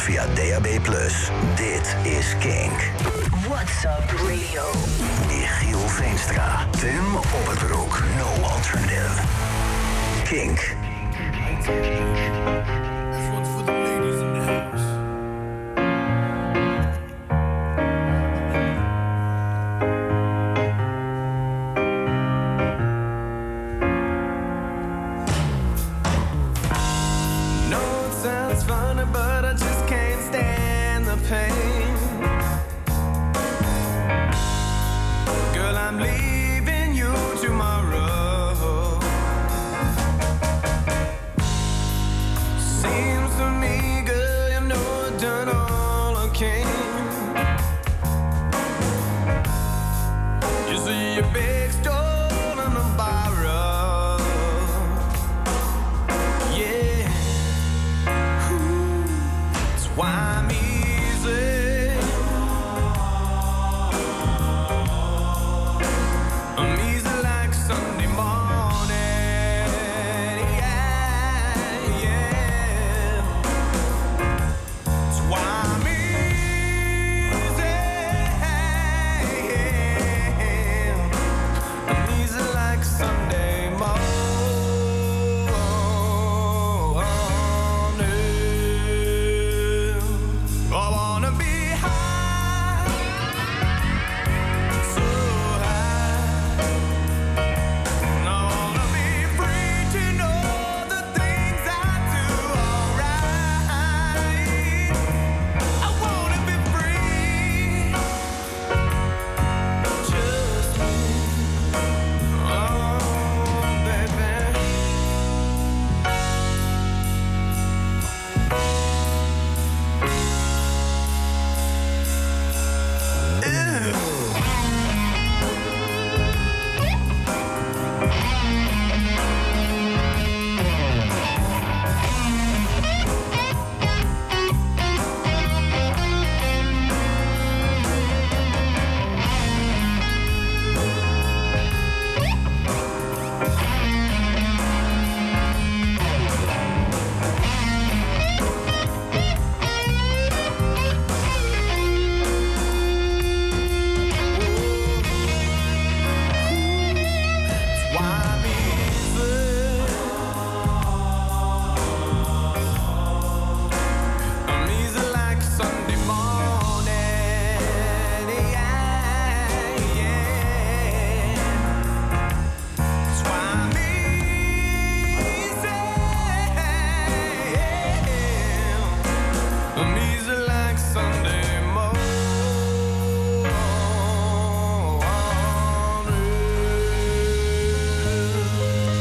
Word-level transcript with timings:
via 0.00 0.26
DAB+. 0.34 0.66
Dit 1.54 1.96
is 2.02 2.34
Kink. 2.38 2.90
What's 3.48 3.84
up 3.84 4.10
radio? 4.10 4.62
Michiel 5.26 5.88
Veenstra, 5.88 6.66
Tim 6.70 7.16
Opperbroek, 7.16 8.02
No 8.16 8.48
Alternative. 8.48 9.20
Kink. 10.24 10.76
No, 11.66 12.79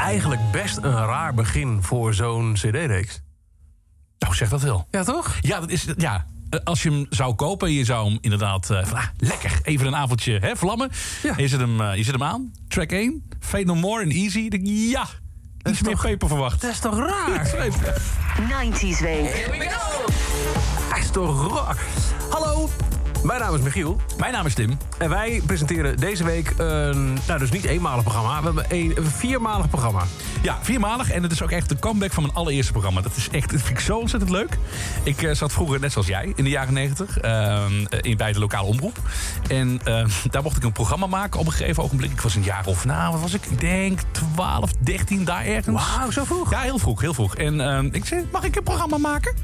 Eigenlijk 0.09 0.52
best 0.52 0.78
een 0.78 0.92
raar 0.92 1.34
begin 1.34 1.84
voor 1.84 2.14
zo'n 2.14 2.53
cd-reeks. 2.53 3.22
Nou, 4.20 4.36
zeg 4.36 4.50
dat 4.50 4.62
wel. 4.62 4.88
Ja, 4.92 5.03
toch? 5.03 5.38
Ja, 5.42 5.59
dat 5.59 5.70
is, 5.70 5.86
ja, 5.97 6.25
als 6.64 6.84
je 6.84 6.90
hem 6.92 7.06
zou 7.09 7.34
kopen 7.36 7.68
en 7.68 7.74
je 7.74 7.86
zou 7.86 8.08
hem 8.09 8.18
inderdaad... 8.22 8.69
eh, 8.69 8.86
van, 8.86 8.98
ah, 8.98 9.03
lekker, 9.18 9.59
even 9.64 9.88
een 9.88 9.96
avondje 9.96 10.40
hè, 10.40 10.56
vlammen. 10.56 10.92
Ja. 11.24 11.34
Je 11.38 11.48
zet, 11.48 11.59
hem, 11.59 11.81
eh, 11.81 11.96
je 11.96 12.03
zet 12.03 12.14
hem 12.14 12.24
aan, 12.24 12.52
track 12.68 12.92
1, 12.92 13.24
Fade 13.40 13.66
No 13.66 13.75
More 13.75 14.03
en 14.03 14.09
Easy. 14.09 14.40
Ik 14.40 14.52
denk, 14.52 14.64
ja, 14.68 15.08
iets 15.69 15.81
meer 15.81 15.98
peper 16.02 16.28
verwacht. 16.28 16.62
Dat 16.62 16.72
is 16.72 16.80
toch 16.80 16.98
raar? 16.98 17.48
90s 18.72 19.02
week. 19.02 19.48
Hij 20.90 21.00
is 21.00 21.09
toch 21.12 21.52
raar? 21.56 21.78
Hallo, 22.30 22.69
mijn 23.24 23.40
naam 23.40 23.56
is 23.56 23.62
Michiel. 23.62 24.02
Mijn 24.18 24.34
naam 24.34 24.46
is 24.46 24.53
Tim. 24.53 24.78
En 24.97 25.09
wij 25.09 25.41
presenteren 25.46 25.97
deze 25.97 26.24
week 26.24 26.53
een, 26.57 27.18
nou 27.28 27.40
dus 27.40 27.52
niet 27.52 27.63
eenmalig 27.63 28.03
programma. 28.03 28.40
We 28.40 28.46
hebben 28.46 28.66
een, 28.69 28.94
een 28.97 29.06
viermalig 29.06 29.69
programma. 29.69 30.03
Ja, 30.41 30.57
viermalig. 30.62 31.12
En 31.12 31.24
het 31.24 31.31
is 31.31 31.41
ook 31.41 31.52
echt 31.52 31.69
de 31.69 31.80
comeback 31.80 32.12
van 32.12 32.24
mijn 32.24 32.35
allereerste 32.35 32.72
programma. 32.72 33.02
Dat 33.02 33.16
is 33.16 33.30
echt, 33.30 33.52
dat 33.52 33.62
vind 33.62 33.78
ik 33.78 33.85
zo 33.85 33.97
ontzettend 33.97 34.31
leuk. 34.31 34.57
Ik 35.03 35.22
eh, 35.22 35.34
zat 35.34 35.52
vroeger, 35.52 35.80
net 35.80 35.91
zoals 35.91 36.07
jij, 36.07 36.34
in 36.35 36.44
de 36.44 36.50
jaren 36.50 36.74
negentig... 36.74 37.18
in 38.02 38.18
bij 38.18 38.34
de 38.34 38.40
lokale 38.40 38.68
omroep. 38.68 38.97
En 39.50 39.80
eh, 39.84 40.06
daar 40.30 40.44
mocht 40.44 40.57
ik 40.57 40.63
een 40.63 40.72
programma 40.72 41.07
maken 41.07 41.40
op 41.40 41.46
een 41.46 41.51
gegeven 41.51 41.84
ogenblik. 41.84 42.12
Ik 42.12 42.22
was 42.22 42.36
een 42.36 42.44
jaar 42.44 42.66
of, 42.66 42.86
nou, 42.86 43.12
wat 43.12 43.22
was 43.22 43.34
ik? 43.34 43.46
Ik 43.46 43.59
denk 43.59 44.00
12, 44.12 44.72
13, 44.80 45.24
daar 45.24 45.46
ergens. 45.46 45.96
Wauw, 45.96 46.12
zo 46.12 46.24
vroeg? 46.24 46.51
Ja, 46.51 46.59
heel 46.59 46.80
vroeg, 46.80 47.01
heel 47.01 47.13
vroeg. 47.13 47.36
En 47.36 47.62
eh, 47.62 47.84
ik 47.91 48.06
zei, 48.06 48.25
mag 48.31 48.44
ik 48.44 48.56
een 48.56 48.63
programma 48.63 48.97
maken? 48.97 49.36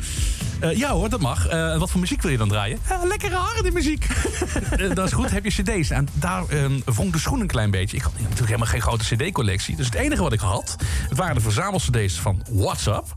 Eh, 0.65 0.77
ja 0.77 0.91
hoor, 0.91 1.09
dat 1.09 1.19
mag. 1.19 1.47
Eh, 1.47 1.77
wat 1.77 1.91
voor 1.91 1.99
muziek 1.99 2.21
wil 2.21 2.31
je 2.31 2.37
dan 2.37 2.47
draaien? 2.47 2.79
Ja, 2.89 3.05
lekkere 3.05 3.35
harde 3.35 3.71
muziek. 3.71 4.07
Eh, 4.75 4.95
dat 4.95 5.05
is 5.05 5.11
goed, 5.11 5.31
heb 5.31 5.43
je 5.43 5.63
cd's. 5.63 5.89
En 5.89 6.07
daar 6.13 6.43
uh, 6.49 6.65
wrong 6.85 7.11
de 7.11 7.19
schoen 7.19 7.39
een 7.39 7.47
klein 7.47 7.71
beetje. 7.71 7.97
Ik 7.97 8.03
had 8.03 8.13
natuurlijk 8.13 8.39
helemaal 8.39 8.67
geen 8.67 8.81
grote 8.81 9.15
cd-collectie. 9.15 9.75
Dus 9.75 9.85
het 9.85 9.95
enige 9.95 10.21
wat 10.21 10.33
ik 10.33 10.39
had, 10.39 10.75
het 11.09 11.17
waren 11.17 11.35
de 11.35 11.41
verzamel-cd's 11.41 12.19
van 12.19 12.43
WhatsApp. 12.51 13.07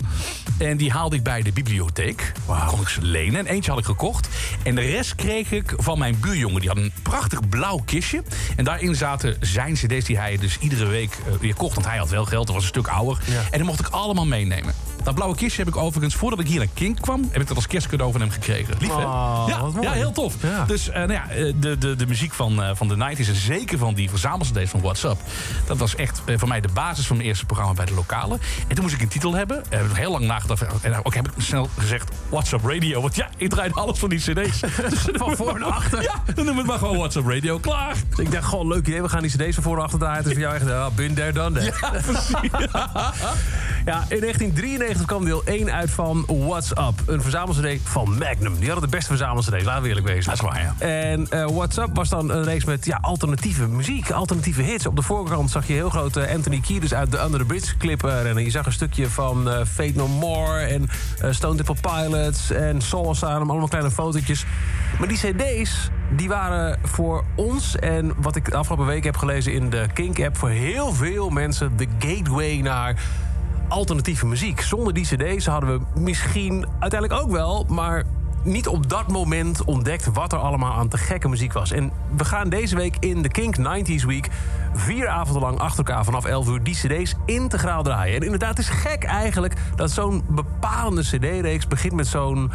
En 0.59 0.77
die 0.77 0.91
haalde 0.91 1.17
ik 1.17 1.23
bij 1.23 1.43
de 1.43 1.53
bibliotheek. 1.53 2.33
Kon 2.67 2.81
ik 2.81 2.89
ze 2.89 3.03
lenen. 3.03 3.39
En 3.39 3.47
eentje 3.47 3.71
had 3.71 3.81
ik 3.81 3.87
gekocht. 3.87 4.29
En 4.63 4.75
de 4.75 4.81
rest 4.81 5.15
kreeg 5.15 5.53
ik 5.53 5.75
van 5.77 5.99
mijn 5.99 6.21
buurjongen. 6.21 6.61
Die 6.61 6.69
had 6.69 6.79
een 6.79 6.93
prachtig 7.03 7.49
blauw 7.49 7.83
kistje. 7.85 8.23
En 8.57 8.65
daarin 8.65 8.95
zaten 8.95 9.37
zijn 9.41 9.75
cd's 9.75 10.05
die 10.05 10.19
hij 10.19 10.37
dus 10.37 10.59
iedere 10.59 10.87
week 10.87 11.19
weer 11.41 11.55
kocht. 11.55 11.75
Want 11.75 11.87
hij 11.87 11.99
had 11.99 12.09
wel 12.09 12.25
geld, 12.25 12.47
dat 12.47 12.55
was 12.55 12.65
een 12.65 12.71
stuk 12.71 12.89
ouder. 12.89 13.19
En 13.51 13.59
die 13.59 13.67
mocht 13.67 13.81
ik 13.81 13.89
allemaal 13.89 14.27
meenemen. 14.27 14.75
Dat 15.03 15.15
blauwe 15.15 15.37
kistje 15.37 15.65
heb 15.65 15.75
ik 15.75 15.81
overigens, 15.81 16.15
voordat 16.15 16.41
ik 16.41 16.47
hier 16.47 16.59
naar 16.59 16.69
Kink 16.75 17.01
kwam... 17.01 17.31
heb 17.39 17.49
ik 17.49 17.55
dat 17.55 17.57
als 17.57 17.67
kerstcadeau 17.67 18.13
van 18.13 18.21
hem 18.21 18.31
gekregen. 18.31 18.75
Lief, 18.79 18.89
hè? 18.89 19.05
Oh, 19.05 19.79
ja, 19.81 19.93
heel 19.93 20.13
tof. 20.13 20.35
Ja. 20.43 20.65
Dus 20.65 20.89
eh, 20.89 20.95
nou 20.95 21.13
ja, 21.13 21.29
eh, 21.29 21.53
de, 21.57 21.79
de, 21.79 21.97
de 21.97 22.07
muziek 22.07 22.33
van, 22.33 22.63
eh, 22.63 22.71
van 22.75 22.89
de 22.89 22.95
90s 22.97 23.29
en 23.29 23.35
zeker 23.35 23.79
van 23.79 23.95
die 23.95 24.11
verzamelcd's 24.11 24.71
van 24.71 24.81
WhatsApp... 24.81 25.21
dat 25.67 25.77
was 25.77 25.95
echt 25.95 26.23
voor 26.37 26.49
mij 26.49 26.61
de 26.61 26.69
basis 26.75 27.07
van 27.07 27.17
mijn 27.17 27.29
eerste 27.29 27.47
programma 27.47 27.73
bij 27.73 27.85
de 27.85 27.95
lokale. 27.95 28.39
En 28.69 28.75
toen 28.75 28.85
moest 28.85 28.95
ik 28.95 29.01
een 29.01 29.09
titel 29.09 29.35
hebben. 29.35 29.65
Eh, 29.69 29.79
heb 29.79 29.91
ik 29.91 29.97
heel 29.97 30.11
lang 30.11 30.25
nagedacht. 30.25 30.81
En 30.83 31.05
ook 31.05 31.15
heb 31.15 31.27
ik 31.27 31.33
snel 31.37 31.69
gezegd 31.79 32.11
WhatsApp 32.29 32.65
Radio. 32.65 33.01
Want 33.01 33.15
ja, 33.15 33.29
ik 33.37 33.51
draaide 33.51 33.75
alles 33.75 33.99
van 33.99 34.09
die 34.09 34.19
cd's. 34.19 34.61
Dus 34.89 35.09
Van 35.13 35.37
voor 35.37 35.59
naar 35.59 35.69
achter. 35.69 36.03
Ja, 36.03 36.23
dan 36.35 36.45
noem 36.45 36.57
het 36.57 36.67
maar 36.67 36.79
gewoon 36.79 36.97
WhatsApp 36.97 37.29
Radio. 37.29 37.59
Klaar. 37.59 37.95
Dus 38.09 38.19
ik 38.19 38.33
dacht, 38.33 38.45
gewoon 38.45 38.69
leuk 38.69 38.87
idee. 38.87 39.03
We 39.03 39.09
gaan 39.09 39.23
die 39.23 39.31
cd's 39.31 39.55
van 39.55 39.63
voor 39.63 39.77
en 39.77 39.83
achter 39.83 39.99
draaien. 39.99 40.17
Het 40.17 40.27
is 40.27 40.33
voor 40.33 40.43
jou 40.43 40.55
echt, 40.55 40.67
ja, 40.67 40.91
been 40.91 41.15
there, 41.15 41.33
done 41.33 41.61
that. 41.61 41.79
Ja, 41.81 41.91
precies. 42.13 42.31
Ja, 43.85 44.05
in 44.09 44.21
1993 44.21 44.89
1990 44.89 45.07
kwam 45.07 45.25
deel 45.25 45.43
1 45.45 45.73
uit 45.73 45.91
van 45.91 46.25
What's 46.27 46.71
Up. 46.71 47.18
Een 47.19 47.25
verzamel-cd 47.25 47.81
van 47.83 48.19
Magnum. 48.19 48.59
Die 48.59 48.71
hadden 48.71 48.91
de 48.91 48.97
beste 48.97 49.09
verzamel-cd, 49.09 49.65
laten 49.65 49.83
we 49.83 49.89
eerlijk 49.89 50.07
wezen. 50.07 50.25
Dat 50.25 50.35
is 50.35 50.41
waar, 50.41 50.63
ja. 50.63 50.75
En 50.87 51.31
eh, 51.31 51.47
What's 51.47 51.77
Up 51.77 51.89
was 51.93 52.09
dan 52.09 52.31
een 52.31 52.45
reeks 52.45 52.65
met 52.65 52.85
ja, 52.85 52.99
alternatieve 53.01 53.69
muziek, 53.69 54.11
alternatieve 54.11 54.63
hits. 54.63 54.87
Op 54.87 54.97
de 54.97 55.03
voorkant 55.03 55.51
zag 55.51 55.67
je 55.67 55.73
heel 55.73 55.91
groot 55.91 56.17
eh, 56.17 56.35
Anthony 56.35 56.61
Kiedis 56.61 56.95
uit 56.95 57.11
de 57.11 57.23
Under 57.23 57.41
the 57.41 57.47
Bridge 57.47 57.77
clip 57.77 58.05
eh, 58.05 58.23
rennen. 58.23 58.45
Je 58.45 58.51
zag 58.51 58.67
een 58.67 58.73
stukje 58.73 59.11
van 59.11 59.51
eh, 59.51 59.65
Fate 59.67 59.93
No 59.95 60.09
More 60.09 60.59
en 60.59 60.89
Stone 61.35 61.57
Temple 61.57 61.77
Pilots 61.81 62.51
en 62.51 62.81
Soul 62.81 63.09
Asylum. 63.09 63.51
Allemaal 63.51 63.69
kleine 63.69 63.91
fotootjes. 63.91 64.45
Maar 64.99 65.09
die 65.09 65.19
cd's, 65.19 65.91
die 66.17 66.29
waren 66.29 66.79
voor 66.83 67.25
ons... 67.35 67.77
en 67.77 68.13
wat 68.17 68.37
ik 68.37 68.51
de 68.51 68.57
afgelopen 68.57 68.87
week 68.87 69.05
heb 69.05 69.17
gelezen 69.17 69.53
in 69.53 69.71
de 69.71 69.87
Kink-app... 69.95 70.37
voor 70.37 70.51
heel 70.51 70.93
veel 70.93 71.31
mensen 71.31 71.77
de 71.77 71.87
gateway 71.99 72.57
naar 72.57 72.97
alternatieve 73.69 74.27
muziek. 74.27 74.61
Zonder 74.61 74.95
die 74.95 75.05
cd's 75.05 75.47
hadden 75.47 75.79
we 75.79 76.01
misschien 76.01 76.67
uiteindelijk 76.79 77.23
ook 77.23 77.31
wel... 77.31 77.67
maar 77.69 78.05
niet 78.45 78.69
op 78.69 78.89
dat 78.89 79.09
moment 79.09 79.65
ontdekt 79.65 80.13
wat 80.13 80.33
er 80.33 80.39
allemaal 80.39 80.73
aan 80.73 80.89
te 80.89 80.99
gekke 80.99 81.29
muziek 81.29 81.53
was. 81.53 81.73
En 81.73 81.93
we 82.17 82.25
gaan 82.25 82.49
deze 82.49 82.77
week 82.77 82.97
in 83.01 83.23
de 83.23 83.29
Kink 83.29 83.57
90s 83.57 84.05
Week... 84.07 84.29
vier 84.75 85.09
avonden 85.09 85.43
lang 85.43 85.59
achter 85.59 85.85
elkaar 85.85 86.05
vanaf 86.05 86.25
11 86.25 86.49
uur 86.49 86.63
die 86.63 86.75
cd's 86.75 87.15
integraal 87.27 87.83
draaien. 87.83 88.17
En 88.17 88.23
inderdaad, 88.23 88.59
is 88.59 88.69
gek 88.69 89.05
eigenlijk 89.05 89.55
dat 89.77 89.91
zo'n 89.91 90.25
bepalende 90.29 91.03
cd-reeks... 91.03 91.67
begint 91.67 91.93
met 91.93 92.07
zo'n 92.07 92.51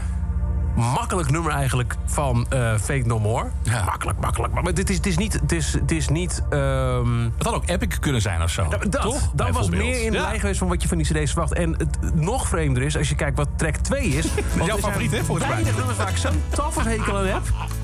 makkelijk 0.76 1.32
nummer 1.32 1.52
eigenlijk 1.52 1.96
van 2.06 2.46
eh 2.50 2.74
Fake 2.74 3.04
No 3.06 3.20
More. 3.20 3.46
Ja. 3.64 3.84
Makkelijk, 3.84 4.20
makkelijk. 4.20 4.54
Maar 4.54 4.74
dit 4.74 4.90
is, 4.90 4.96
het 4.96 5.06
is 5.06 5.18
niet... 5.18 5.34
Het 5.34 5.52
is, 5.52 5.74
het 5.74 5.92
is 5.92 6.08
niet 6.08 6.44
ehm, 6.50 7.24
Het 7.38 7.46
had 7.46 7.54
ook 7.54 7.70
epic 7.70 7.98
kunnen 8.00 8.22
zijn 8.22 8.42
of 8.42 8.50
zo. 8.50 8.68
dat, 8.70 9.02
Toch? 9.02 9.32
dat 9.34 9.50
was 9.50 9.70
meer 9.70 10.04
in 10.04 10.12
de 10.12 10.20
lijn 10.20 10.40
geweest 10.40 10.60
van 10.60 10.68
wat 10.68 10.82
je 10.82 10.88
van 10.88 10.98
die 10.98 11.06
cd's 11.06 11.32
verwacht. 11.32 11.54
En 11.54 11.76
het 11.78 12.16
nog 12.16 12.48
vreemder 12.48 12.84
is, 12.84 12.98
als 12.98 13.10
je 13.10 13.16
kijkt 13.16 13.38
wat 13.38 13.48
track 13.56 13.76
2 13.76 14.08
is... 14.08 14.26
zijn 14.66 14.80
favoriet, 14.80 15.12
hè, 15.12 15.24
volgens 15.24 15.48
mij. 15.48 15.56
weinig 15.56 15.78
nummers 15.78 15.98
waar 15.98 16.10
ik 16.10 16.18
zo'n 16.18 16.44
tafelshekel 16.50 17.18
aan 17.18 17.26
heb... 17.26 17.42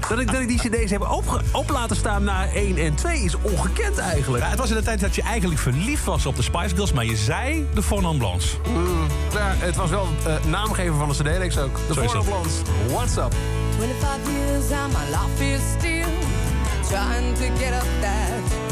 Dat 0.10 0.20
ik, 0.20 0.32
dat 0.32 0.42
ik 0.42 0.48
die 0.48 0.58
cd's 0.58 0.92
heb 0.92 1.02
op, 1.02 1.44
op 1.52 1.70
laten 1.70 1.96
staan 1.96 2.24
na 2.24 2.48
1 2.48 2.78
en 2.78 2.96
2 2.96 3.20
is 3.20 3.36
ongekend 3.42 3.98
eigenlijk. 3.98 4.44
Ja, 4.44 4.50
het 4.50 4.60
was 4.60 4.70
in 4.70 4.76
de 4.76 4.84
tijd 4.84 5.00
dat 5.00 5.16
je 5.16 5.22
eigenlijk 5.22 5.60
verliefd 5.60 6.04
was 6.04 6.26
op 6.26 6.36
de 6.36 6.42
Spice 6.42 6.76
Girls, 6.76 6.94
maar 6.94 7.06
je 7.06 7.16
zei 7.16 7.68
de 7.74 7.84
Fon 7.84 8.18
Blondes. 8.18 8.58
Ja, 9.34 9.54
het 9.58 9.76
was 9.76 9.90
wel 9.90 10.08
eh, 10.26 10.34
naamgever 10.46 10.96
van 10.96 11.08
de 11.08 11.14
cd-reeks 11.14 11.58
ook. 11.58 11.80
De. 11.88 12.22
Blondes. 12.26 12.54
What's 12.88 13.18
up? 13.18 13.34
25 13.76 14.30
years 14.30 14.72
and 14.72 14.94
my 14.94 15.10
life 15.10 15.42
is 15.42 15.62
still 15.62 16.10
trying 16.90 17.34
to 17.36 17.50
get 17.60 17.74
up 17.74 17.84
that 18.02 18.69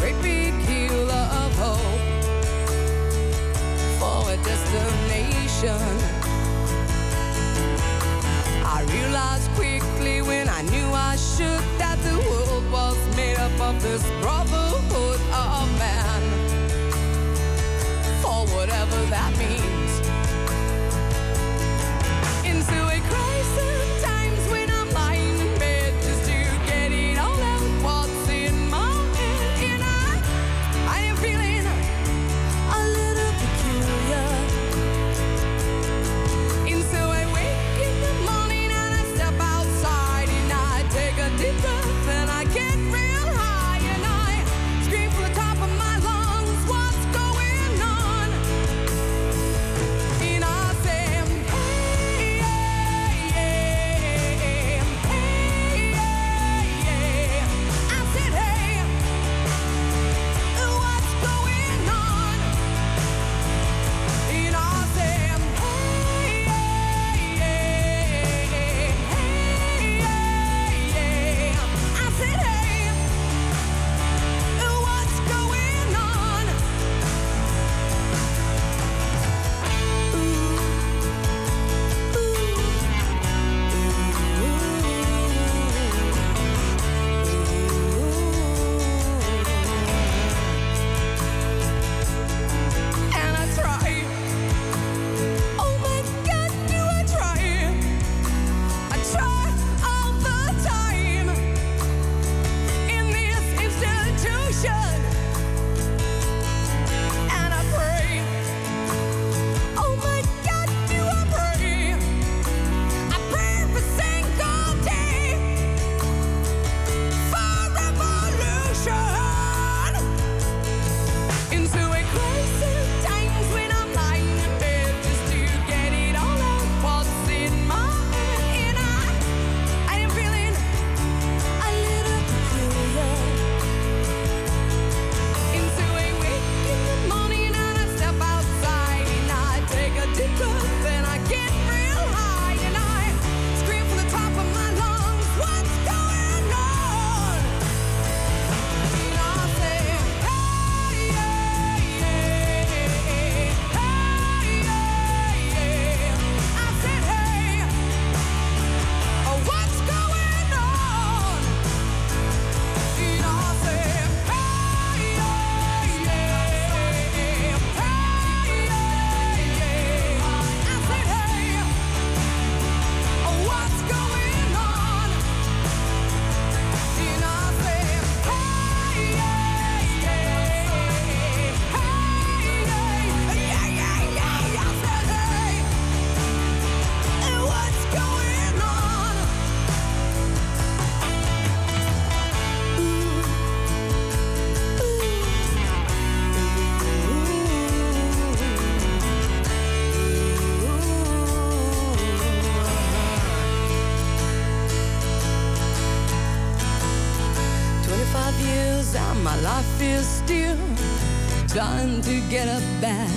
Time 211.58 212.04
to 212.04 212.22
get 212.30 212.48
up 212.48 212.62
that 212.82 213.10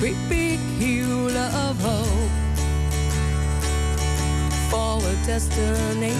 great 0.00 0.16
hill 0.80 1.30
of 1.30 1.80
hope 1.80 2.08
for 4.68 4.98
a 4.98 5.14
destination. 5.24 6.10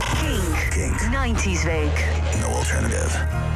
Kink. 0.00 0.72
Kink. 0.72 0.96
90s 1.12 1.66
Week. 1.66 2.40
No 2.40 2.48
alternative. 2.56 3.53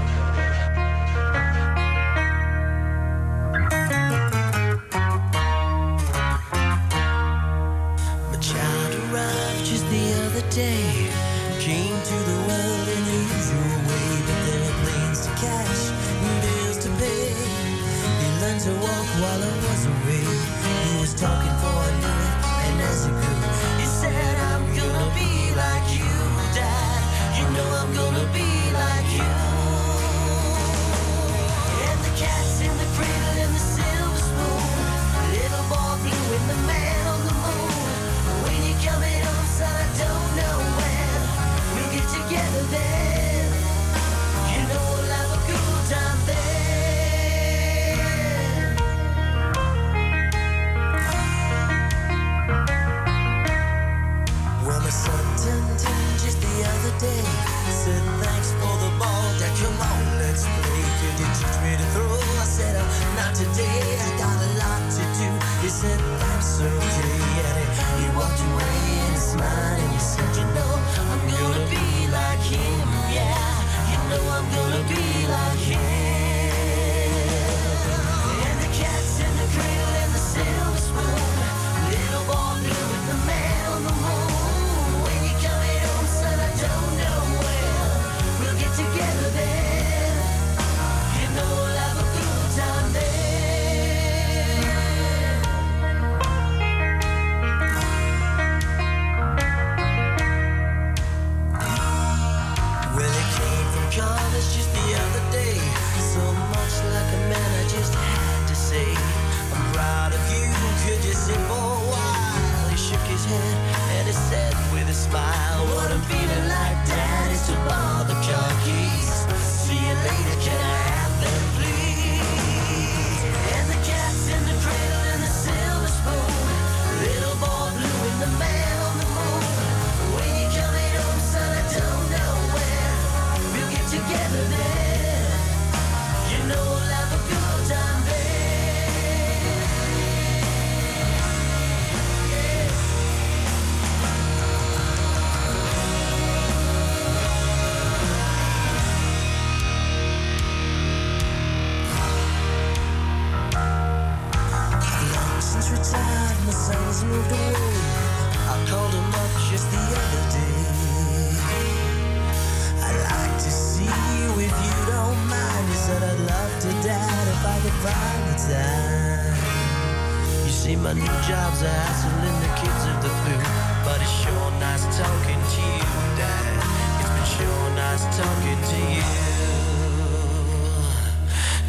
New 170.95 171.05
jobs 171.05 171.61
are 171.63 171.69
hassling 171.69 172.41
the 172.41 172.49
kids 172.57 172.83
of 172.89 172.97
the 173.05 173.13
blue. 173.21 173.45
But 173.85 174.01
it's 174.01 174.11
sure 174.25 174.51
nice 174.57 174.85
talking 174.97 175.37
to 175.37 175.63
you, 175.77 175.85
Dad. 176.17 176.65
It's 177.01 177.13
been 177.13 177.29
sure 177.37 177.69
nice 177.77 178.05
talking 178.17 178.61
to 178.73 178.79
you. 178.97 179.05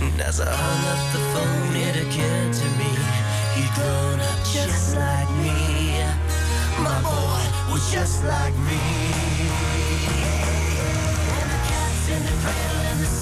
And 0.07 0.21
as 0.21 0.39
I 0.39 0.47
hung 0.47 0.83
up 0.93 1.01
the 1.11 1.19
phone, 1.35 1.75
it 1.75 1.95
occurred 1.99 2.53
to 2.63 2.67
me 2.79 2.91
he'd 3.59 3.73
grown 3.75 4.19
up 4.23 4.39
just 4.47 4.95
like 4.95 5.29
me. 5.43 5.99
My 6.79 7.01
boy 7.03 7.43
was 7.73 7.91
just 7.91 8.23
like 8.23 8.55
me. 8.55 8.79
And 11.27 11.49
the 11.51 11.59
cats 11.67 12.07
in 12.07 12.21
the 12.23 12.35
cradle 12.39 12.83
and 12.87 12.99
the 13.03 13.18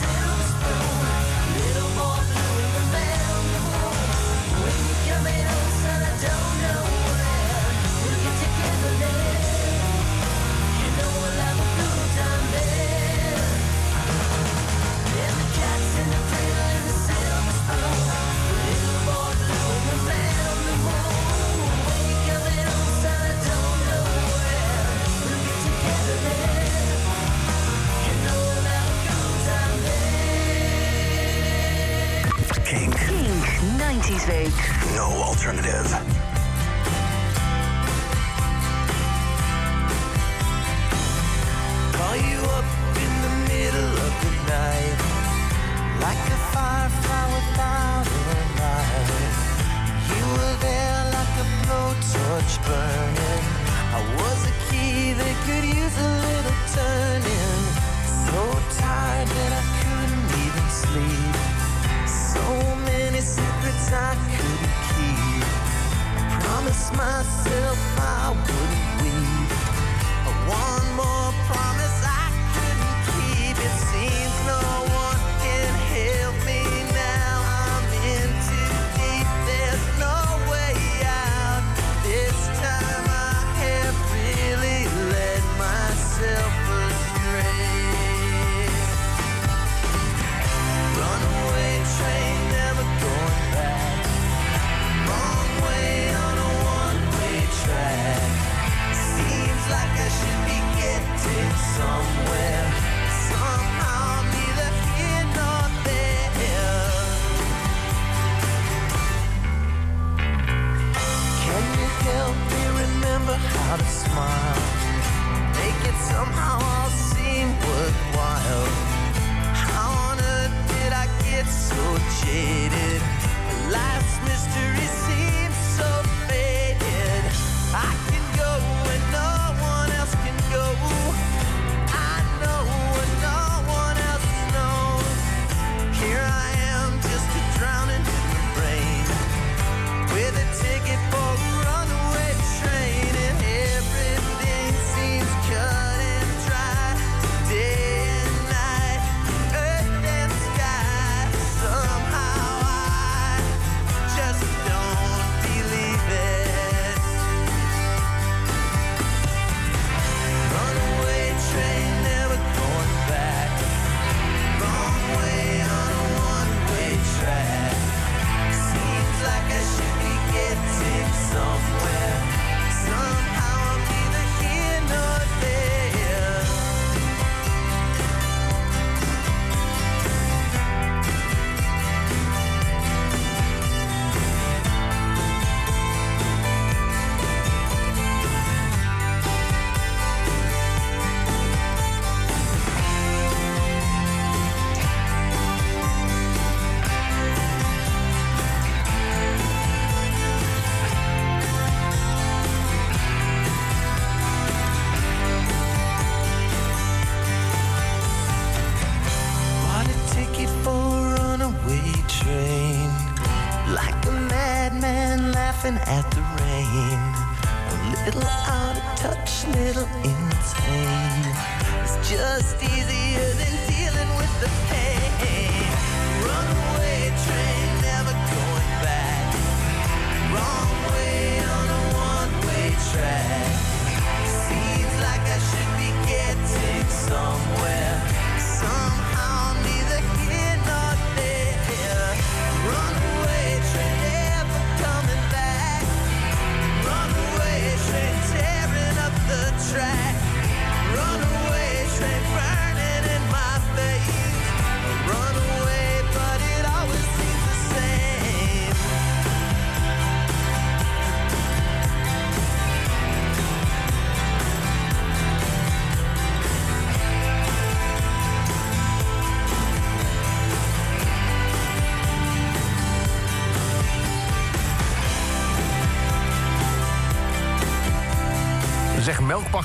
90s 33.98 34.28
Week. 34.28 34.96
No 34.96 35.08
alternative. 35.24 36.07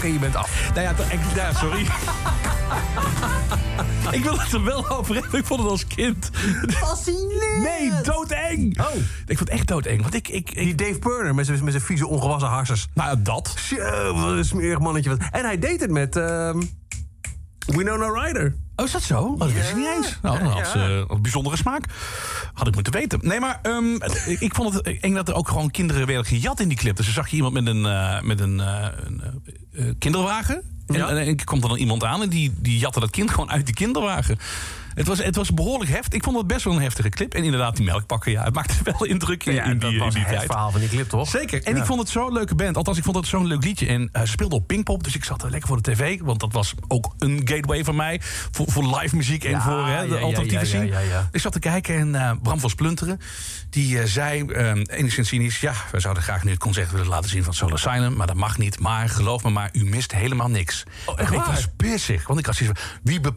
En 0.03 0.13
je 0.13 0.19
bent 0.19 0.37
af. 0.37 0.71
Nou 0.75 0.81
ja, 0.87 0.91
ik, 1.11 1.21
ja 1.35 1.53
sorry. 1.53 1.81
ik 4.19 4.23
wil 4.23 4.39
het 4.41 4.53
er 4.53 4.65
wel 4.65 4.89
over 4.91 5.15
hebben. 5.15 5.39
Ik 5.41 5.47
vond 5.47 5.61
het 5.61 5.71
als 5.71 5.87
kind. 5.87 6.31
Fascinerend! 6.69 7.63
Nee, 7.63 7.93
doodeng. 8.03 8.81
Oh. 8.81 8.95
Ik 9.27 9.37
vond 9.39 9.39
het 9.39 9.49
echt 9.49 9.67
doodeng. 9.67 10.03
Want 10.03 10.15
ik... 10.15 10.29
ik, 10.29 10.51
ik 10.51 10.55
Die 10.65 10.75
Dave 10.75 10.99
Burner 10.99 11.35
met 11.35 11.47
zijn 11.47 11.65
met 11.65 11.73
zijn 11.73 11.85
vieze 11.85 12.07
ongewassen 12.07 12.49
harsers. 12.51 12.87
nou, 12.95 13.23
dat. 13.23 13.55
Zo, 13.59 13.77
wat 14.15 14.31
een 14.31 14.45
smerig 14.45 14.79
mannetje. 14.79 15.11
wat- 15.11 15.29
En 15.31 15.45
hij 15.45 15.59
deed 15.59 15.81
het 15.81 15.91
met 15.91 16.17
ehm 16.17 16.63
Winona 17.67 18.09
Ryder. 18.23 18.55
Oh, 18.77 18.85
is 18.87 18.93
dat 18.93 19.03
zo? 19.03 19.19
Oh, 19.23 19.39
dat 19.39 19.53
wist 19.53 19.69
ik 19.71 19.77
niet 19.77 19.87
eens. 19.97 20.19
Nou, 20.23 20.39
dan 20.39 20.47
had 20.49 20.67
ze 20.67 20.79
eh, 20.79 21.15
een 21.17 21.23
bijzondere 21.23 21.57
smaak. 21.57 21.85
Had 22.55 22.67
ik 22.67 22.75
moeten 22.75 22.93
weten. 22.93 23.19
Nee, 23.23 23.41
maar 23.41 23.59
ehm, 23.63 23.95
ik, 24.27 24.41
ik 24.41 24.55
vond 24.55 24.75
het 24.75 25.01
eng 25.01 25.15
dat 25.15 25.29
er 25.29 25.35
ook 25.35 25.49
gewoon 25.49 25.71
kinderen 25.71 26.07
werden 26.07 26.25
gejat 26.25 26.61
in 26.61 26.69
die 26.69 26.77
clip. 26.77 26.97
Dus 26.97 27.05
dan 27.05 27.15
zag 27.15 27.29
je 27.29 27.37
iemand 27.37 27.55
met 27.55 27.67
een, 27.67 27.87
eh, 27.87 28.21
met 28.21 28.41
een, 28.41 28.61
eh, 28.61 28.87
een 29.05 29.21
eh, 29.23 29.29
kinderwagen. 29.99 30.63
En, 30.87 30.95
Ja. 30.95 31.09
en, 31.09 31.17
en 31.17 31.45
komt 31.45 31.63
er 31.63 31.69
dan 31.69 31.79
iemand 31.79 32.05
aan 32.05 32.23
en 32.23 32.29
die, 32.29 32.53
die 32.57 32.79
jatte 32.79 33.01
dat 33.01 33.11
kind 33.11 33.31
gewoon 33.31 33.51
uit 33.51 33.67
die 33.67 33.75
kinderwagen. 33.75 34.39
Het 34.95 35.07
was, 35.07 35.19
het 35.25 35.37
was 35.37 35.55
behoorlijk 35.55 35.91
heftig. 35.91 36.13
Ik 36.13 36.23
vond 36.25 36.37
het 36.37 36.47
best 36.47 36.65
wel 36.65 36.75
een 36.75 36.83
heftige 36.83 37.09
clip. 37.09 37.35
En 37.35 37.45
inderdaad, 37.45 37.77
die 37.77 37.85
melkpakken, 37.85 38.33
ja, 38.33 38.45
het 38.45 38.55
maakte 38.55 38.75
wel 38.99 39.05
indruk 39.05 39.45
in, 39.45 39.65
in 39.65 39.71
die, 39.71 39.79
dat 39.79 39.93
in 39.93 39.99
was 39.99 40.15
het 40.15 40.29
tijd. 40.29 40.43
verhaal 40.43 40.71
van 40.71 40.81
die 40.81 40.89
clip, 40.89 41.09
toch? 41.09 41.29
Zeker. 41.29 41.63
En 41.63 41.75
Ja. 41.75 41.81
ik 41.81 41.87
vond 41.87 42.01
het 42.01 42.09
zo'n 42.09 42.33
leuke 42.33 42.55
band. 42.55 42.77
Althans, 42.77 42.99
ik 42.99 43.05
vond 43.05 43.17
het 43.17 43.27
zo'n 43.27 43.47
leuk 43.47 43.65
liedje. 43.65 43.87
En 43.87 44.11
ze 44.13 44.27
speelden 44.27 44.59
op 44.59 44.67
Pinkpop. 44.67 45.05
Dus 45.05 45.15
ik 45.15 45.25
zat 45.25 45.43
er 45.43 45.51
lekker 45.51 45.69
voor 45.69 45.83
de 45.83 45.93
tv. 45.93 46.21
Want 46.21 46.41
dat 46.41 46.53
was 46.53 46.75
ook 46.89 47.15
een 47.19 47.41
gateway 47.45 47.85
van 47.85 47.97
mij. 47.97 48.21
Voor, 48.51 48.67
voor 48.71 48.97
live 48.99 49.17
muziek 49.17 49.45
en 49.45 49.51
Ja, 49.51 49.61
voor 49.63 49.87
hè, 49.87 50.03
de 50.03 50.09
ja, 50.15 50.19
ja, 50.19 50.25
alternatieve 50.25 50.59
ja, 50.65 50.65
scene. 50.71 50.87
ja, 50.87 50.99
ja, 50.99 51.09
ja. 51.09 51.29
Ik 51.33 51.41
zat 51.41 51.53
te 51.53 51.59
kijken 51.59 51.95
en 51.99 52.15
eh, 52.15 52.31
Bram 52.43 52.61
van 52.61 52.71
Splunteren... 52.71 53.19
die 53.71 53.99
eh, 53.99 54.05
zei, 54.07 54.45
eh, 54.47 54.71
enigszins 54.87 55.29
cynisch... 55.29 55.61
ja, 55.61 55.73
we 55.93 56.01
zouden 56.01 56.23
graag 56.23 56.45
nu 56.45 56.51
het 56.51 56.59
concert 56.61 56.91
willen 56.91 57.07
laten 57.07 57.31
zien 57.31 57.45
van 57.45 57.55
Soul 57.55 57.73
Asylum... 57.73 58.17
maar 58.17 58.27
dat 58.27 58.37
mag 58.37 58.59
niet. 58.59 58.79
Maar 58.81 59.09
geloof 59.09 59.43
me 59.45 59.51
maar, 59.51 59.69
u 59.73 59.85
mist 59.85 60.13
helemaal 60.13 60.49
niks. 60.49 60.83
Oh, 61.07 61.21
echt 61.21 61.33
ik 61.33 61.39
was 61.41 61.67
pissig. 61.77 62.27
Want 62.27 62.39
ik 62.39 62.47
had 62.47 62.55
zoiets 62.57 62.81
van... 62.81 62.91
Wie, 63.03 63.21
be- 63.21 63.35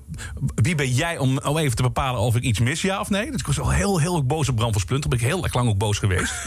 wie 0.56 0.76
ben 0.76 0.92
jij 0.94 1.18
om, 1.18 1.40
om 1.48 1.58
even 1.58 1.76
te 1.76 1.82
bepalen 1.82 2.22
of 2.22 2.36
ik 2.36 2.44
iets 2.44 2.60
mis, 2.60 2.82
ja 2.82 3.00
of 3.00 3.10
nee? 3.10 3.32
Dus 3.32 3.40
ik 3.40 3.48
was 3.48 3.60
al 3.60 3.72
heel, 3.72 4.00
heel 4.00 4.26
boos 4.26 4.50
op 4.50 4.56
Bram 4.56 4.72
van 4.72 4.82
Splunteren. 4.82 5.18
Ben 5.18 5.28
ik 5.28 5.34
heel 5.34 5.44
erg 5.44 5.54
lang 5.54 5.70
ook 5.70 5.78
boos 5.78 5.98
geweest. 5.98 6.34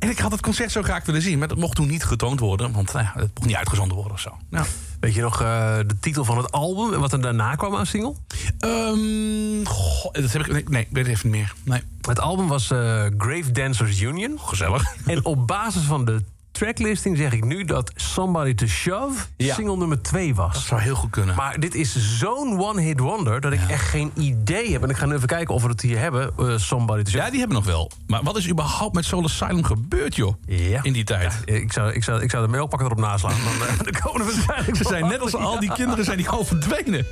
En 0.00 0.10
ik 0.10 0.18
had 0.18 0.32
het 0.32 0.40
concert 0.40 0.72
zo 0.72 0.82
graag 0.82 1.06
willen 1.06 1.22
zien, 1.22 1.38
maar 1.38 1.48
dat 1.48 1.58
mocht 1.58 1.74
toen 1.74 1.88
niet 1.88 2.04
getoond 2.04 2.40
worden, 2.40 2.72
want 2.72 2.92
nou, 2.92 3.04
ja, 3.04 3.12
het 3.14 3.30
mocht 3.34 3.46
niet 3.46 3.56
uitgezonden 3.56 3.94
worden 3.96 4.12
of 4.12 4.20
zo. 4.20 4.36
Nou. 4.50 4.66
Weet 5.00 5.14
je 5.14 5.20
nog 5.20 5.42
eh, 5.42 5.76
de 5.86 5.98
titel 6.00 6.24
van 6.24 6.36
het 6.36 6.52
album 6.52 6.92
en 6.94 7.00
wat 7.00 7.12
er 7.12 7.20
daarna 7.20 7.54
kwam 7.54 7.76
aan 7.76 7.86
single? 7.86 8.14
Ehm, 8.58 9.64
goh, 9.64 10.12
dat 10.12 10.32
heb 10.32 10.46
ik. 10.46 10.52
Nee, 10.52 10.64
nee, 10.68 10.88
weet 10.90 11.06
even 11.06 11.30
niet 11.30 11.40
meer. 11.40 11.54
Nee. 11.64 11.82
Het 12.00 12.20
album 12.20 12.48
was 12.48 12.70
eh, 12.70 13.04
Grave 13.18 13.52
Dancers 13.52 14.00
Union. 14.00 14.40
Gezellig. 14.40 14.94
En 15.06 15.24
op 15.24 15.46
basis 15.46 15.82
van 15.82 16.04
de 16.04 16.22
tracklisting 16.64 17.16
zeg 17.16 17.32
ik 17.32 17.44
nu 17.44 17.64
dat 17.64 17.92
Somebody 17.94 18.54
to 18.54 18.66
Shove 18.66 19.24
Ja. 19.36 19.54
single 19.54 19.76
nummer 19.76 20.02
2 20.02 20.26
Dat 20.34 20.36
was. 20.36 20.66
zou 20.66 20.80
heel 20.80 20.94
goed 20.94 21.10
kunnen. 21.10 21.34
Maar 21.34 21.60
dit 21.60 21.74
is 21.74 22.18
zo'n 22.18 22.60
one-hit 22.60 23.00
wonder 23.00 23.40
dat 23.40 23.52
ik 23.52 23.60
echt 23.68 23.88
geen 23.88 24.10
idee 24.16 24.72
heb. 24.72 24.82
En 24.82 24.90
ik 24.90 24.96
ga 24.96 25.06
nu 25.06 25.14
even 25.14 25.28
kijken 25.28 25.54
of 25.54 25.62
we 25.62 25.68
het 25.68 25.80
hier 25.80 25.98
hebben. 25.98 26.30
eh, 26.38 26.56
Somebody 26.56 27.02
to 27.02 27.10
Shove. 27.10 27.24
ja, 27.24 27.30
die 27.30 27.38
hebben 27.38 27.56
we 27.58 27.62
nog 27.64 27.72
wel. 27.72 27.90
Maar 28.06 28.22
wat 28.22 28.36
is 28.36 28.48
überhaupt 28.48 28.94
met 28.94 29.04
Soul 29.04 29.24
Asylum 29.24 29.64
gebeurd, 29.64 30.16
joh? 30.16 30.34
Ja. 30.46 30.82
In 30.82 30.92
die 30.92 31.04
tijd. 31.04 31.34
Ik 31.44 31.72
zou, 31.72 31.92
ik, 31.92 32.04
zou, 32.04 32.22
ik 32.22 32.30
zou 32.30 32.44
de 32.44 32.50
mailpakker 32.50 32.86
erop 32.86 32.98
naslaan. 33.00 33.34
Dan, 33.44 33.68
eh, 33.68 33.78
dan 33.90 34.00
komen 34.02 34.26
we 34.26 34.32
waarschijnlijk 34.34 34.76
Ze 34.76 34.84
zijn 34.84 35.06
net 35.08 35.20
als 35.20 35.34
al 35.34 35.60
die 35.60 35.72
kinderen 35.72 36.04
zijn 36.04 36.16
die 36.16 36.26
gewoon 36.28 36.46
verdwenen. 36.46 37.06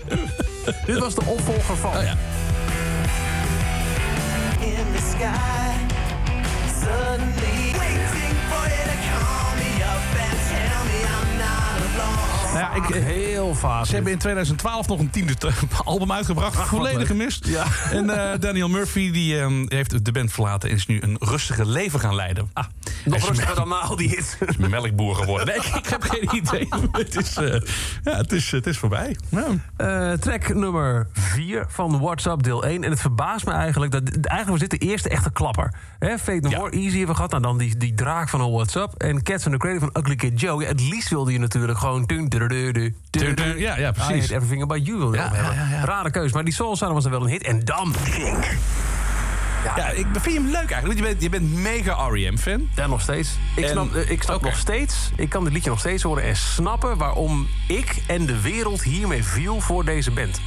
Dit 0.86 0.98
was 0.98 1.14
de 1.14 1.24
opvolger 1.24 1.76
van. 1.76 1.96
Oh 1.96 2.02
ja. 2.02 2.16
in 4.60 4.84
the 4.94 5.10
sky. 5.10 5.72
Suddenly 6.80 7.57
ja, 12.58 12.74
ik, 12.74 12.90
eh, 12.90 13.02
Heel 13.04 13.54
vaak. 13.54 13.84
Ze 13.86 13.94
hebben 13.94 14.12
in 14.12 14.18
2012 14.18 14.88
nog 14.88 14.98
een 14.98 15.10
tiende 15.10 15.34
album 15.84 16.12
uitgebracht. 16.12 16.68
volledig 16.68 16.98
leuk. 16.98 17.06
gemist. 17.06 17.46
Ja. 17.46 17.64
En 17.90 18.10
eh, 18.32 18.38
Daniel 18.40 18.68
Murphy 18.68 19.10
die, 19.10 19.38
ehm, 19.40 19.64
heeft 19.68 20.04
de 20.04 20.12
band 20.12 20.32
verlaten... 20.32 20.70
en 20.70 20.74
is 20.76 20.86
nu 20.86 21.00
een 21.02 21.16
rustige 21.20 21.66
leven 21.66 22.00
gaan 22.00 22.14
leiden. 22.14 22.50
Ah, 22.52 22.64
Nog 23.04 23.28
rustiger 23.28 23.54
dan 23.54 23.80
al 23.80 23.96
die 23.96 24.08
hits. 24.08 24.36
melkboer 24.58 25.14
geworden. 25.16 25.46
Nee, 25.46 25.56
ik, 25.56 25.64
ik 25.64 25.86
heb 25.86 26.02
geen 26.02 26.28
idee. 26.42 26.68
het, 26.92 27.16
is, 27.16 27.36
eh, 27.36 27.60
ja, 28.02 28.16
het, 28.16 28.32
is, 28.32 28.50
het 28.50 28.66
is 28.66 28.78
voorbij. 28.78 29.16
Ja. 29.28 29.46
Eh, 29.76 30.12
track 30.18 30.54
nummer 30.54 31.08
4 31.12 31.64
van 31.68 32.00
WhatsApp 32.00 32.42
deel 32.42 32.64
1. 32.64 32.84
En 32.84 32.90
het 32.90 33.00
verbaast 33.00 33.46
me 33.46 33.52
eigenlijk 33.52 33.92
dat 33.92 34.02
eigenlijk 34.10 34.60
was 34.60 34.68
dit 34.68 34.80
de 34.80 34.86
eerste 34.86 35.08
echte 35.08 35.30
klapper. 35.32 35.74
Hè, 35.98 36.18
Fate 36.18 36.38
No 36.40 36.48
Ja. 36.50 36.58
More, 36.58 36.70
Easy 36.70 36.88
hebben 36.88 37.06
we 37.08 37.14
gehad. 37.14 37.30
Nou, 37.30 37.42
dan 37.42 37.58
die, 37.58 37.76
die 37.76 37.94
draak 37.94 38.28
van 38.28 38.50
WhatsApp. 38.50 39.02
En 39.02 39.22
Cats 39.22 39.44
in 39.46 39.52
the 39.52 39.58
Cradle 39.58 39.80
van 39.80 39.90
Ugly 40.02 40.14
Kid 40.16 40.40
Joe. 40.40 40.64
Het 40.64 40.80
liefst 40.80 41.08
wilde 41.08 41.32
je 41.32 41.38
natuurlijk 41.38 41.78
gewoon... 41.78 42.04
dun, 42.06 42.28
dun, 42.28 42.47
Ja, 43.56 43.78
ja, 43.78 43.90
precies. 43.92 44.30
I 44.30 44.34
Everything 44.34 44.62
About 44.62 44.86
You 44.86 44.98
wilde 44.98 45.16
Ja, 45.16 45.22
hebben. 45.22 45.54
ja, 45.54 45.62
ja, 45.70 45.76
ja. 45.78 45.84
Rare 45.84 46.10
keus, 46.10 46.32
maar 46.32 46.44
die 46.44 46.54
Soul 46.54 46.76
Sound 46.76 46.92
was 46.94 47.02
dan 47.02 47.12
wel 47.12 47.22
een 47.22 47.28
hit. 47.28 47.42
En 47.42 47.64
dan 47.64 47.94
Ja, 49.76 49.88
ik 49.90 50.06
vind 50.12 50.36
hem 50.36 50.46
leuk 50.46 50.70
eigenlijk. 50.70 50.84
Want 50.84 50.98
je 50.98 51.02
bent, 51.02 51.22
je 51.22 51.28
bent 51.28 51.52
mega 51.54 52.08
R.E.M.-fan. 52.08 52.68
Ja, 52.74 52.86
nog 52.86 53.00
steeds. 53.00 53.30
Ik 53.56 53.64
En- 53.64 53.70
snap, 53.70 53.94
eh, 53.94 54.10
ik 54.10 54.22
snap 54.22 54.42
nog 54.42 54.56
steeds, 54.56 55.10
ik 55.16 55.28
kan 55.28 55.44
dit 55.44 55.52
liedje 55.52 55.70
nog 55.70 55.78
steeds 55.78 56.02
horen 56.02 56.22
en 56.22 56.36
snappen 56.36 56.96
waarom 56.96 57.48
ik 57.68 57.96
en 58.06 58.26
de 58.26 58.40
wereld 58.40 58.82
hiermee 58.82 59.24
viel 59.24 59.60
voor 59.60 59.84
deze 59.84 60.10
band. 60.10 60.40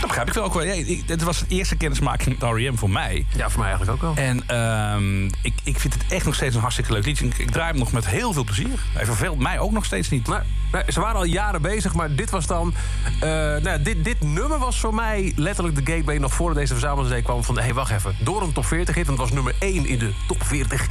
Dat 0.00 0.06
begrijp 0.06 0.28
ik 0.28 0.34
wel 0.34 0.44
ook 0.44 0.54
wel. 0.54 0.62
Ja, 0.62 1.16
was 1.24 1.38
de 1.38 1.46
eerste 1.48 1.76
kennismaking 1.76 2.38
met 2.38 2.50
R.E.M. 2.50 2.76
voor 2.76 2.90
mij. 2.90 3.26
Ja, 3.36 3.50
voor 3.50 3.60
mij 3.60 3.68
eigenlijk 3.68 4.02
ook 4.02 4.14
wel. 4.14 4.24
En 4.24 4.42
ehm, 4.46 5.24
ik, 5.24 5.54
ik 5.62 5.80
vind 5.80 5.94
het 5.94 6.04
echt 6.08 6.24
nog 6.24 6.34
steeds 6.34 6.54
een 6.54 6.60
hartstikke 6.60 6.92
leuk 6.92 7.04
liedje. 7.04 7.26
Ik, 7.26 7.38
ik 7.38 7.50
draai 7.50 7.70
hem 7.70 7.78
nog 7.78 7.92
met 7.92 8.06
heel 8.06 8.32
veel 8.32 8.44
plezier. 8.44 8.80
Hij 8.92 9.04
verveelt 9.04 9.38
mij 9.38 9.58
ook 9.58 9.72
nog 9.72 9.84
steeds 9.84 10.08
niet. 10.08 10.26
Maar, 10.26 10.44
maar 10.70 10.84
ze 10.88 11.00
waren 11.00 11.16
al 11.16 11.24
jaren 11.24 11.62
bezig, 11.62 11.94
maar 11.94 12.14
dit 12.14 12.30
was 12.30 12.46
dan... 12.46 12.74
eh, 13.20 13.28
nou, 13.28 13.68
ja, 13.68 13.78
dit, 13.78 14.04
dit 14.04 14.20
nummer 14.22 14.58
was 14.58 14.80
voor 14.80 14.94
mij 14.94 15.32
letterlijk 15.36 15.86
de 15.86 15.92
gateway... 15.92 16.18
nog 16.18 16.34
voordat 16.34 16.56
deze 16.58 16.72
verzamelingsday 16.72 17.22
kwam 17.22 17.44
van... 17.44 17.56
hé, 17.56 17.62
hey, 17.62 17.74
wacht 17.74 17.90
even, 17.90 18.16
door 18.18 18.42
een 18.42 18.52
top 18.52 18.66
40 18.66 18.94
hit... 18.94 19.06
want 19.06 19.18
het 19.18 19.28
was 19.28 19.36
nummer 19.36 19.54
1 19.58 19.86
in 19.86 19.98
de 19.98 20.12
top 20.26 20.42
40... 20.44 20.86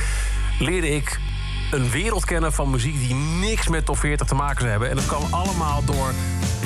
leerde 0.60 0.96
ik 0.96 1.20
een 1.72 1.90
wereld 1.90 2.26
kennen 2.26 2.54
van 2.54 2.70
muziek... 2.70 3.00
die 3.00 3.16
niks 3.16 3.68
met 3.68 3.86
top 3.86 3.98
40 3.98 4.28
te 4.28 4.36
maken 4.36 4.58
zou 4.60 4.70
hebben. 4.70 4.90
En 4.90 4.96
dat 4.96 5.06
kwam 5.06 5.24
allemaal 5.34 5.84
door 5.86 6.14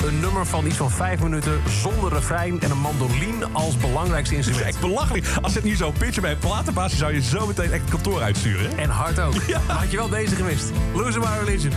een 0.05 0.19
nummer 0.19 0.45
van 0.45 0.65
iets 0.65 0.77
van 0.77 0.91
5 0.91 1.19
minuten... 1.19 1.61
zonder 1.81 2.13
refrein 2.13 2.59
en 2.61 2.71
een 2.71 2.77
mandoline 2.79 3.47
als 3.51 3.77
belangrijkste 3.77 4.35
Het 4.35 4.43
is 4.43 4.47
instrument. 4.51 4.75
echt 4.75 4.85
belachelijk. 4.87 5.27
Als 5.41 5.53
het 5.55 5.63
niet 5.63 5.77
zo 5.77 5.91
pitchen 5.91 6.21
bij 6.21 6.31
een 6.31 6.37
platenbaas... 6.37 6.97
zou 6.97 7.13
je 7.13 7.21
zo 7.21 7.47
meteen 7.47 7.71
echt 7.71 7.81
het 7.81 7.89
kantoor 7.89 8.21
uitsturen. 8.21 8.69
hè? 8.69 8.75
En 8.75 8.89
hard 8.89 9.19
ook. 9.19 9.33
Maar 9.67 9.75
had 9.77 9.91
je 9.91 9.97
wel 9.97 10.09
deze 10.09 10.35
gemist. 10.35 10.71
Losing 10.93 11.23
My 11.25 11.37
Religion. 11.45 11.71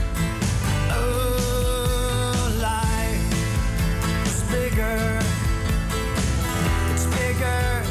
Oh, 0.89 2.47
life 2.57 3.37
is 4.25 4.41
bigger. 4.51 5.17
It's 6.95 7.05
bigger 7.09 7.82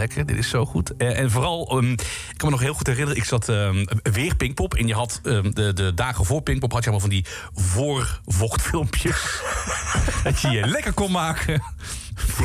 lekker, 0.00 0.26
dit 0.26 0.38
is 0.38 0.48
zo 0.48 0.66
goed. 0.66 0.96
Eh, 0.96 1.18
en 1.18 1.30
vooral, 1.30 1.68
ehm, 1.78 1.90
ik 1.92 2.34
kan 2.36 2.48
me 2.48 2.50
nog 2.50 2.60
heel 2.60 2.74
goed 2.74 2.86
herinneren... 2.86 3.16
ik 3.18 3.24
zat 3.24 3.48
ehm, 3.48 3.84
weer 4.02 4.36
Pinkpop 4.36 4.74
en 4.74 4.86
je 4.86 4.94
had 4.94 5.20
ehm, 5.24 5.50
de, 5.50 5.72
de 5.72 5.94
dagen 5.94 6.24
voor 6.24 6.42
Pinkpop... 6.42 6.72
had 6.72 6.84
je 6.84 6.90
allemaal 6.90 7.08
van 7.08 7.16
die 7.16 7.26
voorvochtfilmpjes. 7.54 9.40
dat 10.24 10.40
je 10.40 10.50
je 10.50 10.66
lekker 10.66 10.92
kon 10.92 11.10
maken. 11.12 11.62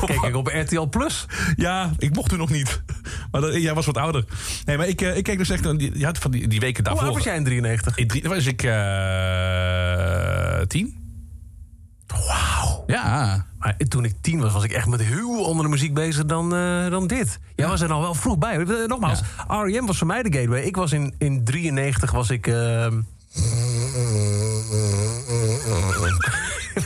Kijk 0.05 0.21
ik 0.21 0.35
op 0.35 0.47
RTL 0.47 0.81
Plus. 0.89 1.25
Ja, 1.55 1.91
ik 1.97 2.15
mocht 2.15 2.29
toen 2.29 2.37
nog 2.37 2.49
niet. 2.49 2.81
Maar 3.31 3.41
dat- 3.41 3.55
jij 3.61 3.73
was 3.73 3.85
wat 3.85 3.97
ouder. 3.97 4.25
Nee, 4.65 4.77
maar 4.77 4.87
ik, 4.87 5.01
eh, 5.01 5.17
ik 5.17 5.23
keek 5.23 5.37
dus 5.37 5.49
echt... 5.49 5.79
die- 5.79 5.97
Je 5.99 6.05
had 6.05 6.17
van 6.17 6.31
die, 6.31 6.47
die 6.47 6.59
weken 6.59 6.75
Hoe 6.75 6.83
daarvoor... 6.83 7.03
oud 7.05 7.13
was 7.15 7.23
jij 7.23 7.35
in 7.35 7.43
93? 7.43 7.97
In 7.97 8.07
drie, 8.07 8.23
was 8.23 8.45
ik 8.45 8.63
eh 8.63 10.61
tien. 10.67 11.03
Wauw. 12.07 12.44
Ja. 12.87 13.45
Maar 13.59 13.77
toen 13.87 14.05
ik 14.05 14.13
tien 14.21 14.39
was, 14.39 14.53
was 14.53 14.63
ik 14.63 14.71
echt 14.71 14.87
met 14.87 15.01
heel 15.01 15.45
andere 15.47 15.69
muziek 15.69 15.93
bezig 15.93 16.25
dan, 16.25 16.55
eh, 16.55 16.89
dan 16.89 17.07
dit. 17.07 17.39
Jij 17.55 17.67
was 17.67 17.81
er 17.81 17.91
al 17.91 18.01
wel 18.01 18.13
vroeg 18.13 18.37
bij. 18.37 18.59
Eh, 18.59 18.87
Nogmaals, 18.87 19.21
R.E.M. 19.47 19.85
was 19.85 19.97
voor 19.97 20.07
mij 20.07 20.23
de 20.23 20.37
gateway. 20.37 20.61
Ik 20.61 20.75
was 20.75 20.91
in, 20.91 21.13
in 21.17 21.43
93 21.43 22.11
was 22.11 22.29
ik... 22.29 22.47
ehm, 22.47 23.01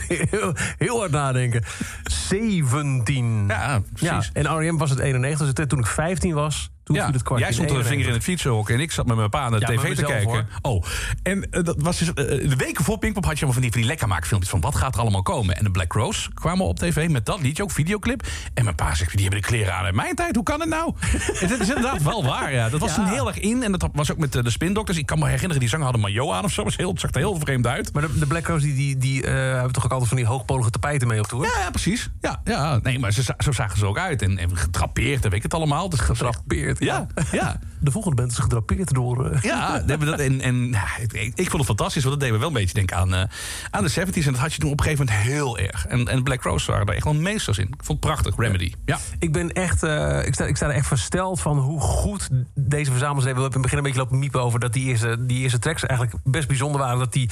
heel, 0.08 0.52
heel 0.84 0.98
hard 0.98 1.10
nadenken. 1.10 1.64
17. 2.04 3.44
Ja, 3.48 3.82
precies. 3.92 4.30
en 4.32 4.58
R.E.M. 4.58 4.76
was 4.76 4.90
het 4.90 4.98
91, 4.98 5.52
dus 5.52 5.66
toen 5.66 5.78
ik 5.78 5.86
15 5.86 6.34
was, 6.34 6.70
toen 6.82 6.96
Ja, 6.96 7.04
viel 7.04 7.20
het 7.34 7.38
jij 7.38 7.52
stond 7.52 7.70
er 7.70 7.76
een 7.76 7.84
vinger 7.84 8.06
in 8.06 8.12
het 8.12 8.22
fietsenhok 8.22 8.70
en 8.70 8.80
ik 8.80 8.92
zat 8.92 9.06
met 9.06 9.16
mijn 9.16 9.30
pa 9.30 9.48
naar 9.48 9.60
de 9.60 9.72
Ja, 9.72 9.78
tv 9.78 9.94
te 9.94 10.02
kijken. 10.02 10.48
Oh, 10.62 10.84
en 11.22 11.50
eh, 11.50 11.64
dat 11.64 11.76
was 11.78 11.98
dus, 11.98 12.08
eh, 12.08 12.14
de 12.48 12.56
weken 12.56 12.84
voor 12.84 12.98
Pinkpop 12.98 13.24
had 13.24 13.38
je 13.38 13.44
allemaal 13.44 13.52
van 13.52 13.62
die, 13.62 13.70
van 13.72 13.80
die 13.80 13.90
lekkermaakfilmpjes 13.90 14.50
van 14.50 14.60
wat 14.60 14.74
gaat 14.74 14.94
er 14.94 15.00
allemaal 15.00 15.22
komen. 15.22 15.56
En 15.56 15.64
de 15.64 15.70
Black 15.70 15.92
Rose 15.92 16.30
kwamen 16.34 16.66
op 16.66 16.78
tv 16.78 17.08
met 17.08 17.26
dat 17.26 17.40
liedje, 17.40 17.62
ook 17.62 17.70
videoclip. 17.70 18.26
En 18.54 18.64
mijn 18.64 18.76
pa 18.76 18.94
zegt, 18.94 19.12
die 19.12 19.20
hebben 19.22 19.40
de 19.40 19.46
kleren 19.46 19.74
aan 19.74 19.86
in 19.86 19.94
mijn 19.94 20.14
tijd, 20.14 20.34
hoe 20.34 20.44
kan 20.44 20.60
het 20.60 20.68
nou? 20.68 20.94
en 21.40 21.48
dat 21.48 21.60
is 21.60 21.68
inderdaad 21.68 22.02
wel 22.02 22.24
waar, 22.24 22.52
ja. 22.52 22.68
Dat 22.68 22.80
was 22.80 22.94
toen 22.94 23.06
heel 23.06 23.26
erg 23.28 23.38
in 23.38 23.62
en 23.62 23.72
dat 23.72 23.88
was 23.92 24.12
ook 24.12 24.18
met 24.18 24.36
eh, 24.36 24.42
de 24.42 24.50
spindokters. 24.50 24.98
Ik 24.98 25.06
kan 25.06 25.18
me 25.18 25.24
herinneren, 25.24 25.58
die 25.58 25.68
zanger 25.68 25.84
hadden 25.84 26.04
een 26.04 26.12
maillot 26.12 26.34
aan 26.34 26.44
of 26.44 26.52
zo. 26.52 26.64
was 26.64 26.76
heel, 26.76 26.90
het 26.90 27.00
zag 27.00 27.10
er 27.10 27.18
heel 27.18 27.38
vreemd 27.38 27.66
uit. 27.66 27.92
Maar 27.92 28.02
de, 28.02 28.18
de 28.18 28.26
Black 28.26 28.46
Rose 28.46 28.66
die, 28.66 28.74
die, 28.74 28.96
die 28.96 29.22
hebben 29.22 29.72
toch 29.72 29.84
ook 29.84 29.90
altijd 29.90 30.08
van 30.08 30.18
die 30.18 30.26
hoogpolige 30.26 30.70
tapijten 30.70 31.08
mee 31.08 31.20
op 31.20 31.26
tour? 31.26 31.44
Ja, 31.44 31.60
ja, 31.60 31.70
precies. 31.70 32.10
Ja, 32.20 32.40
ja, 32.44 32.78
nee, 32.82 32.98
maar 32.98 33.12
ze, 33.12 33.34
zo 33.38 33.52
zagen 33.52 33.78
ze 33.78 33.86
ook 33.86 33.98
uit. 33.98 34.22
En, 34.22 34.38
en 34.38 34.56
getrapeerd, 34.56 35.24
en 35.24 35.30
weet 35.30 35.38
ik 35.38 35.42
het 35.42 35.54
allemaal. 35.54 35.88
Dus 35.88 36.00
Gedrapeerd. 36.00 36.79
Ja, 36.80 37.06
ja. 37.32 37.58
De 37.80 37.90
volgende 37.90 38.16
band 38.16 38.30
is 38.32 38.38
gedrapeerd 38.38 38.94
door... 38.94 39.30
eh, 39.30 39.42
Ja, 39.42 39.78
dat, 39.86 40.18
en, 40.18 40.40
en 40.40 40.74
ik, 41.00 41.12
ik 41.34 41.34
vond 41.50 41.52
het 41.52 41.64
fantastisch, 41.66 42.04
want 42.04 42.14
dat 42.14 42.24
deed 42.24 42.32
me 42.32 42.38
wel 42.38 42.48
een 42.48 42.54
beetje 42.60 42.74
denken 42.74 42.96
aan, 42.96 43.14
eh, 43.14 43.22
aan 43.70 43.84
de 43.84 43.90
70s. 43.90 44.26
En 44.26 44.32
dat 44.32 44.36
had 44.40 44.52
je 44.52 44.58
toen 44.60 44.70
op 44.70 44.78
een 44.78 44.84
gegeven 44.84 45.06
moment 45.06 45.24
heel 45.26 45.58
erg. 45.58 45.86
En, 45.86 46.08
en 46.08 46.22
Black 46.22 46.42
Rose 46.42 46.70
waren 46.70 46.86
daar 46.86 46.94
echt 46.94 47.04
wel 47.04 47.14
meesters 47.14 47.58
in. 47.58 47.64
Ik 47.66 47.74
vond 47.84 47.88
het 47.88 48.00
prachtig, 48.00 48.36
Remedy. 48.36 48.72
Ja. 48.84 48.98
Ik 49.18 49.32
ben 49.32 49.52
echt, 49.52 49.82
eh, 49.82 50.26
ik, 50.26 50.34
sta, 50.34 50.44
ik 50.44 50.56
sta 50.56 50.66
er 50.66 50.74
echt 50.74 50.86
versteld 50.86 51.40
van 51.40 51.58
hoe 51.58 51.80
goed 51.80 52.28
deze 52.54 52.90
verzamels 52.90 53.24
hebben. 53.24 53.42
We 53.42 53.42
hebben 53.42 53.44
in 53.44 53.52
het 53.52 53.62
begin 53.62 53.76
een 53.78 53.82
beetje 53.84 53.98
lopen 54.00 54.18
miepen 54.18 54.42
over 54.42 54.60
dat 54.60 54.72
die 54.72 54.84
eerste, 54.86 55.26
die 55.26 55.38
eerste 55.38 55.58
tracks 55.58 55.86
eigenlijk 55.86 56.20
best 56.24 56.48
bijzonder 56.48 56.80
waren. 56.80 56.98
Dat 56.98 57.12
die 57.12 57.30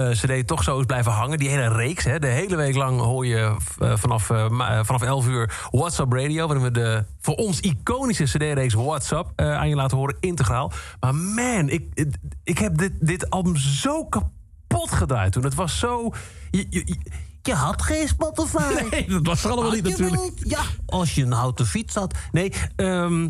CD 0.00 0.46
toch 0.46 0.62
zo 0.62 0.78
is 0.78 0.86
blijven 0.86 1.12
hangen. 1.12 1.38
Die 1.38 1.48
hele 1.48 1.68
reeks, 1.68 2.04
hè, 2.04 2.18
de 2.18 2.26
hele 2.26 2.56
week 2.56 2.74
lang 2.74 3.00
hoor 3.00 3.26
je 3.26 3.56
eh, 3.78 3.96
vanaf, 3.96 4.30
eh, 4.30 4.44
eh, 4.44 4.84
vanaf 4.84 5.02
11 5.02 5.26
uur 5.26 5.66
WhatsApp 5.70 6.12
Radio. 6.12 6.46
Waarin 6.46 6.64
we 6.64 6.70
de 6.70 7.04
voor 7.20 7.34
ons 7.34 7.60
iconische 7.60 8.24
CD-reeks 8.24 8.74
WhatsApp 8.74 9.32
eh, 9.36 9.56
aan 9.56 9.68
je 9.68 9.74
laten 9.74 9.96
horen, 9.96 10.16
integraal. 10.20 10.72
Maar 11.00 11.14
man, 11.14 11.68
ik, 11.68 12.08
ik, 12.44 12.58
heb 12.58 12.78
dit, 12.78 12.92
dit 13.00 13.30
album 13.30 13.56
zo 13.56 14.04
kapot 14.04 14.90
gedraaid 14.90 15.32
toen. 15.32 15.44
Het 15.44 15.54
was 15.54 15.78
zo. 15.78 16.10
Je, 16.50 16.66
je, 16.70 16.82
je- 16.86 17.24
je 17.42 17.54
had 17.54 17.82
geen 17.82 18.08
Spotify. 18.08 18.62
Nee, 18.90 19.06
dat 19.08 19.26
was 19.26 19.44
er 19.44 19.50
allemaal 19.50 19.70
niet 19.72 19.82
natuurlijk. 19.88 20.32
Ja, 20.38 20.60
als 20.86 21.14
je 21.14 21.22
een 21.22 21.32
houten 21.32 21.66
fiets 21.66 21.94
had. 21.94 22.14
Nee, 22.32 22.52
ehm, 22.76 23.28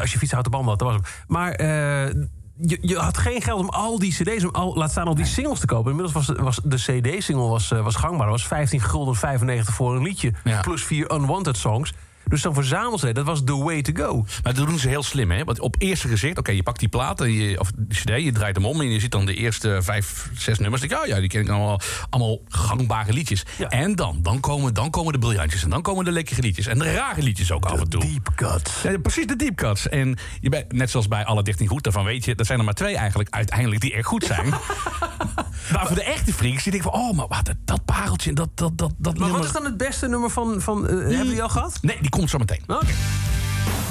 als 0.00 0.12
je 0.12 0.18
fiets 0.18 0.30
houten 0.32 0.50
banden 0.52 0.70
had, 0.70 0.78
dat 0.78 0.88
was 0.88 0.96
hem. 0.96 1.24
Maar 1.26 1.52
eh, 1.52 2.14
je, 2.60 2.78
je 2.80 2.96
had 2.96 3.18
geen 3.18 3.42
geld 3.42 3.60
om 3.60 3.68
al 3.68 3.98
die 3.98 4.12
cd's, 4.12 4.44
om 4.44 4.50
al, 4.54 4.74
laat 4.74 4.90
staan 4.90 5.06
al 5.06 5.14
die 5.14 5.24
singles 5.24 5.60
te 5.60 5.66
kopen. 5.66 5.90
Inmiddels 5.90 6.26
was, 6.26 6.38
was 6.38 6.60
de 6.64 6.76
cd-single 6.76 7.48
was, 7.48 7.70
eh, 7.70 7.82
was 7.82 7.96
gangbaar. 7.96 8.26
Dat 8.26 8.36
was 8.36 8.46
15 8.46 8.80
gulden 8.80 9.16
95 9.16 9.74
voor 9.74 9.96
een 9.96 10.02
liedje. 10.02 10.32
Ja. 10.44 10.60
Plus 10.60 10.84
vier 10.84 11.12
unwanted 11.12 11.56
songs. 11.56 11.92
Dus 12.24 12.40
zo'n 12.40 12.54
verzamel-cd, 12.54 13.14
dat 13.14 13.24
was 13.24 13.44
the 13.44 13.56
way 13.56 13.82
to 13.82 13.92
go. 14.04 14.24
Maar 14.42 14.54
dat 14.54 14.66
doen 14.66 14.78
ze 14.78 14.88
heel 14.88 15.02
slim, 15.02 15.30
hè? 15.30 15.44
Want 15.44 15.60
op 15.60 15.74
eerste 15.78 16.08
gezicht, 16.08 16.38
oké, 16.38 16.50
je 16.50 16.62
pakt 16.62 16.78
die 16.80 16.88
plaat, 16.88 17.20
en 17.20 17.32
je, 17.32 17.60
of 17.60 17.70
die 17.76 17.98
CD, 17.98 18.24
je 18.24 18.32
draait 18.32 18.56
hem 18.56 18.64
om 18.64 18.80
en 18.80 18.90
je 18.90 19.00
ziet 19.00 19.10
dan 19.10 19.26
de 19.26 19.34
eerste 19.34 19.78
vijf, 19.82 20.30
zes 20.34 20.58
nummers. 20.58 20.80
Dan 20.80 20.90
denk 20.90 21.00
je, 21.00 21.06
oh 21.06 21.14
ja, 21.14 21.20
die 21.20 21.28
ken 21.28 21.40
ik 21.40 21.48
allemaal, 21.48 21.80
allemaal 22.10 22.38
gangbare 22.48 23.12
liedjes. 23.12 23.42
Ja. 23.58 23.68
En 23.68 23.94
dan, 23.94 24.18
dan 24.22 24.40
komen, 24.40 24.74
dan 24.74 24.90
komen 24.90 25.12
de 25.12 25.18
briljantjes 25.18 25.62
en 25.62 25.70
dan 25.70 25.82
komen 25.82 26.04
de 26.04 26.10
lekkere 26.10 26.42
liedjes. 26.42 26.66
En 26.66 26.78
de 26.78 26.92
rare 26.92 27.22
liedjes 27.22 27.52
ook 27.52 27.64
af 27.64 27.80
en 27.80 27.88
toe. 27.88 28.00
Deep 28.00 28.30
cuts. 28.34 28.82
Ja, 28.82 28.98
precies, 28.98 29.26
de 29.26 29.36
deep 29.36 29.56
cuts. 29.56 29.88
En 29.88 30.18
je 30.40 30.48
bent, 30.48 30.72
net 30.72 30.90
zoals 30.90 31.08
bij 31.08 31.24
alle 31.24 31.42
13 31.42 31.68
goed, 31.68 31.82
daarvan 31.82 32.04
weet 32.04 32.24
je, 32.24 32.34
er 32.34 32.46
zijn 32.46 32.58
er 32.58 32.64
maar 32.64 32.74
twee 32.74 32.96
eigenlijk 32.96 33.30
uiteindelijk 33.30 33.80
die 33.80 33.94
echt 33.94 34.06
goed 34.06 34.24
zijn. 34.24 34.48
maar 35.72 35.86
voor 35.86 35.96
de 35.96 36.04
echte 36.04 36.32
freaks, 36.32 36.62
die 36.62 36.72
denken 36.72 36.90
van, 36.90 37.00
oh, 37.00 37.16
maar 37.16 37.28
wat, 37.28 37.44
dat, 37.44 37.56
dat 37.64 37.84
pareltje, 37.84 38.32
dat, 38.32 38.48
dat, 38.54 38.78
dat, 38.78 38.92
dat 38.98 39.12
Maar 39.18 39.22
nummer... 39.22 39.36
wat 39.36 39.44
is 39.44 39.52
dan 39.52 39.64
het 39.64 39.76
beste 39.76 40.08
nummer 40.08 40.30
van... 40.30 40.60
van 40.60 40.88
eh, 40.88 40.96
Hebben 40.96 41.28
die 41.28 41.42
al 41.42 41.48
gehad? 41.48 41.78
Nee, 41.82 41.98
die 42.00 42.10
komt 42.20 42.30
zo 42.30 42.38
meteen. 42.38 42.62
Oké. 42.66 42.86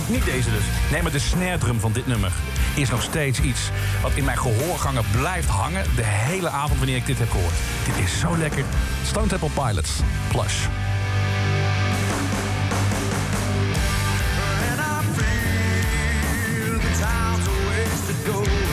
Niet 0.07 0.25
deze 0.25 0.51
dus. 0.51 0.63
Nee, 0.91 1.01
maar 1.01 1.11
de 1.11 1.19
snare 1.19 1.57
drum 1.57 1.79
van 1.79 1.91
dit 1.91 2.07
nummer 2.07 2.31
is 2.75 2.89
nog 2.89 3.01
steeds 3.01 3.39
iets 3.39 3.59
wat 4.01 4.11
in 4.15 4.23
mijn 4.23 4.37
gehoorgangen 4.37 5.03
blijft 5.11 5.47
hangen. 5.47 5.83
De 5.95 6.05
hele 6.05 6.49
avond 6.49 6.77
wanneer 6.77 6.95
ik 6.95 7.05
dit 7.05 7.19
heb 7.19 7.31
gehoord. 7.31 7.53
Dit 7.85 8.05
is 8.05 8.19
zo 8.19 8.37
lekker. 8.37 8.63
Stone 9.05 9.27
Temple 9.27 9.49
Pilots, 9.49 9.91
Plush. 10.27 10.65
And 14.69 14.79
I 14.79 15.01
feel 15.15 16.79
the 16.79 16.91
time's 16.99 17.47
a 17.47 17.51
ways 17.67 18.05
to 18.07 18.31
go. 18.31 18.68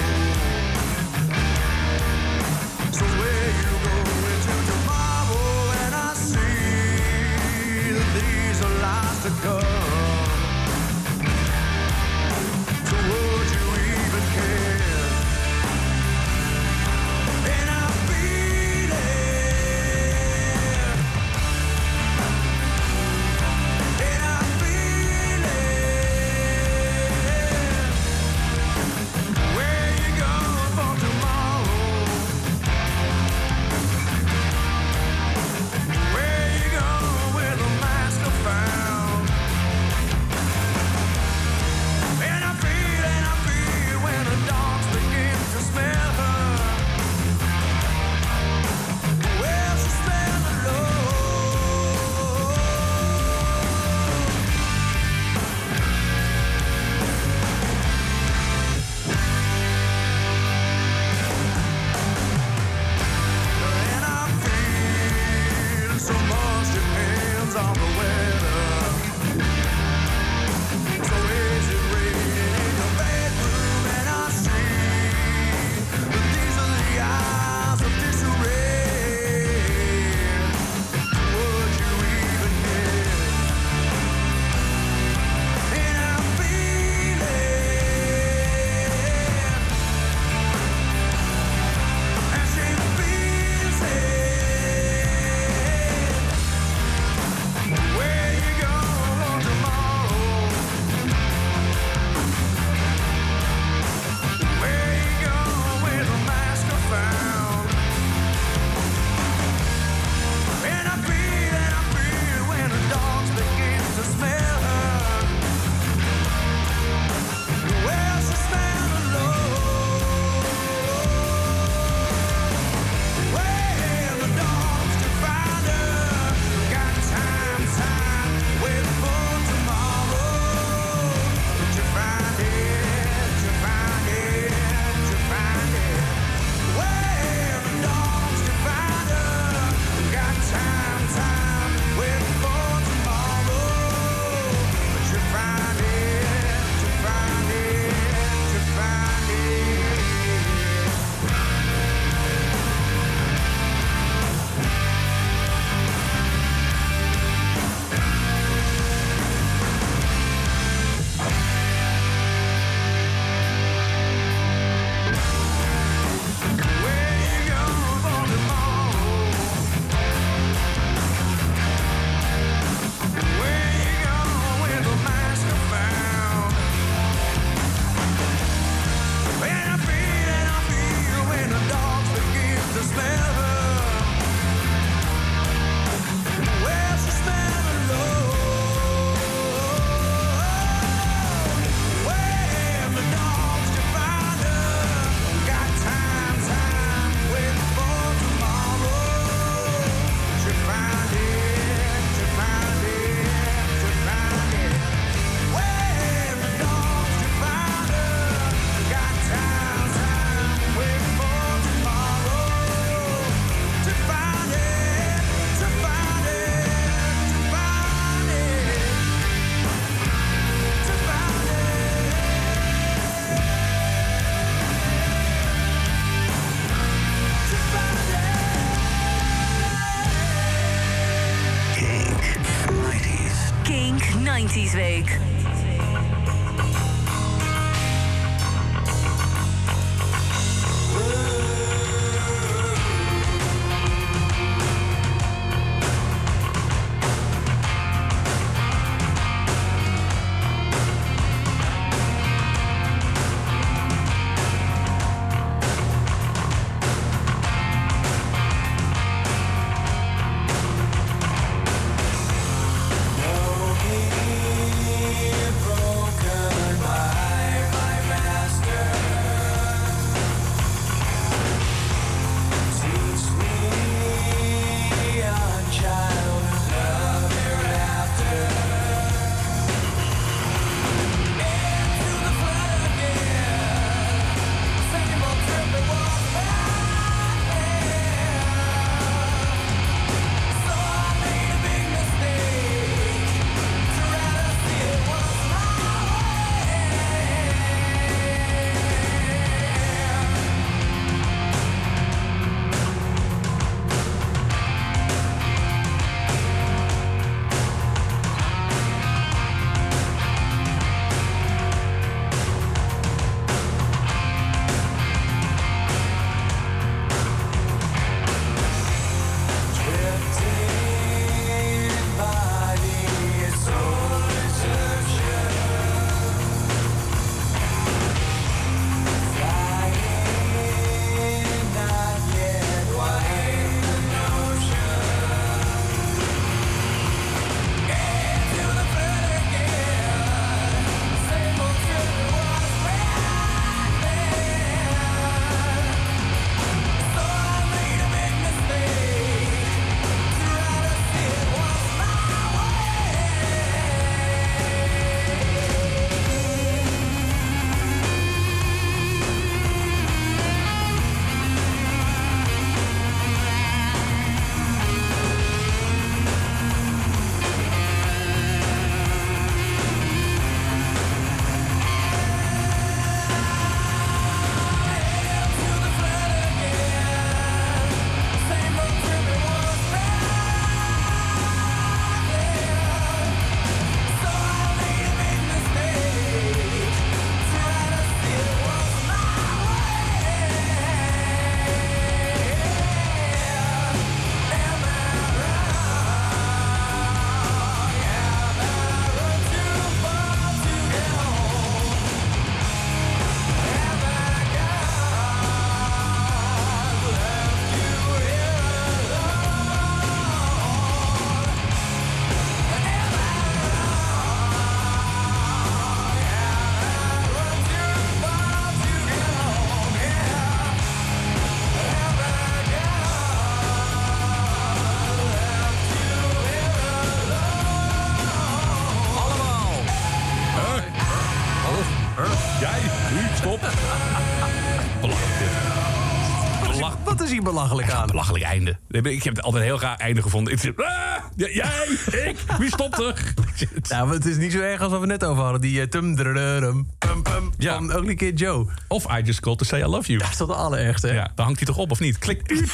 Belachelijk 437.57 437.91
aan? 437.91 438.07
Belachelijk 438.07 438.45
einde. 438.45 438.77
Ik 438.91 439.23
heb 439.23 439.37
het 439.37 439.45
altijd 439.45 439.63
een 439.63 439.69
heel 439.71 439.81
raar 439.81 439.97
einde 439.97 440.23
gevonden. 440.23 440.59
Ah, 440.77 440.89
jij, 441.37 441.87
ik, 442.13 442.37
wie 442.59 442.69
stopt 442.69 442.99
er? 443.01 443.15
Ja, 443.89 444.05
maar 444.05 444.15
het 444.15 444.27
is 444.27 444.37
niet 444.37 444.53
zo 444.53 444.59
erg 444.61 444.81
als 444.81 444.91
wat 444.93 445.01
we 445.01 445.07
net 445.07 445.25
over 445.25 445.43
hadden. 445.43 445.61
Die 445.61 445.81
uh, 445.81 445.87
tum 445.87 446.17
drrrrum, 446.17 446.89
pum 446.99 447.23
pum 447.23 447.53
Ja. 447.59 447.75
van 447.75 447.91
Ugly 447.91 448.15
Kid 448.15 448.39
Joe. 448.39 448.67
Of 448.89 449.05
I 449.19 449.23
just 449.25 449.41
called 449.41 449.59
to 449.59 449.65
say 449.65 449.81
I 449.81 449.85
love 449.87 450.07
you. 450.07 450.19
Dat 450.19 450.29
is 450.31 450.37
toch 450.37 450.49
de 450.49 450.55
allerergste, 450.55 451.07
hè? 451.07 451.15
Ja, 451.15 451.31
dan 451.35 451.45
hangt 451.45 451.59
hij 451.59 451.67
toch 451.69 451.77
op 451.77 451.91
of 451.91 452.01
niet? 452.01 452.19
Klik. 452.19 452.43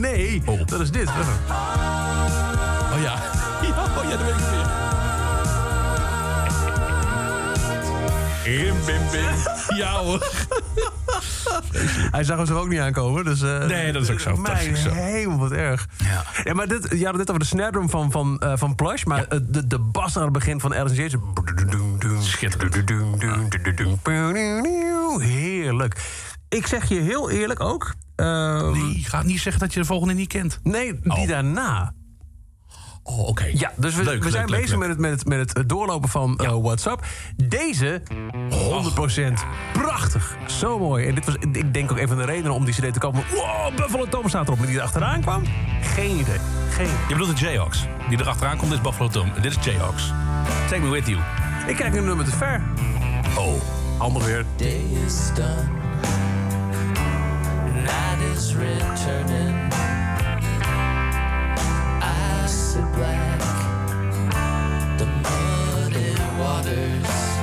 Nee, 0.00 0.42
Oh. 0.46 0.60
dat 0.66 0.80
is 0.80 0.90
dit. 0.90 1.08
Oh 1.08 1.14
ja. 3.02 3.22
Ja, 3.62 3.84
oh 3.98 4.04
ja, 4.10 4.16
dat 4.16 4.20
weet 4.26 4.34
ik 4.34 4.46
weer. 4.50 4.66
Rim, 8.44 8.76
bim, 8.86 9.00
bim. 9.10 9.76
Ja 9.76 9.92
hoor. 9.92 10.28
Hij 12.10 12.24
zag 12.24 12.36
hem 12.36 12.46
zo 12.46 12.58
ook 12.58 12.68
niet 12.68 12.78
aankomen, 12.80 13.24
dus... 13.24 13.42
eh, 13.42 13.66
Nee, 13.66 13.92
dat 13.92 14.02
is 14.02 14.10
ook 14.10 14.20
zo. 14.20 14.36
Mijn 14.36 14.74
hemel, 14.92 15.38
wat 15.38 15.52
erg. 15.52 15.88
Ja. 15.96 16.24
Ja, 16.44 16.54
maar 16.54 16.68
dit, 16.68 16.86
je 16.90 16.96
had 17.04 17.06
het 17.06 17.16
net 17.16 17.28
over 17.28 17.38
de 17.42 17.44
snare 17.48 17.70
drum 17.70 17.90
van, 17.90 18.10
van, 18.10 18.38
eh, 18.38 18.52
van 18.56 18.74
Plush, 18.74 19.04
maar 19.04 19.26
de, 19.42 19.66
de 19.66 19.78
bas 19.78 20.16
aan 20.16 20.22
het 20.22 20.32
begin 20.32 20.60
van 20.60 20.74
Alice 20.74 21.02
in 21.02 21.10
Chains... 21.10 22.28
Schitterend. 22.28 23.22
Heerlijk. 25.20 26.00
Ik 26.48 26.66
zeg 26.66 26.88
je 26.88 27.00
heel 27.00 27.30
eerlijk 27.30 27.60
ook... 27.60 27.94
ehm, 28.16 28.70
Nee, 28.72 29.04
ga 29.06 29.22
niet 29.22 29.40
zeggen 29.40 29.62
dat 29.62 29.72
je 29.74 29.80
de 29.80 29.86
volgende 29.86 30.14
niet 30.14 30.28
kent. 30.28 30.58
Nee, 30.62 31.00
die 31.02 31.12
Oh. 31.12 31.28
daarna. 31.28 31.92
Oh, 33.08 33.28
oké. 33.28 33.50
Ja, 33.52 33.72
dus 33.76 33.94
we, 33.94 34.04
Leuk, 34.04 34.18
we 34.18 34.22
leuk, 34.22 34.32
zijn 34.32 34.48
leuk, 34.48 34.60
bezig 34.60 34.78
leuk. 34.78 34.78
Met, 34.78 34.88
het, 34.88 34.98
met, 34.98 35.10
het, 35.10 35.28
met 35.28 35.56
het 35.56 35.68
doorlopen 35.68 36.08
van 36.08 36.36
eh, 36.38 36.56
WhatsApp. 36.62 37.04
Deze, 37.36 38.02
100% 38.50 39.32
prachtig. 39.72 40.36
Zo 40.46 40.78
mooi. 40.78 41.06
En 41.06 41.14
dit 41.14 41.24
was, 41.24 41.34
ik 41.34 41.74
denk 41.74 41.90
ook 41.90 41.98
een 41.98 42.08
van 42.08 42.16
de 42.16 42.24
redenen 42.24 42.52
om 42.52 42.64
die 42.64 42.74
CD 42.74 42.92
te 42.92 42.98
kopen. 42.98 43.24
Wow, 43.34 43.76
Buffalo 43.76 44.04
Tom 44.04 44.28
staat 44.28 44.46
erop. 44.46 44.58
Maar 44.58 44.66
die 44.66 44.76
er 44.76 44.82
achteraan 44.82 45.20
kwam, 45.20 45.42
geen 45.82 46.10
idee. 46.10 46.38
Geen 46.70 46.84
idee. 46.84 46.96
Je 47.08 47.14
bedoelt 47.14 47.38
de 47.38 47.44
Jayhawks. 47.44 47.86
Die 48.08 48.18
er 48.18 48.28
achteraan 48.28 48.56
komt 48.56 48.72
is 48.72 48.80
Buffalo 48.80 49.08
Tom. 49.08 49.32
Dit 49.40 49.56
is 49.56 49.64
Jayhawks. 49.64 50.12
Take 50.68 50.82
me 50.82 50.88
with 50.88 51.06
you. 51.06 51.20
Ik 51.66 51.76
kijk 51.76 51.94
een 51.94 52.04
nummer 52.04 52.24
te 52.24 52.30
ver. 52.30 52.62
Oh. 53.36 53.52
Handig 53.98 54.24
weer. 54.24 54.44
day 54.56 54.84
is 55.06 55.34
done, 55.34 55.68
night 57.74 58.36
is 58.36 58.54
returning. 58.54 59.97
I 62.78 62.80
sit 62.80 62.92
black, 62.92 63.40
the 64.98 65.06
muddy 65.06 66.14
waters. 66.38 67.37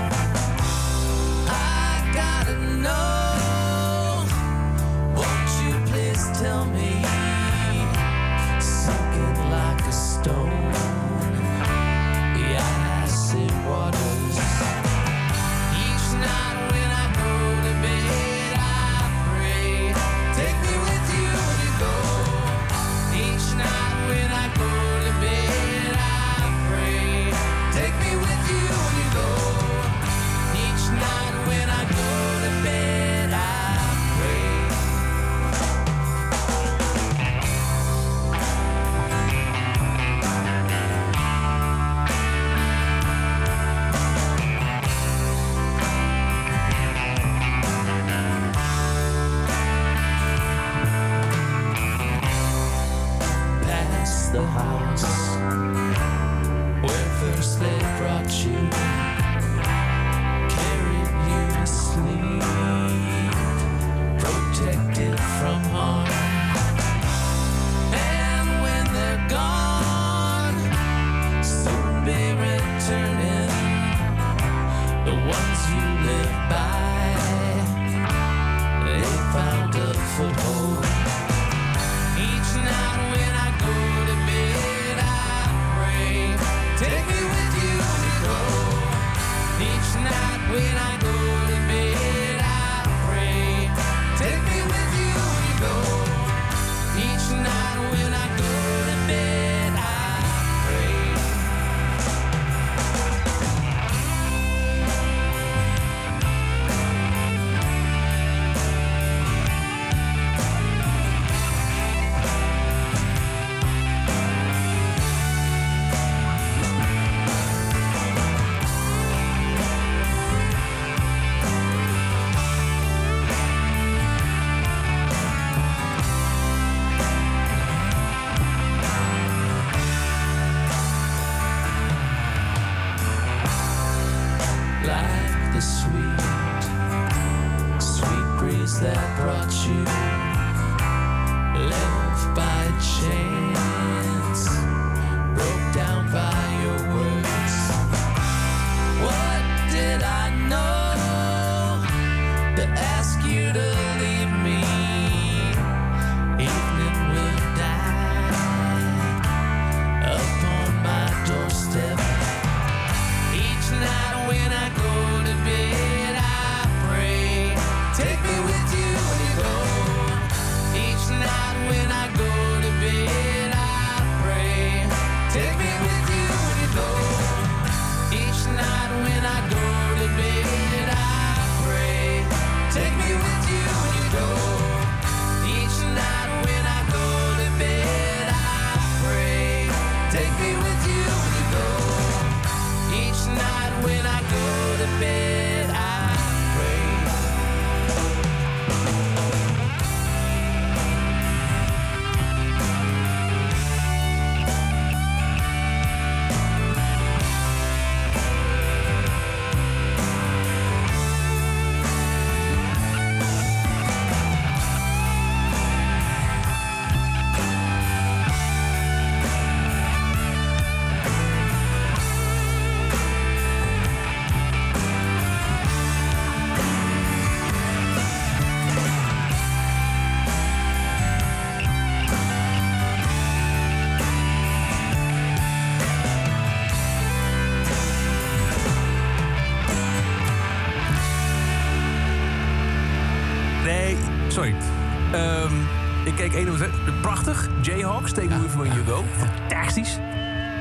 From 248.56 248.66
You 248.66 248.86
Go. 248.88 249.03
Fantastisch. 249.18 249.97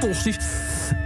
Fantastisch. 0.01 0.37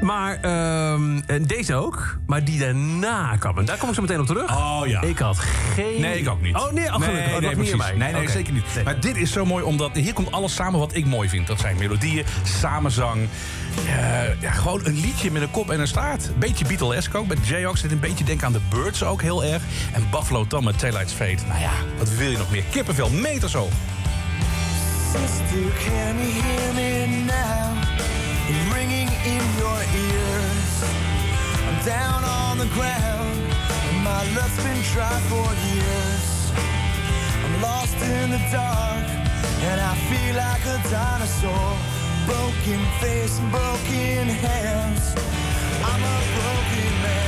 Maar 0.01 0.39
ehm, 0.41 1.21
deze 1.47 1.75
ook. 1.75 2.17
Maar 2.27 2.45
die 2.45 2.59
daarna 2.59 3.37
kwam. 3.37 3.59
En 3.59 3.65
daar 3.65 3.77
kom 3.77 3.89
ik 3.89 3.95
zo 3.95 4.01
meteen 4.01 4.21
op 4.21 4.27
terug. 4.27 4.57
Oh 4.57 4.81
ja. 4.87 5.03
Ik 5.03 5.19
had 5.19 5.39
geen... 5.75 6.01
Nee, 6.01 6.19
ik 6.19 6.29
ook 6.29 6.43
niet. 6.43 6.57
Oh 6.57 6.73
nee, 6.73 6.85
oh, 6.87 6.93
gelukkig. 6.95 7.25
nee, 7.27 7.35
Oh, 7.35 7.41
nee, 7.41 7.55
precies. 7.55 7.77
mij. 7.77 7.95
Nee, 7.97 8.13
nee, 8.13 8.29
zeker 8.29 8.53
niet. 8.53 8.65
Nee. 8.75 8.85
Maar 8.85 9.01
dit 9.01 9.17
is 9.17 9.33
zo 9.33 9.45
mooi, 9.45 9.65
omdat 9.65 9.95
hier 9.95 10.13
komt 10.13 10.33
alles 10.33 10.55
samen 10.55 10.79
wat 10.81 10.95
ik 10.95 11.07
mooi 11.07 11.29
vind. 11.29 11.47
Dat 11.47 11.61
zijn 11.61 11.77
melodieën, 11.79 12.25
samenzang. 12.43 13.29
eh, 13.87 14.41
ja, 14.41 14.51
gewoon 14.51 14.81
een 14.85 15.01
liedje 15.01 15.31
met 15.31 15.43
een 15.43 15.51
kop 15.51 15.71
en 15.71 15.81
een 15.81 15.89
staart. 15.89 16.31
Beetje 16.39 16.65
Beatlesque 16.67 17.19
ook. 17.19 17.27
Met 17.27 17.47
Jayhawks 17.47 17.81
zit 17.81 17.93
een 17.93 18.01
beetje 18.01 18.25
denken 18.25 18.47
aan 18.47 18.53
de 18.53 18.61
Birds 18.69 19.03
ook 19.05 19.23
heel 19.23 19.45
erg. 19.45 19.63
En 19.93 20.07
Buffalo 20.11 20.47
Tom 20.47 20.65
met 20.65 20.79
Taillight's 20.79 21.13
Fate. 21.13 21.43
Nou 21.49 21.61
ja, 21.61 21.71
wat 21.99 22.09
wil 22.15 22.31
je 22.31 22.39
nog 22.39 22.51
meer? 22.51 22.63
Kippenvel, 22.71 23.11
meters 23.11 23.53
zo. 23.53 23.69
Sister, 25.09 25.71
can 25.81 26.19
you 26.19 26.31
hear 26.43 26.73
me 26.75 27.25
now? 27.25 27.81
Ringing 28.75 29.09
in 29.25 29.45
your 29.57 29.81
ears. 30.05 30.85
I'm 31.67 31.83
down 31.83 32.25
on 32.25 32.59
the 32.59 32.69
ground. 32.77 33.41
My 34.05 34.21
love's 34.37 34.63
been 34.63 34.83
dry 34.93 35.19
for 35.31 35.49
years. 35.73 36.53
I'm 37.43 37.63
lost 37.63 37.97
in 37.97 38.33
the 38.33 38.43
dark, 38.53 39.09
and 39.69 39.81
I 39.81 39.95
feel 40.11 40.35
like 40.37 40.65
a 40.77 40.79
dinosaur. 40.91 41.71
Broken 42.27 42.81
face 43.01 43.39
and 43.39 43.51
broken 43.51 44.29
hands. 44.45 45.15
I'm 45.89 46.03
a 46.05 46.19
broken 46.37 46.93
man. 47.03 47.28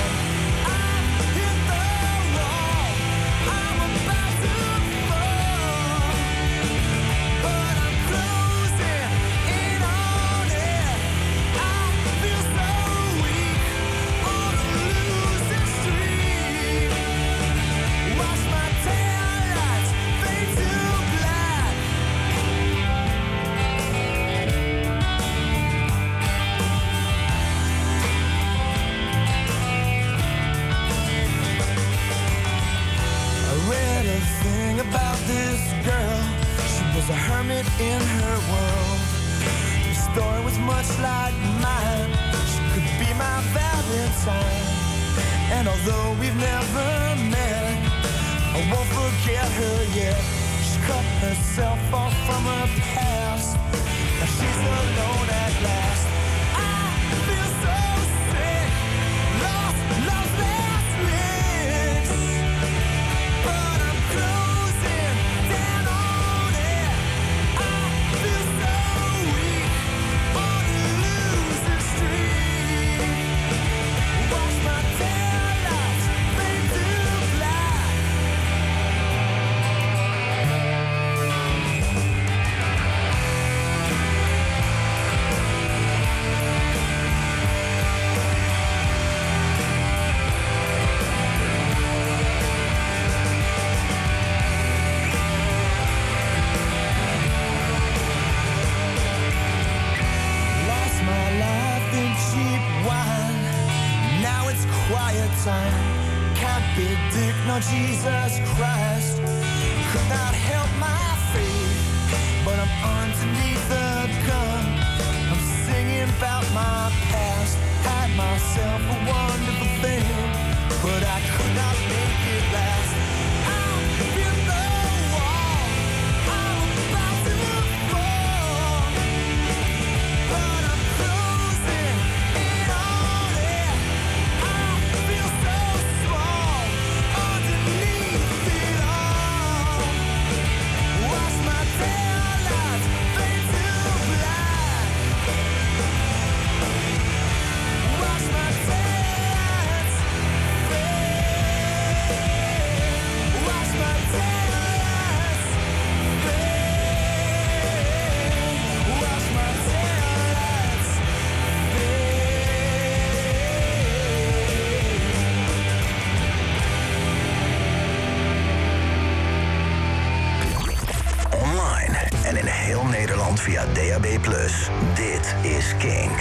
Is 175.60 175.74
Kink. 175.78 176.16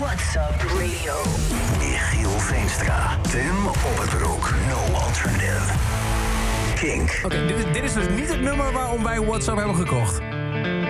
What's 0.00 0.34
up 0.36 0.62
radio? 0.78 1.14
Michiel 1.78 2.38
Veenstra. 2.38 3.18
Tim 3.30 3.66
Opperbroek. 3.66 4.50
No 4.68 4.94
alternative. 4.94 5.72
Kink. 6.74 7.20
Oké, 7.24 7.46
dit, 7.46 7.56
is- 7.58 7.72
dit 7.72 7.82
is 7.84 7.92
dus 7.92 8.08
niet 8.08 8.28
het 8.28 8.40
nummer 8.40 8.72
waarom 8.72 9.02
wij 9.02 9.20
WhatsApp 9.20 9.58
hebben 9.58 9.76
gekocht. 9.76 10.20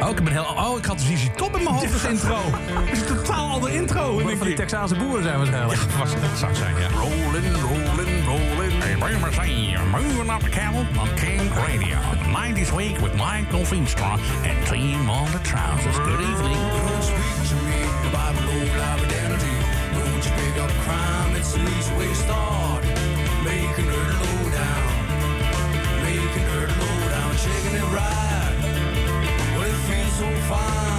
Oh, 0.02 0.08
ik, 0.08 0.24
ben 0.24 0.32
heel, 0.32 0.42
oh, 0.44 0.78
ik 0.78 0.84
had 0.84 1.00
ZZ 1.00 1.26
Top 1.36 1.56
in 1.56 1.62
mijn 1.62 1.74
hoofd 1.74 1.92
als 1.92 2.04
intro. 2.04 2.38
Het 2.84 2.92
is 2.92 3.00
een 3.00 3.16
totaal 3.16 3.50
andere 3.50 3.74
intro. 3.74 4.10
Omdat 4.10 4.36
van 4.38 4.46
die 4.46 4.56
Texaanse 4.56 4.94
boeren 4.94 5.22
zijn 5.22 5.36
waarschijnlijk. 5.36 5.80
Ja, 5.80 5.98
was, 5.98 6.10
dat 6.10 6.38
zou 6.38 6.54
zijn, 6.54 6.74
ja. 6.78 6.86
Rolling, 6.88 7.56
rolling, 7.60 8.24
rolling. 8.26 8.82
Hey, 8.82 8.96
Boomer 8.98 9.32
say, 9.32 9.76
moving 9.90 10.30
up 10.32 10.40
the 10.40 10.48
cattle 10.48 10.86
on 11.00 11.08
King 11.14 11.40
Radio. 11.54 11.96
The 12.22 12.64
90s 12.64 12.74
week 12.76 12.98
with 12.98 13.12
Michael 13.12 13.64
Veenstra 13.64 14.10
and 14.48 14.66
Team 14.68 15.10
on 15.10 15.26
the 15.30 15.40
Trousers. 15.40 15.96
Good 15.96 16.20
evening. 16.20 16.60
About 18.60 19.00
identity. 19.00 19.56
Don't 19.96 20.22
you 20.24 20.32
pick 20.40 20.56
up 20.62 20.70
crime? 20.84 21.36
It's 21.36 21.52
to 21.52 22.14
start. 22.14 22.84
Making 23.44 23.88
her 23.94 24.08
low 24.22 24.40
down. 24.50 24.90
Making 26.02 26.46
her 26.52 26.66
low 26.80 26.96
down. 27.10 27.32
It 27.74 27.88
right. 27.96 28.56
Well, 29.56 29.68
it 29.68 29.80
feels 29.88 30.14
so 30.18 30.28
fine. 30.48 30.91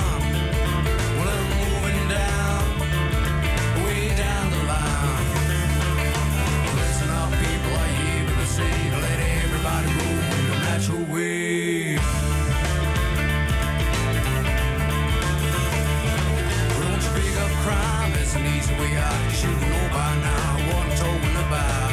You 18.83 18.89
know 18.91 19.87
by 19.95 20.11
now 20.19 20.47
what 20.67 20.83
I'm 20.83 20.95
talking 20.99 21.37
about. 21.47 21.91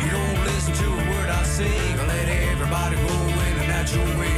You 0.00 0.10
don't 0.16 0.40
listen 0.48 0.72
to 0.72 0.86
a 0.88 1.02
word 1.12 1.28
I 1.28 1.42
say. 1.44 1.68
I 1.68 2.06
let 2.06 2.28
everybody 2.48 2.96
go 2.96 3.16
in 3.46 3.54
a 3.60 3.66
natural 3.68 4.08
way. 4.16 4.32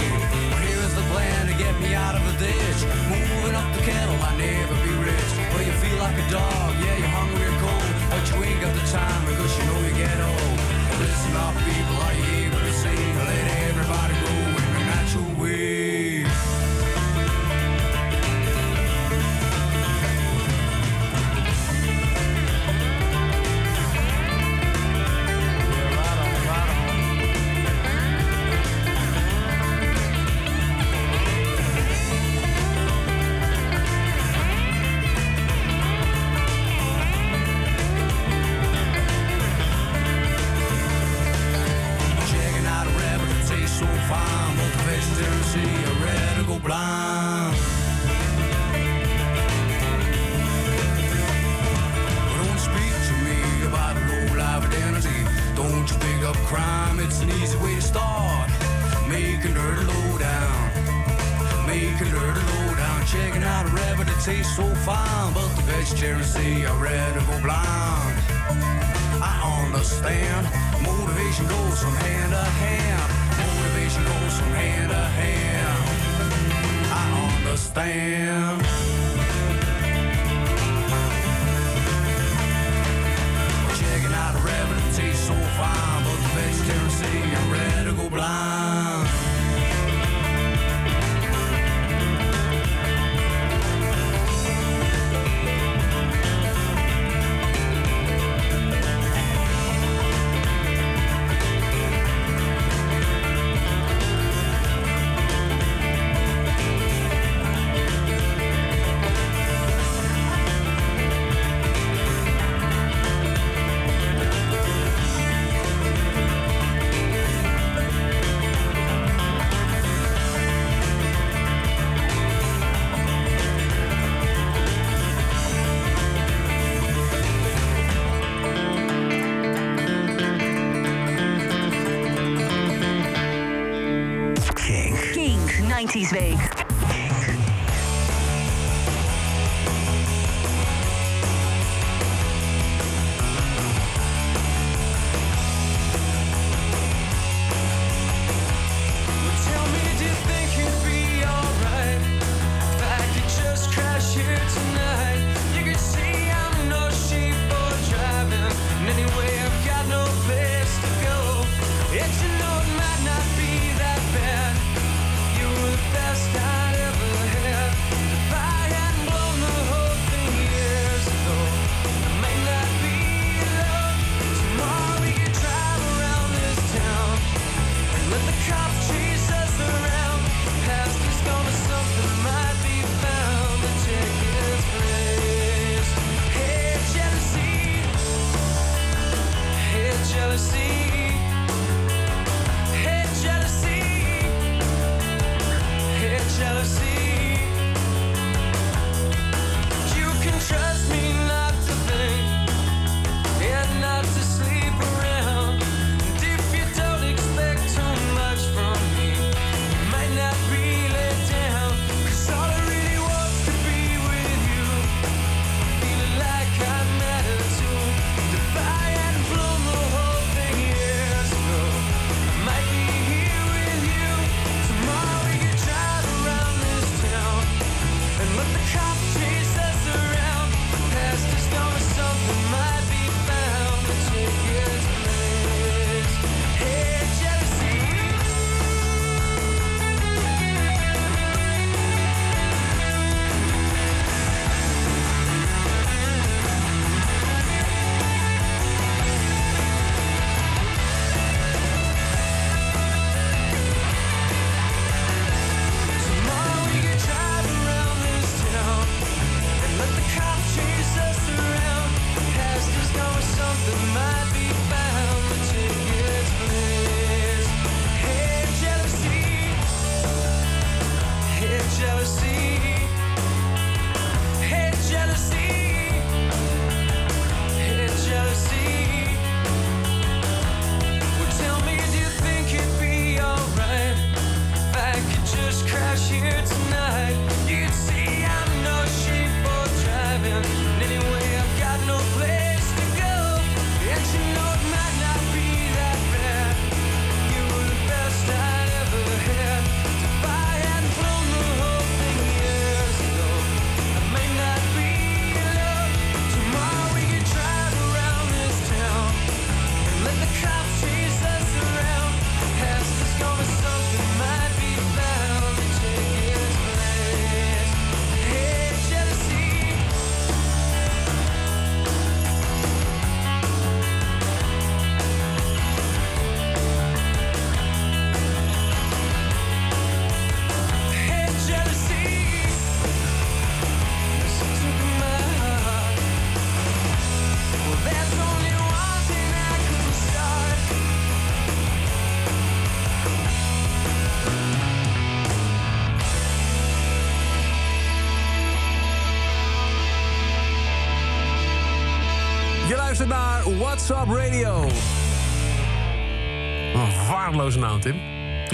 Here's 0.66 0.95
the 0.95 1.07
plan 1.14 1.47
to 1.47 1.55
get 1.55 1.74
me 1.80 1.95
out 1.95 2.16
of 2.16 2.24
ditch. 2.38 2.80
Moving 3.09 3.55
up 3.55 3.68
the 3.74 3.82
kettle, 3.82 4.18
I 4.20 4.36
never 4.36 4.74
be 4.82 4.92
rich. 5.07 5.30
Well, 5.55 5.62
you 5.62 5.74
feel 5.78 5.99
like 5.99 6.18
a 6.18 6.26
dog, 6.30 6.74
yeah, 6.82 6.99
you're 6.99 7.14
hungry 7.14 7.47
and 7.47 7.59
cold, 7.62 7.95
but 8.11 8.22
you 8.30 8.36
ain't 8.42 8.61
got 8.61 8.74
the 8.74 8.86
time 8.90 9.22
because 9.30 9.53
you 9.57 9.64
know 9.70 9.78
you 9.86 9.95
get 9.95 10.18
old. 10.18 10.59
Listen 10.99 11.34
up, 11.36 11.55
people, 11.62 11.97
are 12.07 12.14
you 12.18 12.26
able 12.47 12.59
to 12.59 12.72
see? 12.82 13.03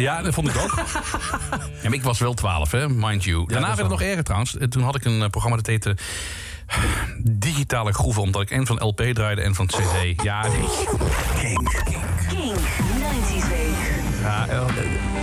Ja, 0.00 0.22
dat 0.22 0.34
vond 0.34 0.48
ik 0.48 0.56
ook. 0.56 0.74
ja, 1.82 1.88
maar 1.88 1.92
ik 1.92 2.02
was 2.02 2.18
wel 2.18 2.34
12, 2.34 2.70
hè, 2.70 2.88
mind 2.88 3.24
you. 3.24 3.46
Daarna 3.46 3.66
werd 3.66 3.78
het 3.78 3.88
nog 3.88 4.02
erger 4.02 4.22
trouwens. 4.24 4.56
Eh, 4.56 4.68
Toen 4.68 4.82
had 4.82 4.94
ik 4.94 5.04
een 5.04 5.22
eh, 5.22 5.28
programma 5.28 5.56
dat 5.56 5.66
heette 5.66 5.96
Digitale 7.22 7.92
Groeven. 7.92 8.22
Omdat 8.22 8.42
ik 8.42 8.50
en 8.50 8.66
van 8.66 8.76
LP 8.82 9.00
draaide 9.12 9.40
en 9.42 9.54
van 9.54 9.66
CD. 9.66 10.22
Ja, 10.22 10.42
nee. 10.48 10.60
Kink. 11.40 11.82
Kink 12.28 12.58
90s 12.58 13.48
Week. 13.48 13.74
Ja, 14.22 14.46
eh, 14.48 14.58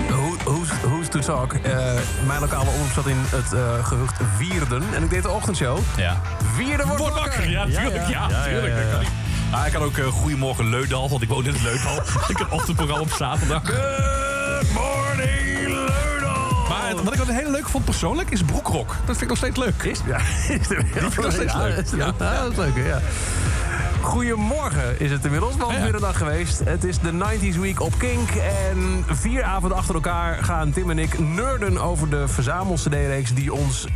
hoe- 0.10 0.36
Who's, 0.44 0.68
who's 0.82 1.08
to 1.10 1.20
talk? 1.20 1.54
Eh, 1.54 1.94
mijn 2.28 2.40
lokale 2.40 2.70
omroep 2.70 2.92
zat 2.94 3.08
in 3.08 3.18
het 3.20 3.54
eh, 3.54 3.86
gehucht 3.86 4.20
Wierden. 4.38 4.84
En 4.94 5.04
ik 5.04 5.10
deed 5.10 5.24
de 5.24 5.30
ochtendshow. 5.30 5.80
Ja. 5.98 6.22
Wierden 6.58 6.86
wordt, 6.88 7.02
Word 7.02 7.14
wakker! 7.14 7.50
Ja, 7.50 7.66
tuurlijk. 7.66 8.08
Ja, 8.08 8.28
tuurlijk. 8.44 8.76
Dat 8.76 8.90
kan 8.92 9.00
niet. 9.00 9.10
Ah, 9.52 9.68
ik 9.68 9.74
had 9.74 9.82
ook 9.84 9.98
eh, 9.98 10.06
Goedemorgen 10.08 10.70
Leudal, 10.70 11.10
want 11.10 11.22
ik 11.22 11.30
woon 11.30 11.46
in 11.46 11.54
het 11.54 11.62
Leudal. 11.62 11.96
ik 12.34 12.38
heb 12.38 12.52
ochtendprogramma 12.52 13.04
op 13.04 13.12
zaterdag. 13.12 13.62
Wat 17.04 17.14
ik 17.14 17.20
wel 17.20 17.36
hele 17.36 17.52
leuk 17.52 17.70
vond 17.70 17.86
persoonlijk 17.86 18.30
is 18.30 18.44
broekrok. 18.44 18.88
Dat 18.88 19.18
vind 19.18 19.22
ik 19.22 19.28
nog 19.28 19.38
steeds 19.38 19.58
leuk. 19.58 19.84
Is, 19.84 20.00
ja, 20.12 20.18
is 20.18 20.50
er 20.70 20.86
vind 20.92 21.14
ik 21.14 21.22
nog 21.22 21.32
steeds 21.32 21.54
ja, 21.54 21.60
leuk. 21.60 21.86
Ja. 21.96 22.14
ja, 22.20 22.42
dat 22.42 22.52
is 22.52 22.58
leuk, 22.58 22.86
ja. 22.86 23.00
Goedemorgen 24.02 25.00
is 25.00 25.12
het 25.12 25.26
inmiddels, 25.26 25.56
want 25.56 25.72
Ja. 25.72 25.82
weer 25.82 25.96
een 25.96 26.02
dag 26.02 26.18
geweest. 26.18 26.60
Het 26.60 26.84
is 26.84 27.00
de 27.00 27.12
90s 27.12 27.58
Week 27.60 27.82
op 27.82 27.94
Kink. 27.98 28.30
En 28.70 29.06
vier 29.08 29.44
avonden 29.44 29.78
achter 29.78 29.96
elkaar 29.96 30.44
gaan 30.44 30.72
Tim 30.72 30.90
en 30.90 31.00
ik 31.00 31.20
nerden 31.20 31.78
over 31.78 32.10
de 32.10 32.28
verzamel-cd-reeks... 32.28 33.34
die 33.34 33.54
ons 33.54 33.88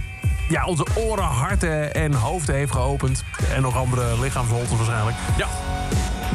ja, 0.49 0.65
onze 0.65 0.85
oren, 0.95 1.23
harten 1.23 1.93
en 1.93 2.13
hoofden 2.13 2.55
heeft 2.55 2.71
geopend. 2.71 3.23
En 3.55 3.61
nog 3.61 3.77
andere 3.77 4.19
lichaamsholtes 4.19 4.77
waarschijnlijk. 4.77 5.17
Ja. 5.37 5.47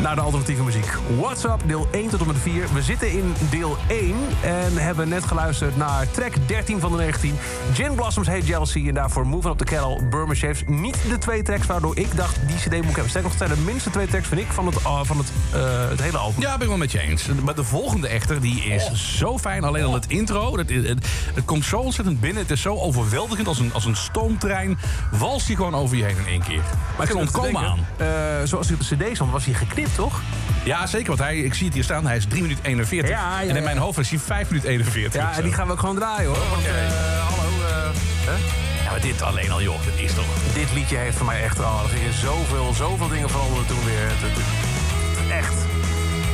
Naar 0.02 0.14
de 0.14 0.20
alternatieve 0.20 0.62
muziek. 0.62 0.92
What's 1.18 1.44
Up, 1.44 1.60
deel 1.66 1.88
1 1.90 2.08
tot 2.08 2.20
en 2.20 2.26
met 2.26 2.36
4. 2.38 2.66
We 2.72 2.82
zitten 2.82 3.10
in 3.12 3.34
deel 3.50 3.76
1 3.88 4.14
en 4.42 4.76
hebben 4.76 5.08
net 5.08 5.24
geluisterd 5.24 5.76
naar 5.76 6.10
track 6.10 6.32
13 6.46 6.80
van 6.80 6.90
de 6.90 6.96
19. 6.96 7.38
Gin 7.74 7.94
Blossoms 7.94 8.26
Hate 8.26 8.46
Jealousy 8.46 8.84
en 8.88 8.94
daarvoor 8.94 9.26
Moving 9.26 9.52
Up 9.52 9.58
the 9.58 9.64
Kettle, 9.64 10.02
Burma 10.10 10.34
Shapes. 10.34 10.62
Niet 10.66 10.98
de 11.08 11.18
twee 11.18 11.42
tracks 11.42 11.66
waardoor 11.66 11.98
ik 11.98 12.16
dacht, 12.16 12.36
die 12.46 12.56
cd 12.56 12.72
moet 12.72 12.72
ik 12.72 12.84
hebben. 12.84 13.08
Sterker 13.08 13.30
nog, 13.30 13.38
het 13.38 13.48
zijn 13.48 13.58
de 13.58 13.64
minste 13.70 13.90
twee 13.90 14.06
tracks, 14.06 14.28
vind 14.28 14.40
ik, 14.40 14.46
van 14.52 14.66
het, 14.66 14.74
uh, 14.80 15.00
van 15.02 15.18
het, 15.18 15.26
uh, 15.54 15.88
het 15.88 16.00
hele 16.02 16.18
album. 16.18 16.40
Ja, 16.40 16.52
ben 16.52 16.60
ik 16.60 16.68
wel 16.68 16.76
met 16.76 16.92
je 16.92 17.00
eens. 17.00 17.26
Maar 17.44 17.54
de 17.54 17.64
volgende 17.64 18.08
echter, 18.08 18.40
die 18.40 18.62
is 18.64 19.16
zo 19.18 19.38
fijn. 19.38 19.64
Alleen 19.64 19.84
al 19.84 19.94
het 19.94 20.06
intro, 20.06 20.56
het, 20.58 20.70
het, 20.70 21.06
het 21.34 21.44
komt 21.44 21.64
zo 21.64 21.78
ontzettend 21.78 22.20
binnen. 22.20 22.42
Het 22.42 22.50
is 22.50 22.60
zo 22.60 22.74
overweldigend 22.74 23.48
als 23.48 23.58
een, 23.58 23.72
als 23.72 23.84
een 23.84 23.96
stoomtrein. 23.96 24.78
Walst 25.12 25.46
hij 25.46 25.56
gewoon 25.56 25.74
over 25.74 25.96
je 25.96 26.04
heen 26.04 26.16
in 26.16 26.26
één 26.26 26.42
keer. 26.42 26.62
Maar 26.96 27.06
ik 27.06 27.12
kan 27.12 27.20
ontkomen 27.20 27.62
aan. 27.62 27.86
uh, 28.00 28.06
zoals 28.44 28.66
hij 28.66 28.76
op 28.80 28.88
de 28.88 28.96
cd 28.96 29.14
stond, 29.14 29.32
was 29.32 29.44
hij 29.44 29.54
geknipt, 29.54 29.85
toch? 29.94 30.20
Ja, 30.64 30.86
zeker. 30.86 31.06
Want 31.06 31.18
hij, 31.18 31.36
ik 31.38 31.54
zie 31.54 31.64
het 31.66 31.74
hier 31.74 31.84
staan. 31.84 32.06
Hij 32.06 32.16
is 32.16 32.24
3 32.28 32.42
minuten 32.42 32.64
41. 32.64 33.10
Ja, 33.10 33.40
ja, 33.40 33.48
en 33.48 33.56
in 33.56 33.62
mijn 33.62 33.78
hoofd 33.78 33.98
is 33.98 34.10
hij 34.10 34.18
5 34.18 34.48
minuten 34.48 34.70
41. 34.70 35.20
Ja, 35.22 35.32
en 35.36 35.42
die 35.42 35.52
gaan 35.52 35.66
we 35.66 35.72
ook 35.72 35.78
gewoon 35.80 35.94
draaien, 35.96 36.26
hoor. 36.28 36.36
Want, 36.50 36.60
Oké. 36.62 36.68
eh, 36.68 37.28
hallo, 37.28 37.50
eh, 37.66 37.90
hè? 38.26 38.36
Ja, 38.84 38.90
maar 38.90 39.00
dit 39.00 39.22
alleen 39.22 39.50
al, 39.50 39.62
joh. 39.62 39.84
Dat 39.84 39.94
is 39.96 40.14
toch... 40.14 40.24
Dit 40.54 40.72
liedje 40.74 40.96
heeft 40.96 41.16
voor 41.16 41.26
mij 41.26 41.42
echt... 41.42 41.58
Oh, 41.60 41.80
er 41.82 41.88
gingen 41.98 42.14
zoveel, 42.14 42.72
zoveel 42.74 43.08
dingen 43.08 43.30
veranderen 43.30 43.66
toen 43.66 43.84
weer. 43.84 44.00
Het, 44.08 44.20
het- 44.20 44.36
het- 44.36 45.30
echt. 45.30 45.54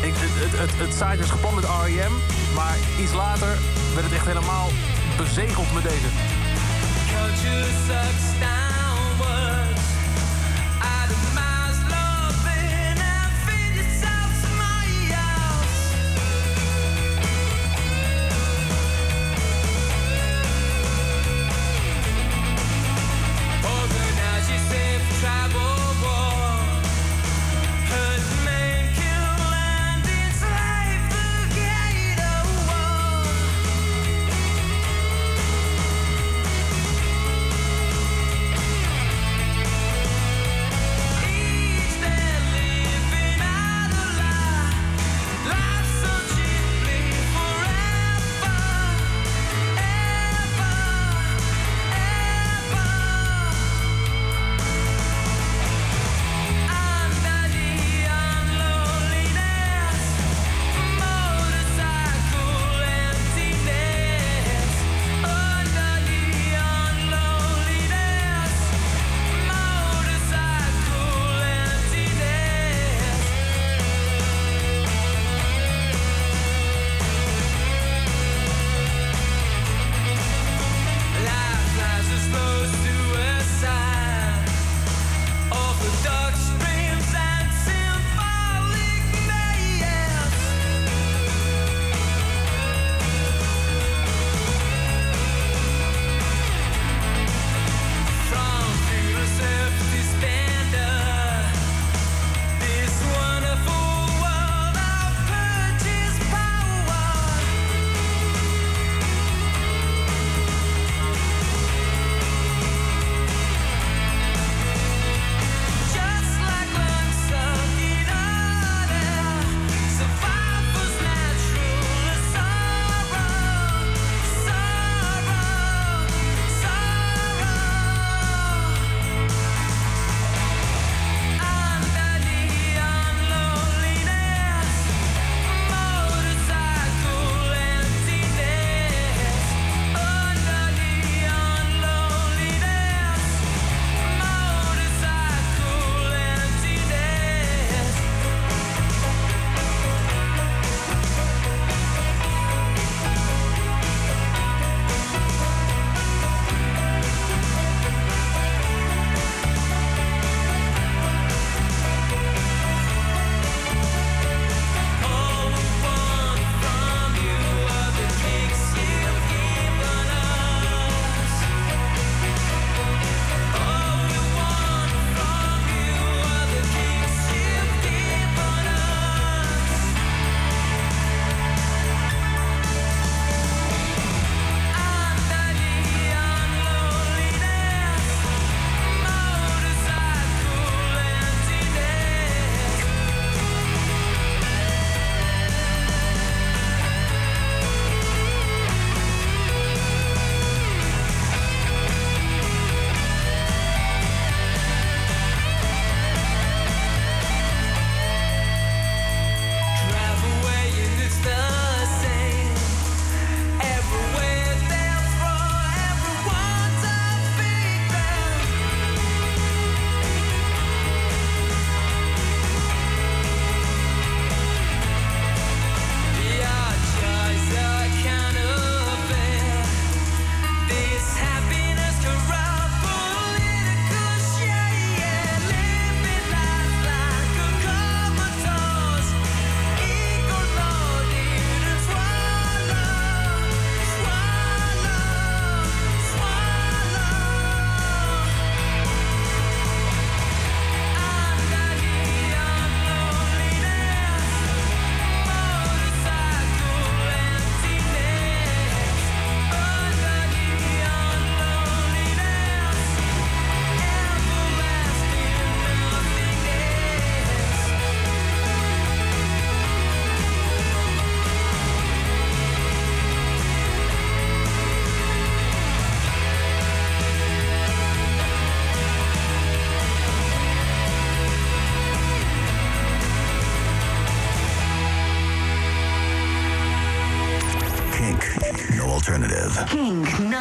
Ik, 0.02 0.12
het, 0.16 0.30
het, 0.50 0.60
het, 0.60 0.70
het 0.78 0.92
site 0.92 1.22
is 1.24 1.30
gepland 1.30 1.54
met 1.54 1.64
R.E.M. 1.64 2.12
Maar 2.54 2.76
iets 3.00 3.12
later 3.12 3.58
werd 3.94 4.04
het 4.06 4.14
echt 4.14 4.26
helemaal 4.26 4.68
bezegeld 5.16 5.72
met 5.74 5.82
deze. 5.82 6.08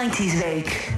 90s 0.09 0.43
week. 0.43 0.90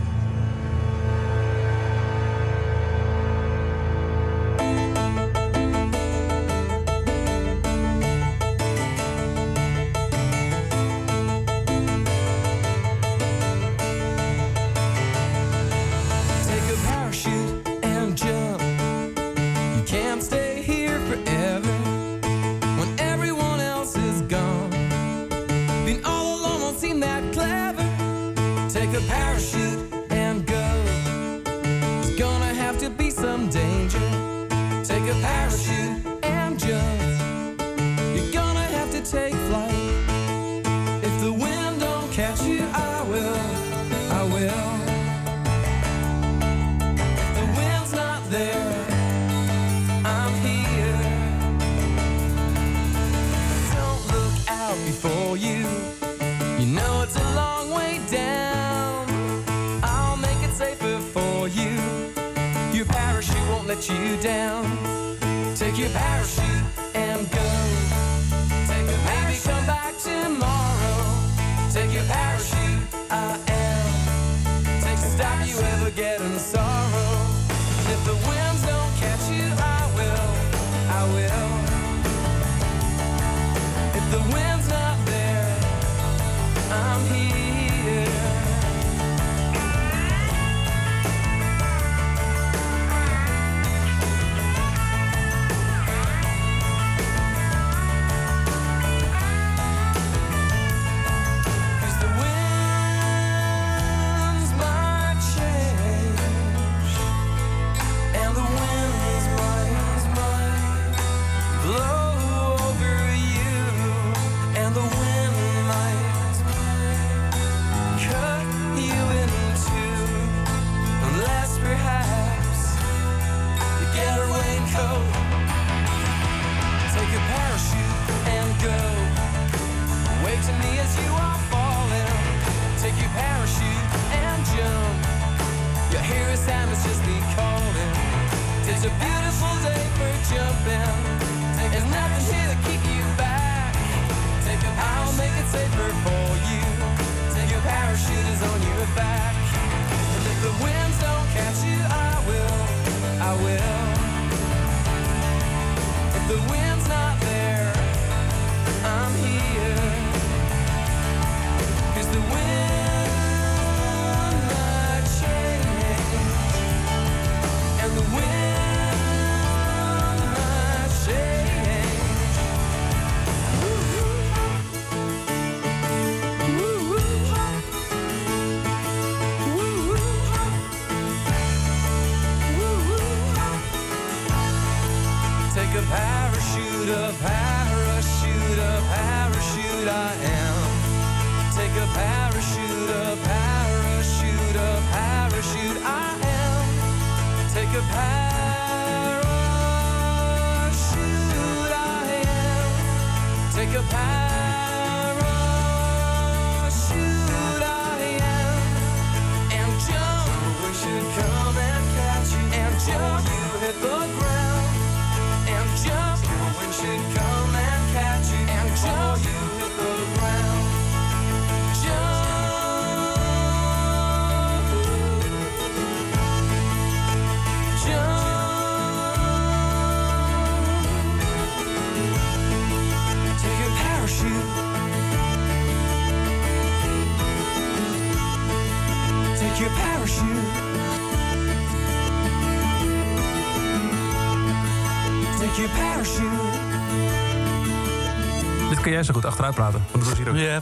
Dus 249.03 249.11
zo 249.11 249.19
goed 249.21 249.29
achteruit 249.29 249.55
praten. 249.55 249.81
Want 249.91 250.03
dat 250.03 250.09
was 250.09 250.17
hier 250.17 250.29
ook. 250.29 250.35
Ja, 250.35 250.61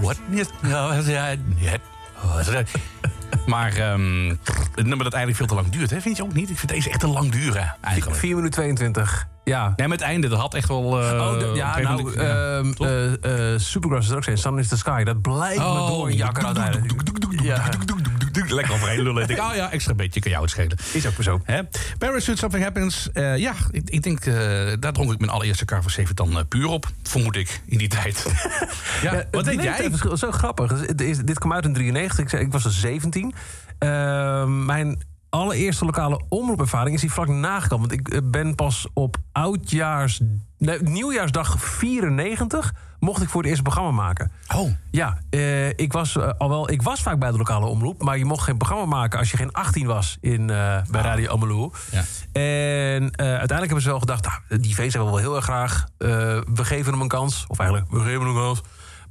wat? 0.00 0.16
Wat? 0.16 0.18
Ja, 0.66 2.64
maar 3.46 3.72
het 4.74 4.86
nummer 4.86 5.04
dat 5.04 5.12
eigenlijk 5.12 5.36
veel 5.36 5.46
te 5.46 5.54
lang 5.54 5.68
duurt, 5.68 5.90
hè? 5.90 6.00
vind 6.00 6.16
je 6.16 6.22
ook 6.22 6.34
niet? 6.34 6.50
Ik 6.50 6.58
vind 6.58 6.72
deze 6.72 6.90
echt 6.90 7.00
te 7.00 7.06
lang 7.06 7.30
duren, 7.30 7.76
eigenlijk. 7.80 8.16
4 8.20 8.34
minuten 8.34 8.50
22, 8.60 9.26
ja. 9.44 9.72
Nee, 9.76 9.88
met 9.88 10.00
het 10.00 10.08
einde, 10.08 10.28
dat 10.28 10.38
had 10.38 10.54
echt 10.54 10.68
wel... 10.68 11.00
Uh, 11.00 11.54
ja, 11.54 11.78
nou, 11.78 12.14
ehm, 12.14 12.72
eh, 12.78 13.52
eh, 13.52 13.58
Supergrass 13.60 14.08
is 14.08 14.14
ook 14.14 14.24
zijn 14.24 14.38
Sun 14.38 14.58
is 14.58 14.68
the 14.68 14.76
Sky. 14.76 15.02
Dat 15.04 15.22
blijft 15.22 15.58
oh, 15.58 15.86
door, 15.86 16.12
jakker. 16.12 16.42
Ja. 17.42 17.68
Lekker 18.48 18.74
overheen 18.74 19.02
lullen. 19.02 19.28
Ik 19.28 19.38
oh 19.38 19.54
ja, 19.54 19.70
extra 19.70 19.94
beetje 19.94 20.20
kan 20.20 20.30
jou 20.30 20.42
het 20.42 20.50
schelen. 20.50 20.78
Is 20.92 21.06
ook 21.06 21.12
zo. 21.20 21.40
Hè? 21.44 21.60
Something 22.18 22.62
Happens. 22.62 23.08
ja, 23.36 23.54
ik, 23.70 24.02
denk, 24.02 24.24
daar 24.80 24.92
dronk 24.92 25.12
ik 25.12 25.18
mijn 25.18 25.30
allereerste 25.30 25.64
Car 25.64 25.82
van 25.82 25.90
Seven 25.90 26.16
dan 26.16 26.48
puur 26.48 26.66
op 26.66 26.83
vermoed 27.14 27.36
ik, 27.36 27.60
in 27.66 27.78
die 27.78 27.88
tijd. 27.88 28.26
ja, 29.02 29.24
wat 29.30 29.44
deed 29.44 29.62
jij? 29.62 29.90
Zo 30.14 30.30
grappig. 30.30 30.86
Dit 31.24 31.38
kwam 31.38 31.52
uit 31.52 31.64
in 31.64 31.72
93, 31.72 32.40
ik 32.40 32.52
was 32.52 32.64
er 32.64 32.72
17. 32.72 33.34
Ehm, 33.78 34.64
mijn 34.64 35.02
allereerste 35.34 35.84
lokale 35.84 36.20
omroepervaring 36.28 36.94
is 36.94 37.00
die 37.00 37.12
vlak 37.12 37.28
nagekomen. 37.28 37.88
Want 37.88 38.00
ik 38.00 38.08
eh, 38.08 38.20
ben 38.24 38.54
pas 38.54 38.86
op 38.92 39.16
oudjaars... 39.32 40.20
Nee, 40.58 40.82
nieuwjaarsdag 40.82 41.60
94 41.60 42.74
mocht 42.98 43.22
ik 43.22 43.28
voor 43.28 43.40
het 43.40 43.48
eerste 43.48 43.62
programma 43.62 43.90
maken. 43.90 44.32
Oh. 44.54 44.70
Ja, 44.90 45.18
eh, 45.30 45.68
ik, 45.68 45.92
was, 45.92 46.16
eh, 46.16 46.30
al 46.38 46.48
wel, 46.48 46.70
ik 46.70 46.82
was 46.82 47.02
vaak 47.02 47.18
bij 47.18 47.30
de 47.30 47.36
lokale 47.36 47.66
omroep... 47.66 48.02
maar 48.02 48.18
je 48.18 48.24
mocht 48.24 48.44
geen 48.44 48.56
programma 48.56 48.84
maken 48.84 49.18
als 49.18 49.30
je 49.30 49.36
geen 49.36 49.52
18 49.52 49.86
was 49.86 50.16
in, 50.20 50.50
eh, 50.50 50.82
bij 50.90 51.00
Radio 51.02 51.32
Ameloe. 51.32 51.70
Ja. 51.90 52.04
En 52.32 53.10
eh, 53.10 53.26
uiteindelijk 53.26 53.50
hebben 53.50 53.82
ze 53.82 53.88
wel 53.88 53.98
gedacht... 53.98 54.24
Nou, 54.24 54.60
die 54.62 54.74
feest 54.74 54.92
hebben 54.92 55.12
we 55.12 55.16
wel 55.16 55.26
heel 55.26 55.36
erg 55.36 55.44
graag. 55.44 55.86
Eh, 55.98 56.08
we 56.54 56.64
geven 56.64 56.92
hem 56.92 57.00
een 57.00 57.08
kans. 57.08 57.44
Of 57.48 57.58
eigenlijk, 57.58 57.90
we 57.90 58.00
geven 58.00 58.20
hem 58.20 58.28
een 58.28 58.42
kans. 58.42 58.62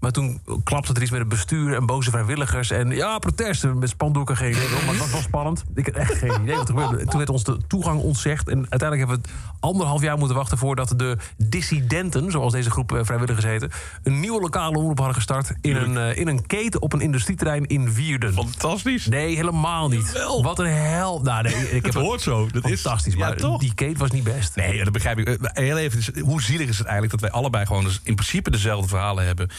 Maar 0.04 0.12
toen 0.12 0.42
klapte 0.64 0.94
er 0.94 1.02
iets 1.02 1.12
met 1.12 1.20
het 1.20 1.30
bestuur 1.30 1.76
en 1.76 1.86
boze 1.86 2.10
vrijwilligers. 2.10 2.72
En 2.72 2.90
ja, 2.90 3.20
protesten 3.20 3.78
met 3.78 3.90
spandoeken, 3.90 4.38
geen 4.38 4.52
idee. 4.52 4.70
Maar 4.70 4.88
het 4.88 4.98
was 4.98 5.12
wel 5.12 5.22
spannend. 5.22 5.64
Ik 5.76 5.86
had 5.86 5.96
echt 5.96 6.14
geen 6.14 6.42
idee 6.42 6.56
wat 6.56 6.70
er 6.70 6.74
gebeurde. 6.76 6.98
En 6.98 7.08
Toen 7.08 7.18
werd 7.18 7.30
ons 7.30 7.44
de 7.44 7.58
toegang 7.68 8.02
ontzegd. 8.02 8.50
En 8.50 8.58
uiteindelijk 8.70 9.00
hebben 9.00 9.18
we 9.18 9.22
het 9.32 9.58
anderhalf 9.60 10.02
jaar 10.02 10.18
moeten 10.18 10.36
wachten... 10.36 10.58
voordat 10.58 10.94
de 10.98 11.18
dissidenten, 11.38 12.32
zoals 12.32 12.54
deze 12.54 12.72
groep 12.72 12.92
eh, 12.92 13.00
vrijwilligers 13.04 13.46
heten... 13.46 13.72
een 14.04 14.20
nieuwe 14.20 14.40
lokale 14.42 14.78
omroep 14.78 14.98
hadden 14.98 15.16
gestart... 15.16 15.54
in 15.62 15.76
een, 15.76 15.98
eh, 15.98 16.18
in 16.18 16.28
een 16.28 16.46
keten 16.46 16.82
op 16.82 16.94
een 16.94 17.02
industrieterrein 17.02 17.66
in 17.66 17.94
Wierden. 17.94 18.34
Fantastisch. 18.34 19.06
Nee, 19.06 19.36
helemaal 19.36 19.90
niet. 19.90 20.12
Jawel. 20.14 20.44
Wat 20.44 20.60
een 20.60 20.66
hel. 20.66 21.22
Nou, 21.22 21.44
nee, 21.44 21.54
ik 21.54 21.86
heb 21.86 21.94
Het 21.94 22.04
hoort 22.04 22.22
zo. 22.22 22.48
Dat 22.52 22.70
is 22.70 22.82
fantastisch. 22.82 23.16
Maar 23.16 23.36
toch? 23.36 23.60
die 23.60 23.74
keten 23.74 24.00
was 24.00 24.12
niet 24.12 24.24
best. 24.24 24.56
Nee, 24.56 24.84
dat 24.84 24.94
begrijp 24.94 25.20
ik. 25.20 25.28
Eh, 25.28 25.36
Heel 25.54 25.78
even, 25.78 25.98
dus 25.98 26.24
hoe 26.24 26.42
zielig 26.42 26.68
is 26.68 26.78
het 26.78 26.88
eigenlijk 26.88 27.20
dat 27.20 27.30
wij 27.30 27.40
allebei 27.40 27.66
gewoon 27.66 27.84
dus 27.84 28.02
in 28.04 28.16
principe 28.16 28.52
dezelfde 28.52 28.88
verhalen 28.88 29.26
hebben. 29.26 29.50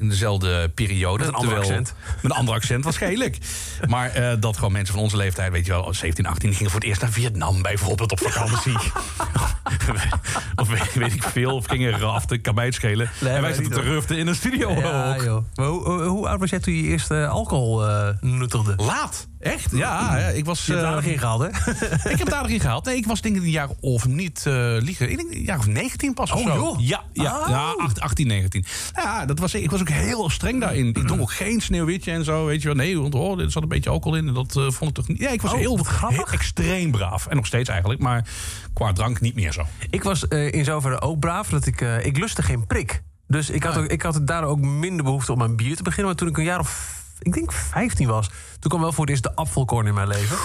In 0.00 0.08
dezelfde 0.08 0.68
periode. 0.68 1.18
Met 1.18 1.28
een 1.28 1.34
ander 1.34 1.54
Terwijl- 1.54 1.78
accent. 1.78 1.94
Met 2.22 2.30
een 2.32 2.38
ander 2.38 2.54
accent, 2.54 2.84
waarschijnlijk. 2.84 3.38
maar 3.88 4.10
eh, 4.10 4.32
dat 4.40 4.56
gewoon 4.56 4.72
mensen 4.72 4.94
van 4.94 5.02
onze 5.02 5.16
leeftijd, 5.16 5.52
weet 5.52 5.66
je 5.66 5.72
wel, 5.72 5.94
17, 5.94 6.26
18, 6.26 6.48
die 6.48 6.56
gingen 6.56 6.70
voor 6.72 6.80
het 6.80 6.88
eerst 6.88 7.00
naar 7.02 7.10
Vietnam 7.10 7.62
bijvoorbeeld 7.62 8.12
op 8.12 8.20
vakantie. 8.20 8.76
of 10.60 10.68
weet, 10.68 10.94
weet 10.94 11.14
ik 11.14 11.22
veel, 11.22 11.54
of 11.54 11.66
gingen 11.66 11.98
raften, 11.98 12.40
kabijt 12.40 12.74
schelen. 12.74 13.10
Nee, 13.20 13.32
en 13.32 13.42
wij 13.42 13.52
zitten 13.52 13.72
te 13.72 13.80
ruften 13.80 14.18
in 14.18 14.26
een 14.26 14.34
studio 14.34 14.70
Ja, 14.70 15.14
ook. 15.14 15.22
joh. 15.22 15.44
Maar 15.54 15.66
hoe, 15.66 15.82
hoe, 15.84 16.02
hoe 16.02 16.28
oud 16.28 16.40
was 16.40 16.50
jij 16.50 16.58
toen 16.58 16.74
je 16.74 16.82
eerste 16.82 17.26
alcohol 17.26 17.88
eh, 17.88 18.08
nuttigde? 18.20 18.74
Laat. 18.76 19.28
Echt? 19.40 19.70
Ja, 19.70 20.18
ja, 20.18 20.26
ik 20.26 20.44
was... 20.44 20.66
Je 20.66 20.72
hebt 20.72 20.84
eh, 20.84 20.90
aardig 20.90 21.06
ingehaald, 21.06 21.40
hè? 21.42 21.48
Ik 22.12 22.18
heb 22.18 22.32
aardig 22.32 22.52
ingehaald. 22.52 22.84
Nee, 22.84 22.96
ik 22.96 23.06
was 23.06 23.20
denk 23.20 23.36
ik 23.36 23.42
een 23.42 23.50
jaar 23.50 23.68
of 23.80 24.06
niet 24.06 24.46
eh 24.46 24.54
liegen. 24.78 25.10
Ik 25.10 25.16
denk 25.16 25.32
een 25.32 25.42
jaar 25.42 25.58
of 25.58 25.66
19 25.66 26.14
pas 26.14 26.30
of 26.32 26.38
Oh, 26.40 26.46
zo. 26.46 26.54
joh. 26.54 26.80
Ja, 26.80 27.02
ja, 27.12 27.40
Oh. 27.40 27.48
ja 27.48 27.74
18, 27.78 28.02
18, 28.02 28.26
19. 28.26 28.64
Ja, 28.94 29.26
dat 29.26 29.38
was, 29.38 29.54
ik 29.54 29.70
was 29.70 29.80
ook 29.80 29.88
heel 29.88 30.30
streng 30.30 30.60
daarin. 30.60 30.86
Ik 30.86 31.06
dronk 31.06 31.20
ook 31.20 31.32
geen 31.32 31.60
sneeuwwitje 31.60 32.10
en 32.12 32.24
zo. 32.24 32.44
Weet 32.44 32.62
je 32.62 32.66
wel. 32.68 32.76
Nee, 32.76 32.98
want 33.00 33.14
oh, 33.14 33.40
er 33.40 33.50
zat 33.50 33.62
een 33.62 33.68
beetje 33.68 33.90
alcohol 33.90 34.18
in. 34.18 34.28
En 34.28 34.34
dat 34.34 34.56
eh, 34.56 34.70
vond 34.70 34.90
ik 34.90 34.96
toch 34.96 35.08
niet. 35.08 35.18
Ja, 35.18 35.28
ik 35.30 35.42
was 35.42 35.52
Oh, 35.52 35.58
heel, 35.58 35.76
wat 35.76 35.86
grappig. 35.86 36.16
heel 36.30 36.38
extreem 36.38 36.90
braaf. 36.90 37.26
En 37.26 37.36
nog 37.36 37.46
steeds 37.46 37.68
eigenlijk. 37.68 38.00
Maar 38.00 38.26
qua 38.72 38.92
drank 38.92 39.20
niet 39.20 39.34
meer 39.34 39.52
zo. 39.52 39.66
Ik 39.90 40.02
was 40.02 40.22
in 40.28 40.64
zoverre 40.64 41.00
ook 41.00 41.18
braaf 41.18 41.48
dat 41.48 41.66
ik... 41.66 41.80
ik 41.80 42.18
lustte 42.18 42.42
geen 42.42 42.66
prik. 42.66 43.02
Dus 43.26 43.50
ik 43.50 43.62
had, 43.62 43.76
ook, 43.76 43.86
ik 43.86 44.02
had 44.02 44.26
daar 44.26 44.44
ook 44.44 44.60
minder 44.60 45.04
behoefte 45.04 45.32
om 45.32 45.42
aan 45.42 45.56
bier 45.56 45.76
te 45.76 45.82
beginnen. 45.82 46.06
Maar 46.06 46.14
toen 46.16 46.28
ik 46.28 46.36
een 46.38 46.44
jaar 46.44 46.58
of... 46.60 46.98
Ik 47.20 47.32
denk 47.32 47.52
15 47.52 48.06
was. 48.08 48.30
Toen 48.58 48.70
kwam 48.70 48.80
wel 48.80 48.92
voor 48.92 49.00
het 49.04 49.10
eerst 49.10 49.22
de 49.22 49.34
afvalkorn 49.34 49.86
in 49.86 49.94
mijn 49.94 50.08
leven. 50.08 50.36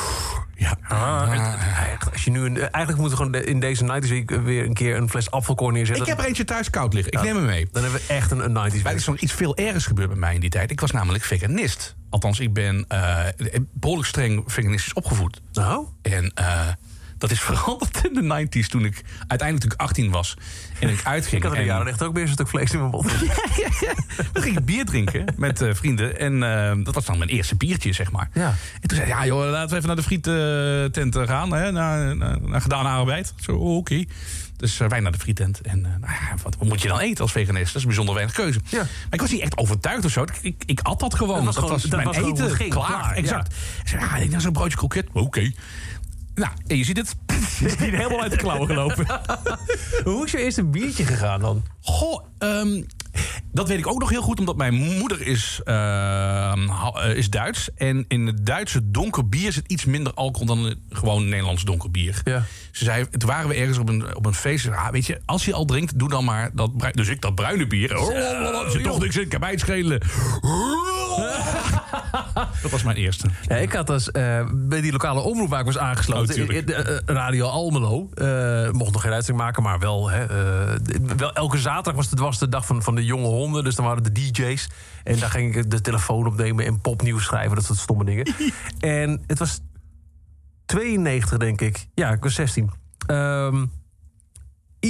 Ja. 0.56 0.78
Ah, 0.88 1.32
het- 1.32 2.12
als 2.12 2.24
je 2.24 2.32
nu 2.32 2.40
een, 2.46 2.58
eigenlijk 2.60 2.98
moeten 2.98 3.18
we 3.18 3.24
gewoon 3.26 3.44
in 3.44 3.60
deze 3.60 3.84
90s 3.84 4.10
week 4.10 4.30
weer 4.30 4.66
een 4.66 4.74
keer 4.74 4.96
een 4.98 5.10
fles 5.10 5.32
afvalkorn 5.32 5.74
neerzetten. 5.74 6.04
Ik 6.04 6.10
heb 6.10 6.20
er 6.20 6.26
eentje 6.26 6.44
thuis 6.44 6.70
koud 6.70 6.94
liggen. 6.94 7.14
Ik 7.14 7.22
neem 7.22 7.36
hem 7.36 7.46
mee. 7.46 7.68
Dan 7.72 7.84
hebben 7.84 8.02
we 8.08 8.14
echt 8.14 8.32
een, 8.32 8.40
een 8.56 8.72
90s 8.72 8.82
Maar 8.84 8.92
er 8.92 8.98
is 8.98 9.06
nog 9.06 9.18
iets 9.18 9.34
veel 9.34 9.56
ergers 9.58 9.86
gebeurd 9.86 10.08
bij 10.10 10.18
mij 10.18 10.34
in 10.34 10.40
die 10.40 10.50
tijd. 10.50 10.72
Ik 10.72 10.80
was 10.80 10.92
namelijk 10.92 11.24
veganist. 11.24 11.96
Althans, 12.10 12.40
ik 12.40 12.54
ben 12.54 12.86
eh 12.88 13.20
behoorlijk 13.74 14.08
streng 14.10 14.44
veganistisch 14.46 14.94
opgevoed. 14.94 15.42
Nou? 15.54 15.86
En 16.02 16.32
eh, 16.34 16.68
dat 17.18 17.32
is 17.32 17.42
veranderd 17.42 18.06
in 18.06 18.14
de 18.14 18.48
90s 18.64 18.68
toen 18.70 18.86
ik 18.86 19.02
uiteindelijk 19.28 19.60
toen 19.70 19.72
ik 19.72 19.82
18 19.82 20.12
was. 20.12 20.38
En 20.80 20.90
ik 20.90 21.02
uitging. 21.04 21.36
Ik 21.36 21.44
had 21.44 21.54
en- 21.54 21.60
een 21.60 21.66
jaren 21.66 21.88
echt 21.88 22.04
ook 22.04 22.14
weer 22.14 22.24
een 22.24 22.30
stuk 22.30 22.48
vlees 22.48 22.72
in 22.72 22.80
mijn 22.80 22.92
mond. 22.92 23.10
Dan 24.34 24.44
ging 24.44 24.58
ik 24.58 24.66
bier 24.66 24.86
drinken 24.86 25.26
met 25.38 25.62
eh, 25.62 25.74
vrienden. 25.74 26.20
En 26.20 26.44
eh, 26.44 26.84
dat 26.84 26.94
was 26.96 27.06
dan 27.06 27.18
mijn 27.18 27.30
eerste 27.30 27.56
biertje, 27.56 27.94
zeg 27.94 28.12
maar. 28.12 28.30
Ja. 28.34 28.54
En 28.82 28.88
toen 28.88 28.98
zei 28.98 29.10
ja 29.10 29.26
joh, 29.26 29.50
laten 29.50 29.70
we 29.70 29.76
even 29.76 29.88
naar 29.88 29.96
de 29.96 30.04
friettent 30.04 31.16
eh, 31.16 31.28
gaan. 31.28 31.54
Hè, 31.54 31.72
naar, 31.72 32.16
gedane 32.62 32.90
arbeid. 32.90 33.34
Zo, 33.40 33.52
oh, 33.56 33.78
oké. 33.78 34.04
Dus 34.58 34.78
wij 34.78 35.00
naar 35.00 35.12
de 35.12 35.18
friettent. 35.20 35.62
En 35.62 35.82
nou 35.82 36.00
ja, 36.14 36.36
wat, 36.44 36.56
wat 36.60 36.68
moet 36.68 36.82
je 36.82 36.88
dan 36.88 37.00
eten 37.00 37.22
als 37.24 37.32
veganist? 37.32 37.66
Dat 37.68 37.76
is 37.76 37.86
bijzonder 37.86 38.14
weinig 38.16 38.36
keuze. 38.36 38.60
Ja. 38.70 38.78
Maar 38.78 38.88
ik 39.10 39.22
was 39.22 39.32
niet 39.32 39.42
echt 39.42 39.58
overtuigd 39.58 40.06
of 40.06 40.12
zo. 40.12 40.22
Ik, 40.24 40.38
ik, 40.42 40.64
ik 40.66 40.80
at 40.82 41.00
dat 41.00 41.16
gewoon. 41.16 41.36
Dat 41.36 41.46
was 41.46 41.56
gewoon- 41.56 41.80
dat 41.82 41.90
mijn 41.92 42.06
was 42.06 42.18
eten. 42.18 42.70
klaar, 42.70 42.88
Klaar, 42.88 43.10
ja. 43.10 43.14
exact. 43.16 43.54
Ik 43.82 43.88
zei, 43.88 44.02
ja, 44.02 44.16
ik 44.16 44.30
nou 44.30 44.42
zo'n 44.42 44.54
broodje 44.54 44.78
kroket. 44.78 45.08
Oké. 45.14 45.52
Nou, 46.36 46.52
en 46.68 46.78
je 46.78 46.84
ziet 46.84 46.98
het. 46.98 47.16
is 47.66 47.78
die 47.78 47.96
helemaal 47.96 48.22
uit 48.22 48.32
de 48.32 48.38
klauwen 48.38 48.68
gelopen. 48.68 49.06
Hoe 50.04 50.26
is 50.26 50.32
je 50.32 50.38
eerste 50.38 50.64
biertje 50.64 51.06
gegaan 51.06 51.40
dan? 51.40 51.64
Goh, 51.82 52.24
ehm, 52.38 52.82
dat 53.52 53.68
weet 53.68 53.78
ik 53.78 53.88
ook 53.88 54.00
nog 54.00 54.10
heel 54.10 54.22
goed, 54.22 54.40
omdat 54.40 54.56
mijn 54.56 54.74
moeder 54.74 55.28
is, 55.28 55.62
ehm, 55.64 56.70
eh, 56.70 57.16
is 57.16 57.30
Duits. 57.30 57.70
En 57.76 58.06
in 58.08 58.28
het 58.28 58.46
Duitse 58.46 58.92
donker 58.92 59.30
bier 59.30 59.52
zit 59.52 59.68
iets 59.68 59.86
minder 59.86 60.14
alcohol 60.14 60.48
dan 60.48 60.76
gewoon 60.90 61.30
Nederlands 61.30 61.64
donker 61.64 61.92
bier. 61.92 62.22
Ja. 62.24 62.44
Ze 62.72 62.84
zei, 62.84 63.10
toen 63.10 63.30
waren 63.30 63.50
we 63.50 63.56
ergens 63.56 63.78
op 63.78 63.90
een, 63.90 64.16
op 64.16 64.26
een 64.26 64.34
feest. 64.34 64.64
Ze 64.64 64.70
zei, 64.70 64.82
Ah, 64.82 64.92
weet 64.92 65.06
je, 65.06 65.22
als 65.26 65.46
je 65.46 65.54
al 65.54 65.66
drinkt, 65.66 66.00
doe 66.00 66.10
dan 66.10 66.26
maar 66.26 66.52
dat 66.54 66.78
bruine. 66.78 67.02
Dus 67.02 67.10
ik 67.10 67.22
dat 67.22 67.36
bruine 67.36 67.68
bier. 67.68 67.98
Oh, 67.98 68.16
er 68.66 68.72
zit 68.72 68.84
toch 68.84 69.00
niks 69.00 69.18
in, 69.18 69.28
kan 69.28 69.40
mij 69.40 69.58
schelen. 69.58 70.02
dat 72.62 72.72
was 72.72 72.84
mijn 72.84 72.98
eerste. 72.98 73.28
Ja, 73.48 73.56
ik 73.56 73.74
had 73.74 73.88
dus 73.88 74.12
eh, 74.12 74.46
bij 74.54 74.82
die 74.82 74.92
lokale 74.92 75.20
omroep 75.22 75.50
waar 75.50 75.60
ik 75.60 75.66
was 75.66 75.78
aangesloten. 75.78 76.36
Oh, 76.44 76.50
in- 76.50 76.56
in- 76.68 76.74
eh, 76.74 76.96
Radio 77.06 77.46
Almelo. 77.48 78.10
eh, 78.14 78.72
mocht 78.72 78.92
nog 78.92 79.02
geen 79.02 79.12
uitzending 79.12 79.46
maken, 79.46 79.64
maar 79.64 79.80
wel, 79.80 80.10
hè, 80.10 80.24
eh, 80.74 80.80
wel. 81.18 81.34
Elke 81.34 81.58
zaterdag 81.58 81.94
was 81.96 82.10
het 82.10 82.20
was 82.20 82.40
de 82.40 82.50
dag 82.50 82.66
van, 82.66 82.84
van 82.84 82.96
de 82.96 83.06
jonge 83.06 83.28
honden. 83.28 83.64
Dus 83.64 83.76
dan 83.76 83.86
waren 83.86 84.04
de 84.04 84.12
DJ's. 84.12 84.70
En 85.04 85.20
daar 85.20 85.30
ging 85.30 85.56
ik 85.56 85.72
de 85.72 85.82
telefoon 85.82 86.28
opnemen 86.28 86.66
en 86.66 86.82
popnieuws 86.82 87.24
schrijven. 87.24 87.56
Dat 87.56 87.66
soort 87.66 87.80
stomme 87.80 88.06
dingen. 88.06 88.34
en 88.80 89.24
het 89.28 89.40
was 89.40 89.60
92, 90.66 91.38
denk 91.38 91.62
ik. 91.62 91.88
Ja, 91.94 92.12
ik 92.12 92.24
was 92.24 92.34
16. 92.34 92.72
Ehm, 93.08 93.66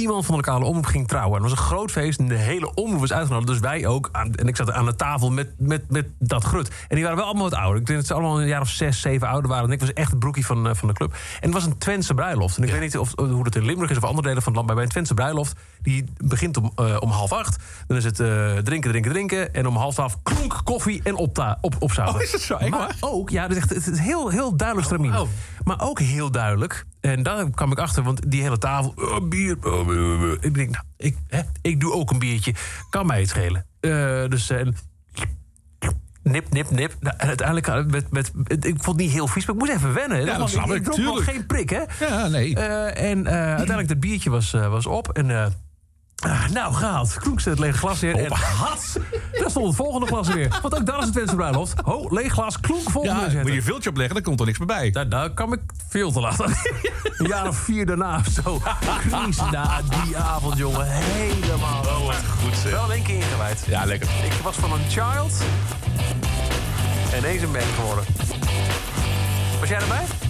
iemand 0.00 0.26
van 0.26 0.34
de 0.34 0.40
lokale 0.40 0.64
omroep 0.64 0.86
ging 0.86 1.08
trouwen. 1.08 1.36
En 1.36 1.42
het 1.42 1.50
was 1.50 1.60
een 1.60 1.66
groot 1.66 1.90
feest 1.90 2.18
en 2.18 2.28
de 2.28 2.34
hele 2.34 2.74
omroep 2.74 3.00
was 3.00 3.12
uitgenodigd. 3.12 3.48
Dus 3.48 3.58
wij 3.58 3.86
ook. 3.86 4.08
Aan, 4.12 4.34
en 4.34 4.48
ik 4.48 4.56
zat 4.56 4.72
aan 4.72 4.84
de 4.84 4.96
tafel 4.96 5.30
met, 5.30 5.48
met, 5.58 5.90
met 5.90 6.06
dat 6.18 6.44
grut. 6.44 6.68
En 6.68 6.94
die 6.94 7.02
waren 7.02 7.16
wel 7.18 7.26
allemaal 7.26 7.50
wat 7.50 7.58
ouder. 7.58 7.80
Ik 7.80 7.86
denk 7.86 7.98
dat 7.98 8.06
ze 8.06 8.14
allemaal 8.14 8.40
een 8.40 8.46
jaar 8.46 8.60
of 8.60 8.68
zes, 8.68 9.00
zeven 9.00 9.28
ouder 9.28 9.50
waren. 9.50 9.66
En 9.66 9.72
ik 9.72 9.80
was 9.80 9.92
echt 9.92 10.10
het 10.10 10.18
broekie 10.18 10.46
van, 10.46 10.68
eh, 10.68 10.74
van 10.74 10.88
de 10.88 10.94
club. 10.94 11.12
En 11.12 11.18
het 11.40 11.52
was 11.52 11.64
een 11.64 11.78
Twentse 11.78 12.14
bruiloft. 12.14 12.56
En 12.56 12.62
ik 12.62 12.70
weet 12.70 12.80
niet 12.80 12.98
of, 12.98 13.12
hoe 13.16 13.44
dat 13.44 13.54
in 13.54 13.64
Limburg 13.64 13.90
is 13.90 13.96
of 13.96 14.04
andere 14.04 14.28
delen 14.28 14.42
van 14.42 14.52
het 14.52 14.54
land. 14.54 14.66
Maar 14.66 14.74
bij 14.74 14.84
een 14.84 14.90
Twentse 14.90 15.14
bruiloft, 15.14 15.56
die 15.82 16.04
begint 16.16 16.56
om, 16.56 16.72
eh, 16.74 16.96
om 17.00 17.10
half 17.10 17.32
acht. 17.32 17.62
Dan 17.86 17.96
is 17.96 18.04
het 18.04 18.20
eh, 18.20 18.56
drinken, 18.56 18.90
drinken, 18.90 19.12
drinken. 19.12 19.54
En 19.54 19.66
om 19.66 19.76
half 19.76 19.94
twaalf 19.94 20.22
klonk, 20.22 20.60
koffie 20.64 21.00
en 21.02 21.14
opta, 21.14 21.58
op, 21.60 21.74
opzouten. 21.78 22.16
Oh, 22.16 22.22
is 22.22 22.30
dat 22.30 22.40
zo? 22.40 22.54
Echt 22.54 22.70
Maar 22.70 22.78
waar? 22.78 22.96
ook, 23.00 23.30
ja, 23.30 23.42
dat 23.42 23.56
is 23.56 23.62
echt, 23.62 23.70
het 23.74 23.86
is 23.86 23.98
heel, 23.98 24.28
heel 24.28 24.56
duidelijk 24.56 24.86
stramien. 24.88 25.16
oh. 25.18 25.28
Maar 25.64 25.80
ook 25.80 26.00
heel 26.00 26.30
duidelijk. 26.30 26.84
En 27.06 27.22
daar 27.22 27.50
kwam 27.50 27.72
ik 27.72 27.78
achter, 27.78 28.02
want 28.02 28.30
die 28.30 28.42
hele 28.42 28.58
tafel. 28.58 28.92
oh, 28.96 29.28
bier. 29.28 29.56
oh, 29.62 29.88
oh, 29.88 30.22
oh. 30.22 30.32
Ik 30.40 30.54
denk, 30.54 30.70
nou, 30.70 30.84
ik, 30.96 31.16
hè, 31.28 31.40
ik 31.62 31.80
doe 31.80 31.92
ook 31.92 32.10
een 32.10 32.18
biertje. 32.18 32.54
Kan 32.90 33.06
mij 33.06 33.20
het 33.20 33.28
schelen. 33.28 33.66
Eh, 33.80 33.90
dus. 34.28 34.50
eh, 34.50 34.66
Nip, 36.22 36.52
nip, 36.52 36.70
nip. 36.70 36.96
Nou, 37.00 37.16
en 37.18 37.26
uiteindelijk, 37.26 37.66
eh, 37.66 37.84
met, 37.84 38.10
met, 38.10 38.32
ik 38.48 38.82
vond 38.82 38.86
het 38.86 38.96
niet 38.96 39.10
heel 39.10 39.26
vies, 39.26 39.46
maar 39.46 39.54
ik 39.54 39.60
moest 39.60 39.72
even 39.72 39.94
wennen. 39.94 40.24
Ja, 40.24 40.38
dat 40.38 40.50
snap 40.50 40.70
ik, 40.70 40.76
ik, 40.76 40.82
dronk 40.82 40.98
nog 40.98 41.24
geen 41.24 41.46
prik, 41.46 41.70
hè? 41.70 41.82
Ja, 42.00 42.28
nee. 42.28 42.54
En 42.94 43.26
eh, 43.26 43.32
uiteindelijk, 43.34 43.88
het 43.88 44.00
biertje 44.00 44.30
was, 44.30 44.50
was 44.50 44.86
op. 44.86 45.08
En 45.12 45.54
ah, 46.16 46.48
nou, 46.48 46.74
gehaald. 46.74 47.14
Kloek 47.14 47.40
ze 47.40 47.50
het 47.50 47.58
lege 47.58 47.78
glas 47.78 48.00
weer. 48.00 48.16
En 48.16 48.32
hats, 48.32 48.96
daar 49.32 49.50
stond 49.50 49.66
het 49.66 49.76
volgende 49.76 50.06
glas 50.06 50.28
weer. 50.28 50.58
Want 50.62 50.74
ook 50.74 50.86
daar 50.86 50.98
is 50.98 51.04
het 51.04 51.12
Twentse 51.12 51.34
bruiloft. 51.34 51.80
Ho, 51.84 52.06
leeg 52.10 52.32
glas, 52.32 52.60
klonk 52.60 52.90
volgende 52.90 53.30
ja, 53.30 53.40
moet 53.42 53.50
je 53.50 53.56
een 53.56 53.62
viltje 53.62 53.90
opleggen, 53.90 54.14
dan 54.14 54.24
komt 54.24 54.40
er 54.40 54.46
niks 54.46 54.58
meer 54.58 54.66
bij. 54.66 54.90
Daar, 54.90 55.08
daar 55.08 55.30
kwam 55.30 55.52
ik 55.52 55.60
veel 55.88 56.12
te 56.12 56.20
laat. 56.20 56.40
Een 57.18 57.26
jaar 57.26 57.48
of 57.48 57.56
vier 57.56 57.86
daarna 57.86 58.16
of 58.16 58.28
zo. 58.42 58.60
Chris, 59.08 59.36
na 59.50 59.82
die 60.04 60.16
avond, 60.16 60.58
jongen. 60.58 60.86
Helemaal. 60.86 61.80
Oh, 61.80 62.06
wat 62.06 62.22
goed 62.42 62.56
zeg. 62.56 62.72
Wel 62.72 62.84
in 62.84 62.90
één 62.90 63.02
keer 63.02 63.16
ingewijd. 63.16 63.64
Ja, 63.66 63.84
lekker. 63.84 64.08
Ik 64.24 64.32
was 64.42 64.56
van 64.56 64.72
een 64.72 64.90
child 64.90 65.32
ineens 67.18 67.42
een 67.42 67.50
man 67.50 67.60
geworden. 67.60 68.04
Was 69.60 69.68
jij 69.68 69.80
erbij? 69.80 70.25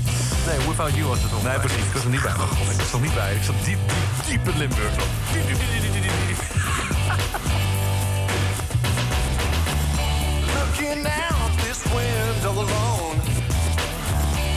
Nee, 0.46 0.66
Without 0.68 0.94
You 0.94 1.06
was 1.06 1.22
het 1.22 1.32
nog. 1.32 1.42
Nee, 1.42 1.58
precies. 1.58 1.86
Ik 1.86 1.92
was 1.92 2.04
er 2.04 2.10
niet 2.10 2.22
bij. 2.22 2.32
Oh, 2.32 2.38
God, 2.40 2.70
ik 2.70 2.76
was 2.76 2.92
er 2.92 3.00
niet 3.00 3.14
bij. 3.14 3.34
Ik 3.34 3.42
zat 3.42 3.54
diep, 3.64 3.78
diep, 3.88 4.26
diep 4.26 4.48
in 4.48 4.58
Limburg. 4.58 4.92
Diep, 5.32 5.46
diep, 5.46 5.58
diep, 5.58 5.70
diep, 5.70 5.82
diep, 5.82 5.92
diep, 5.92 6.12
diep. 6.26 6.38
Looking 10.56 11.06
out 11.06 11.50
this 11.66 11.80
window 11.94 12.54
alone, 12.64 13.18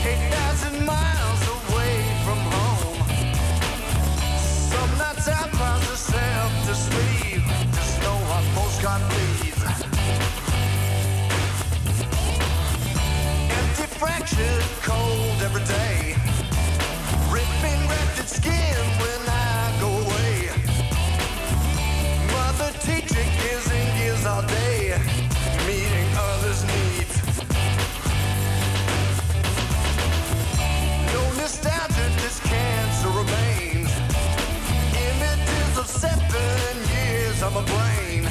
8,000 0.04 0.84
miles 0.84 1.42
away 1.56 1.96
from 2.24 2.38
home. 2.54 2.98
Some 4.70 4.92
nights 5.02 5.28
I 5.28 5.48
cry 5.56 5.76
myself 5.88 6.50
to 6.66 6.74
sleep, 6.74 7.42
just 7.76 7.94
know 8.02 8.16
what 8.30 8.44
postcard 8.54 9.02
reads. 9.14 9.62
Empty, 13.58 13.86
fractured, 13.98 14.64
cold 14.82 15.29
every 15.50 15.64
day. 15.64 16.14
Ripping 17.28 17.80
rented 17.88 18.28
skin 18.28 18.76
when 19.02 19.22
I 19.28 19.76
go 19.80 19.90
away. 20.04 20.50
Mother 22.32 22.70
teaching 22.80 23.30
kids 23.40 23.66
and 23.72 23.88
kids 23.98 24.26
all 24.26 24.42
day. 24.42 24.96
Meeting 25.66 26.08
others' 26.16 26.62
needs. 26.72 27.16
No 31.14 31.22
nostalgia, 31.40 32.06
just 32.22 32.42
cancer 32.42 33.08
remains. 33.08 33.90
Images 35.08 35.78
of 35.78 35.86
seven 35.86 36.76
years 36.94 37.42
on 37.42 37.54
my 37.54 37.64
brain. 37.64 38.28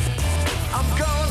I'm 0.73 0.97
gone. 0.97 1.28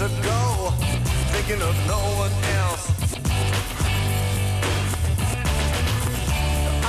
Ago, 0.00 0.72
thinking 1.32 1.60
of 1.60 1.76
no 1.86 2.00
one 2.16 2.32
else. 2.56 2.84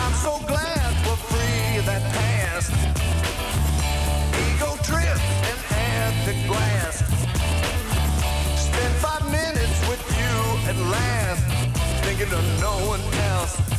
I'm 0.01 0.13
so 0.13 0.39
glad 0.47 0.89
we're 1.05 1.21
free 1.27 1.79
of 1.79 1.85
that 1.87 2.03
past. 2.15 2.71
Ego 4.47 4.77
trip 4.87 5.19
and 5.49 5.59
at 5.75 6.13
the 6.25 6.35
glass. 6.47 7.03
Spend 8.55 8.93
five 9.03 9.25
minutes 9.29 9.77
with 9.89 10.03
you 10.19 10.35
at 10.69 10.77
last, 10.89 11.43
thinking 12.05 12.31
of 12.31 12.43
no 12.61 12.73
one 12.87 13.01
else. 13.31 13.71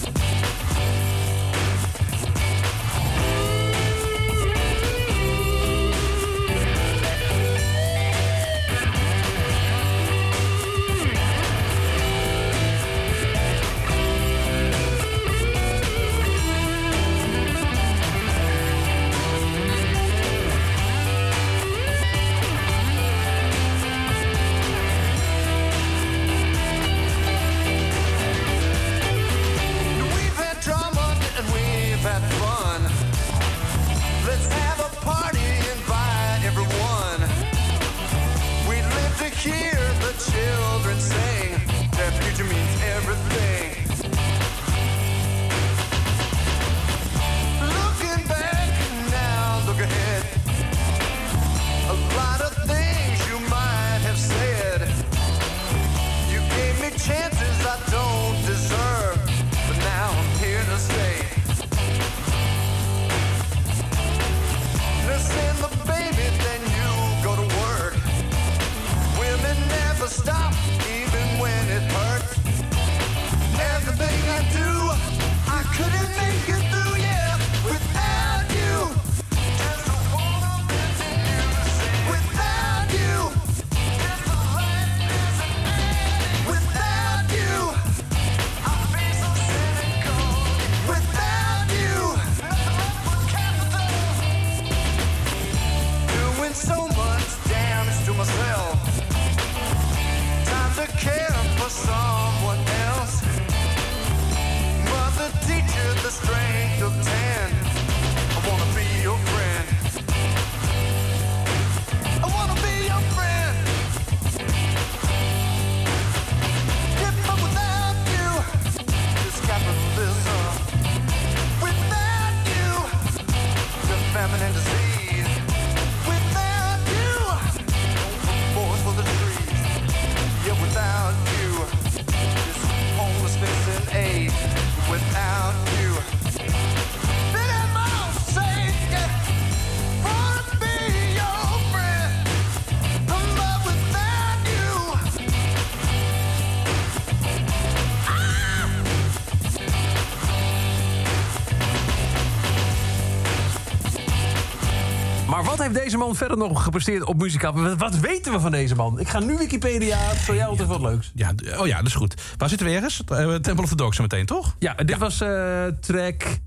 Heeft 155.73 155.85
deze 155.85 155.97
man 155.97 156.17
verder 156.17 156.37
nog 156.37 156.63
gepresteerd 156.63 157.05
op 157.05 157.19
muzikaal? 157.19 157.53
Wat, 157.53 157.77
wat 157.77 157.99
weten 157.99 158.33
we 158.33 158.41
van 158.41 158.51
deze 158.51 158.75
man? 158.75 159.01
Ik 159.01 159.09
ga 159.09 159.19
nu 159.19 159.37
Wikipedia. 159.37 159.99
Voor 160.15 160.35
jou 160.35 160.49
altijd 160.49 160.69
wat 160.69 160.81
leuks. 160.81 161.13
Ja, 161.15 161.33
oh 161.59 161.67
ja, 161.67 161.77
dat 161.77 161.87
is 161.87 161.95
goed. 161.95 162.15
Waar 162.37 162.49
zitten 162.49 162.67
we 162.67 162.73
ergens? 162.73 163.03
Eh, 163.09 163.35
Temple 163.35 163.63
of 163.63 163.69
the 163.69 163.77
Dog 163.77 163.95
zo 163.95 164.03
meteen, 164.03 164.27
toch? 164.27 164.57
Ja, 164.59 164.75
dit 164.75 164.99
was 164.99 165.21
eh, 165.21 165.65
track 165.81 166.39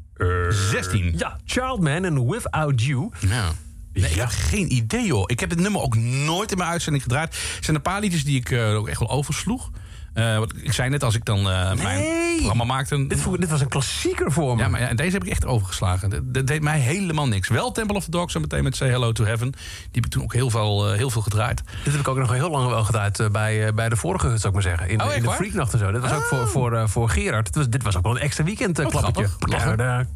16. 0.49 1.13
ja, 1.17 1.37
Childman 1.45 2.05
and 2.05 2.31
Without 2.31 2.81
You. 2.81 3.09
Ja. 3.19 3.51
Nee, 3.93 4.09
ik 4.11 4.15
heb 4.15 4.27
geen 4.29 4.73
idee, 4.73 5.05
joh. 5.05 5.23
Ik 5.25 5.39
heb 5.39 5.49
het 5.49 5.59
nummer 5.59 5.81
ook 5.81 5.95
nooit 5.97 6.51
in 6.51 6.57
mijn 6.57 6.69
uitzending 6.69 7.03
gedraaid. 7.03 7.33
Er 7.33 7.63
zijn 7.63 7.75
een 7.75 7.81
paar 7.81 7.99
liedjes 7.99 8.23
die 8.23 8.39
ik 8.39 8.51
eh, 8.51 8.75
ook 8.75 8.87
echt 8.87 8.99
wel 8.99 9.09
oversloeg. 9.09 9.71
Eh, 10.15 10.41
ik 10.61 10.71
zei 10.73 10.89
net, 10.89 11.03
als 11.03 11.15
ik 11.15 11.25
dan 11.25 11.41
mijn 11.43 12.35
programma 12.35 12.63
maakte... 12.63 13.07
Dit, 13.07 13.19
vo- 13.21 13.37
dit 13.37 13.49
was 13.49 13.61
een 13.61 13.67
klassieker 13.67 14.31
voor 14.31 14.55
me. 14.55 14.61
ja, 14.61 14.67
maar 14.69 14.81
ja, 14.81 14.93
deze 14.93 15.11
heb 15.11 15.23
ik 15.23 15.29
echt 15.29 15.45
overgeslagen. 15.45 16.09
Dat, 16.09 16.33
dat 16.33 16.47
deed 16.47 16.61
mij 16.61 16.79
helemaal 16.79 17.27
niks. 17.27 17.49
Wel 17.49 17.71
Temple 17.71 17.95
of 17.95 18.03
the 18.03 18.11
Dog, 18.11 18.31
zo 18.31 18.39
meteen 18.39 18.63
met 18.63 18.75
Say 18.75 18.89
Hello 18.89 19.11
to 19.11 19.23
Heaven. 19.23 19.51
Die 19.51 19.59
heb 19.91 20.05
ik 20.05 20.11
toen 20.11 20.23
ook 20.23 20.33
heel 20.33 20.49
veel, 20.49 20.89
eh, 20.91 20.97
heel 20.97 21.09
veel 21.09 21.21
gedraaid. 21.21 21.61
Dit 21.83 21.91
heb 21.91 22.01
ik 22.01 22.07
ook 22.07 22.17
nog 22.17 22.31
heel 22.31 22.49
lang 22.49 22.67
wel 22.67 22.83
gedraaid 22.83 23.29
bij, 23.31 23.73
bij 23.73 23.89
de 23.89 23.95
vorige, 23.95 24.27
zou 24.27 24.47
ik 24.47 24.53
maar 24.53 24.61
zeggen. 24.61 24.89
In, 24.89 24.97
de- 24.97 25.03
Oh, 25.03 25.07
echt 25.09 25.17
in 25.17 25.23
de 25.23 25.27
waar? 25.29 25.37
Freaknacht 25.37 25.73
en 25.73 25.79
zo. 25.79 25.91
Dit 25.91 26.01
was 26.01 26.11
ook 26.11 26.23
voor, 26.23 26.47
voor, 26.47 26.73
eh, 26.73 26.87
voor 26.87 27.09
Gerard. 27.09 27.45
Dit 27.45 27.55
was, 27.55 27.69
dit 27.69 27.83
was 27.83 27.97
ook 27.97 28.03
wel 28.03 28.15
een 28.15 28.21
extra 28.21 28.43
weekend 28.43 28.77
Wat 28.77 28.91
klappertje. 29.01 29.35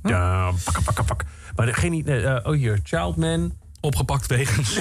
Ja, 0.04 0.10
ja, 0.10 0.52
pakken, 0.64 0.84
pakken, 0.84 1.06
pakken. 1.06 1.28
Maar 1.56 1.68
oh, 2.46 2.54
hier. 2.56 2.80
Childman. 2.84 3.54
Opgepakt 3.82 4.28
wegens. 4.28 4.74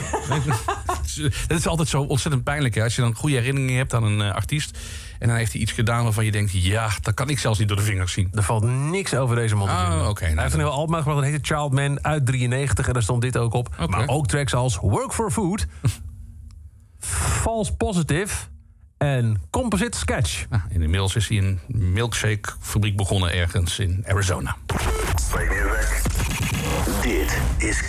dat 1.47 1.59
is 1.59 1.67
altijd 1.67 1.89
zo 1.89 2.03
ontzettend 2.03 2.45
pijnlijk. 2.45 2.75
Hè? 2.75 2.83
Als 2.83 2.95
je 2.97 3.03
dan 3.03 3.15
goede 3.15 3.37
herinneringen 3.37 3.77
hebt 3.77 3.95
aan 3.95 4.03
een 4.05 4.21
eh, 4.21 4.35
artiest. 4.35 4.79
En 5.19 5.29
dan 5.29 5.37
heeft 5.37 5.53
hij 5.53 5.61
iets 5.61 5.73
gedaan 5.73 6.03
waarvan 6.05 6.25
je 6.25 6.31
denkt: 6.33 6.53
ja, 6.53 6.91
dat 7.03 7.15
kan 7.15 7.29
ik 7.29 7.39
zelfs 7.39 7.59
niet 7.59 7.69
door 7.69 7.77
de 7.77 7.83
vingers 7.83 8.13
zien. 8.13 8.29
Er 8.35 8.43
valt 8.43 8.63
niks 8.65 9.15
over 9.15 9.37
deze 9.37 9.55
man 9.57 9.67
te 9.67 9.73
Ah, 9.73 9.89
vinden. 9.89 10.09
oké, 10.09 10.21
Hij 10.25 10.29
nou, 10.31 10.43
heeft 10.43 10.55
een 10.55 10.61
heel 10.61 10.71
album 10.71 10.95
uitgebracht, 10.95 11.25
dat 11.25 11.33
heette 11.35 11.55
Childman 11.55 12.05
uit 12.05 12.27
93. 12.27 12.87
En 12.87 12.93
daar 12.93 13.03
stond 13.03 13.23
dit 13.23 13.37
ook 13.37 13.53
op. 13.55 13.69
Oké. 13.81 13.91
Maar 13.91 14.09
ook 14.09 14.27
tracks 14.27 14.55
als 14.55 14.77
Work 14.77 15.13
for 15.13 15.31
Food, 15.31 15.67
False 17.43 17.73
Positive 17.77 18.35
en 18.99 19.41
Composite 19.51 19.99
Sketch. 19.99 20.45
Nou, 20.51 20.63
inmiddels 20.69 21.17
is 21.17 21.29
hij 21.29 21.39
een 21.39 21.61
milkshake 21.67 22.51
fabriek 22.61 22.97
begonnen 22.97 23.33
ergens 23.33 23.79
in 23.79 24.05
Arizona. 24.09 24.57
Dit 27.03 27.39
is 27.59 27.83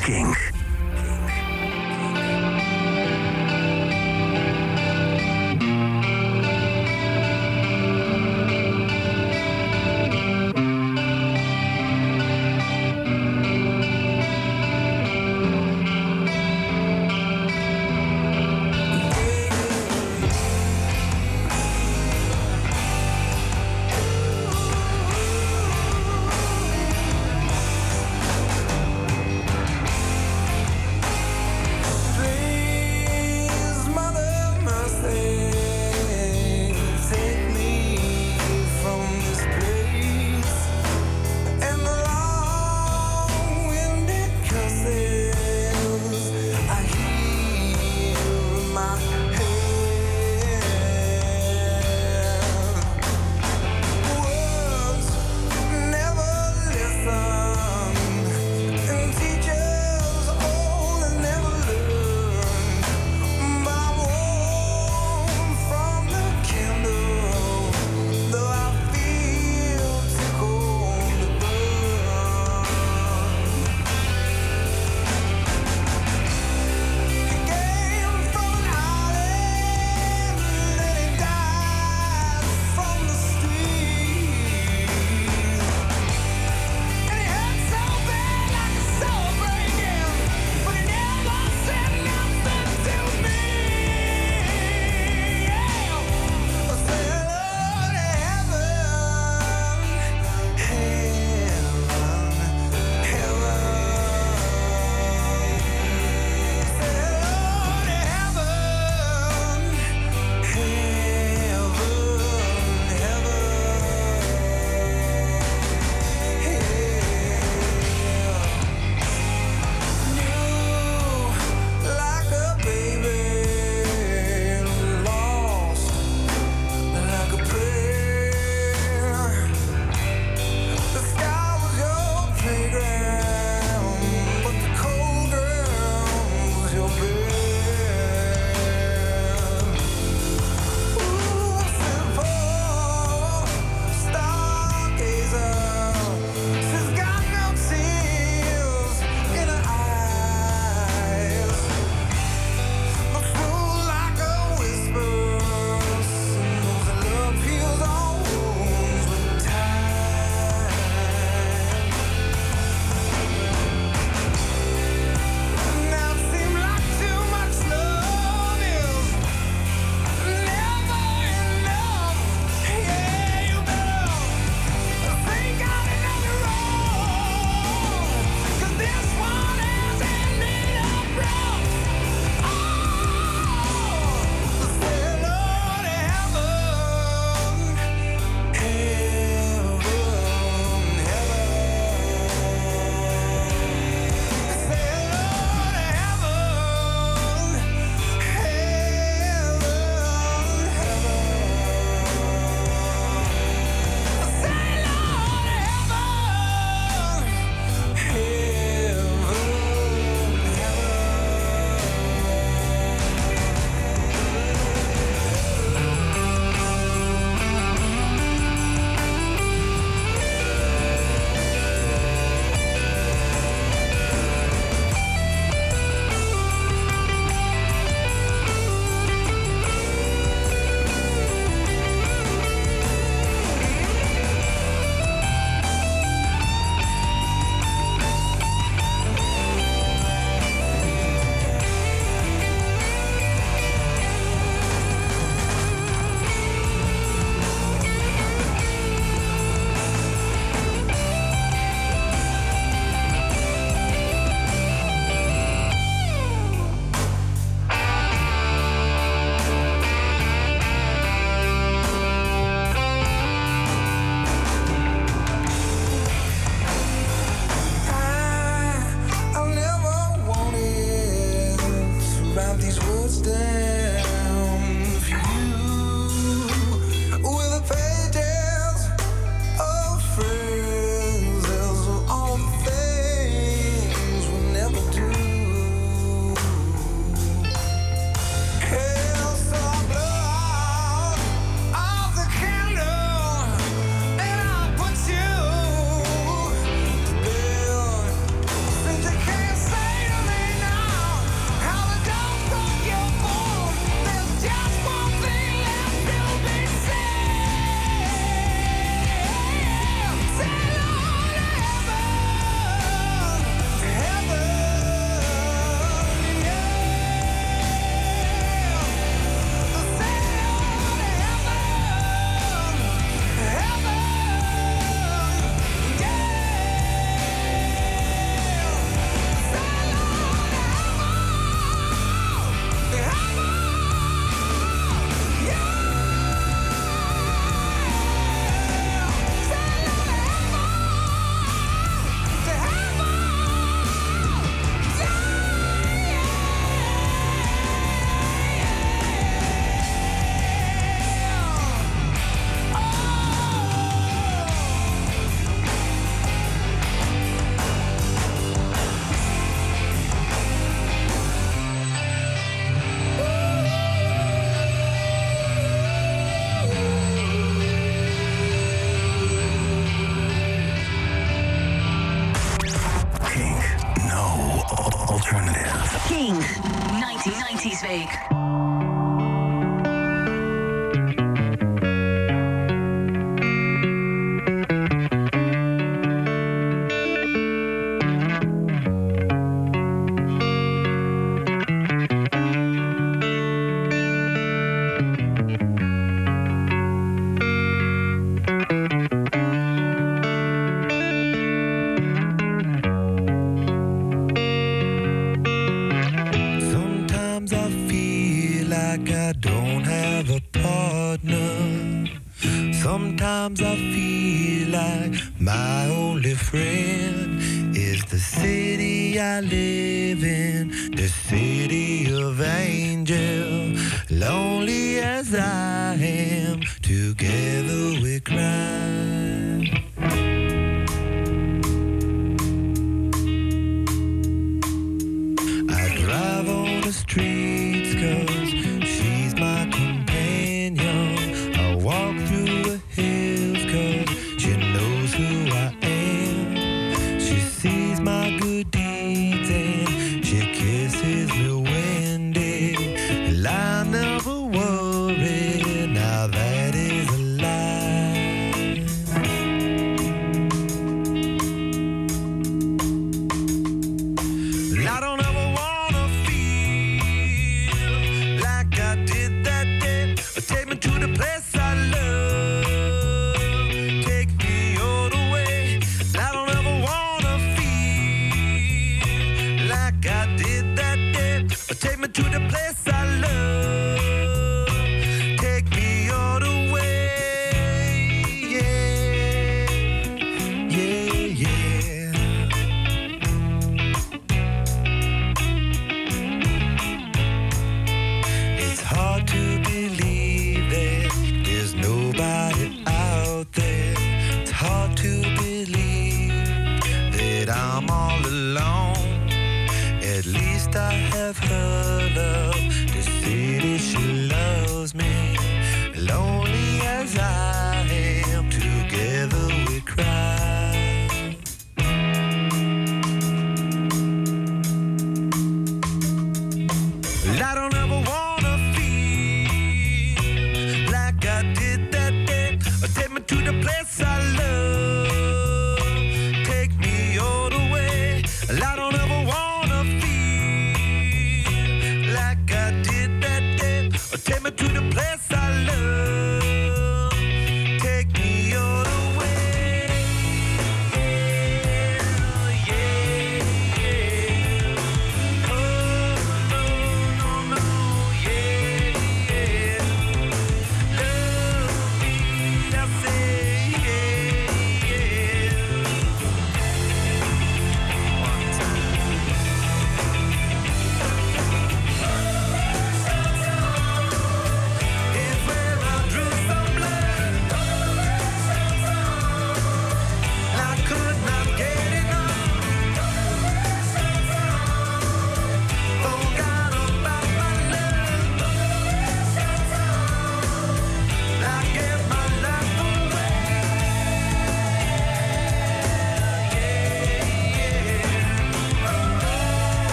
King, 376.19 376.35
1990s 376.35 377.81
Week. 377.87 378.38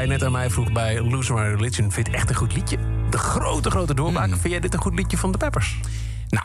jij 0.00 0.08
net 0.08 0.24
aan 0.24 0.32
mij 0.32 0.50
vroeg 0.50 0.72
bij 0.72 1.00
Loser 1.00 1.34
My 1.34 1.42
Religion... 1.42 1.92
vind 1.92 2.10
echt 2.10 2.28
een 2.28 2.34
goed 2.34 2.54
liedje? 2.54 2.78
De 3.10 3.18
grote, 3.18 3.70
grote 3.70 3.94
doorbraak. 3.94 4.26
Hmm. 4.26 4.38
Vind 4.38 4.52
jij 4.52 4.60
dit 4.60 4.74
een 4.74 4.80
goed 4.80 4.94
liedje 4.94 5.16
van 5.16 5.32
de 5.32 5.38
Peppers? 5.38 5.76
Nou, 6.28 6.44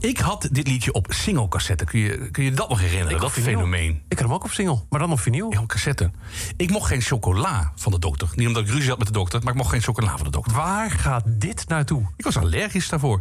ik 0.00 0.18
had 0.18 0.48
dit 0.52 0.68
liedje 0.68 0.92
op 0.92 1.06
singelcassette. 1.08 1.84
Kun 1.84 2.00
je, 2.00 2.30
kun 2.30 2.44
je 2.44 2.52
dat 2.52 2.68
nog 2.68 2.80
herinneren? 2.80 3.20
Dat 3.20 3.32
fenomeen. 3.32 4.02
Ik 4.08 4.18
had 4.18 4.26
hem 4.26 4.36
ook 4.36 4.44
op 4.44 4.50
single, 4.50 4.82
maar 4.88 5.00
dan 5.00 5.12
op 5.12 5.20
vinyl. 5.20 5.52
Ja, 5.52 5.60
op 5.60 5.68
cassette. 5.68 6.10
Ik 6.56 6.70
mocht 6.70 6.86
geen 6.86 7.00
chocola 7.00 7.72
van 7.74 7.92
de 7.92 7.98
dokter. 7.98 8.28
Niet 8.34 8.46
omdat 8.46 8.62
ik 8.62 8.68
ruzie 8.70 8.88
had 8.88 8.98
met 8.98 9.06
de 9.06 9.12
dokter, 9.12 9.40
maar 9.42 9.52
ik 9.52 9.58
mocht 9.58 9.70
geen 9.70 9.82
chocola 9.82 10.16
van 10.16 10.24
de 10.24 10.30
dokter. 10.30 10.56
Waar 10.56 10.90
gaat 10.90 11.22
dit 11.26 11.68
naartoe? 11.68 12.02
Ik 12.16 12.24
was 12.24 12.36
allergisch 12.36 12.88
daarvoor. 12.88 13.20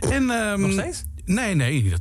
En, 0.00 0.30
ehm, 0.30 0.60
nog 0.60 0.72
steeds? 0.72 1.02
Nee, 1.24 1.54
nee. 1.54 1.92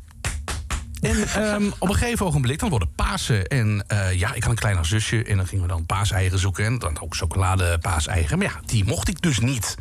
En 1.01 1.27
ehm, 1.27 1.65
op 1.79 1.89
een 1.89 1.95
gegeven 1.95 2.25
ogenblik, 2.25 2.59
dan 2.59 2.69
worden 2.69 2.89
en 3.13 3.83
eh, 3.87 4.13
ja, 4.13 4.33
ik 4.33 4.41
had 4.41 4.51
een 4.51 4.57
kleiner 4.57 4.85
zusje 4.85 5.23
en 5.23 5.37
dan 5.37 5.47
gingen 5.47 5.63
we 5.63 5.69
dan 5.69 5.85
paaseieren 5.85 6.39
zoeken. 6.39 6.65
En 6.65 6.79
dan 6.79 7.01
ook 7.01 7.15
chocolade 7.15 7.77
paaseieren. 7.77 8.37
Maar 8.37 8.47
ja, 8.47 8.59
die 8.65 8.85
mocht 8.85 9.07
ik 9.07 9.21
dus 9.21 9.39
niet. 9.39 9.75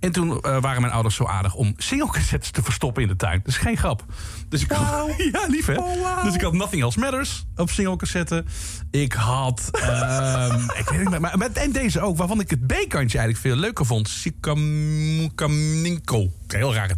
En 0.00 0.12
toen 0.12 0.40
eh, 0.40 0.60
waren 0.60 0.80
mijn 0.80 0.92
ouders 0.92 1.14
zo 1.14 1.24
aardig 1.24 1.54
om 1.54 1.74
singlecassettes 1.76 2.50
te 2.50 2.62
verstoppen 2.62 3.02
in 3.02 3.08
de 3.08 3.16
tuin. 3.16 3.38
Dat 3.38 3.48
is 3.48 3.56
geen 3.56 3.76
grap. 3.76 4.04
Dus 4.48 4.62
ik 4.62 4.68
wow. 4.68 4.80
Nou, 4.80 5.12
ja, 5.32 5.46
lief 5.46 5.66
hè? 5.66 5.74
Oh, 5.74 6.24
dus 6.24 6.34
ik 6.34 6.40
had 6.40 6.52
Nothing 6.52 6.82
Else 6.82 6.98
Matters 6.98 7.44
op 7.56 7.70
singlecassetten. 7.70 8.46
Ik 8.90 9.12
had... 9.12 9.68
Ehm, 9.72 10.60
ik 10.80 10.88
weet 10.88 11.08
niet 11.08 11.18
maar, 11.18 11.38
met 11.38 11.52
en 11.52 11.72
deze 11.72 12.00
ook, 12.00 12.16
waarvan 12.16 12.40
ik 12.40 12.50
het 12.50 12.66
B-kantje 12.66 13.18
eigenlijk 13.18 13.38
veel 13.38 13.56
leuker 13.56 13.86
vond. 13.86 14.08
Sikaminko. 14.08 15.22
Heel 16.46 16.74
rare 16.74 16.94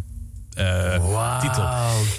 eh, 0.57 1.39
titel. 1.41 1.63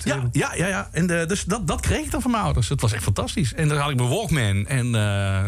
Ja, 0.04 0.28
ja, 0.32 0.54
ja, 0.54 0.66
ja. 0.66 0.88
En 0.92 1.20
eh, 1.20 1.26
dus 1.26 1.44
dat, 1.44 1.66
dat 1.66 1.80
kreeg 1.80 2.04
ik 2.04 2.10
dan 2.10 2.22
van 2.22 2.30
mijn 2.30 2.42
ouders. 2.42 2.68
Het 2.68 2.80
was 2.80 2.92
echt 2.92 3.02
fantastisch. 3.02 3.54
En 3.54 3.68
dan 3.68 3.78
had 3.78 3.90
ik 3.90 3.96
mijn 3.96 4.08
Walkman. 4.08 4.66
En 4.66 4.86
eh, 4.86 5.00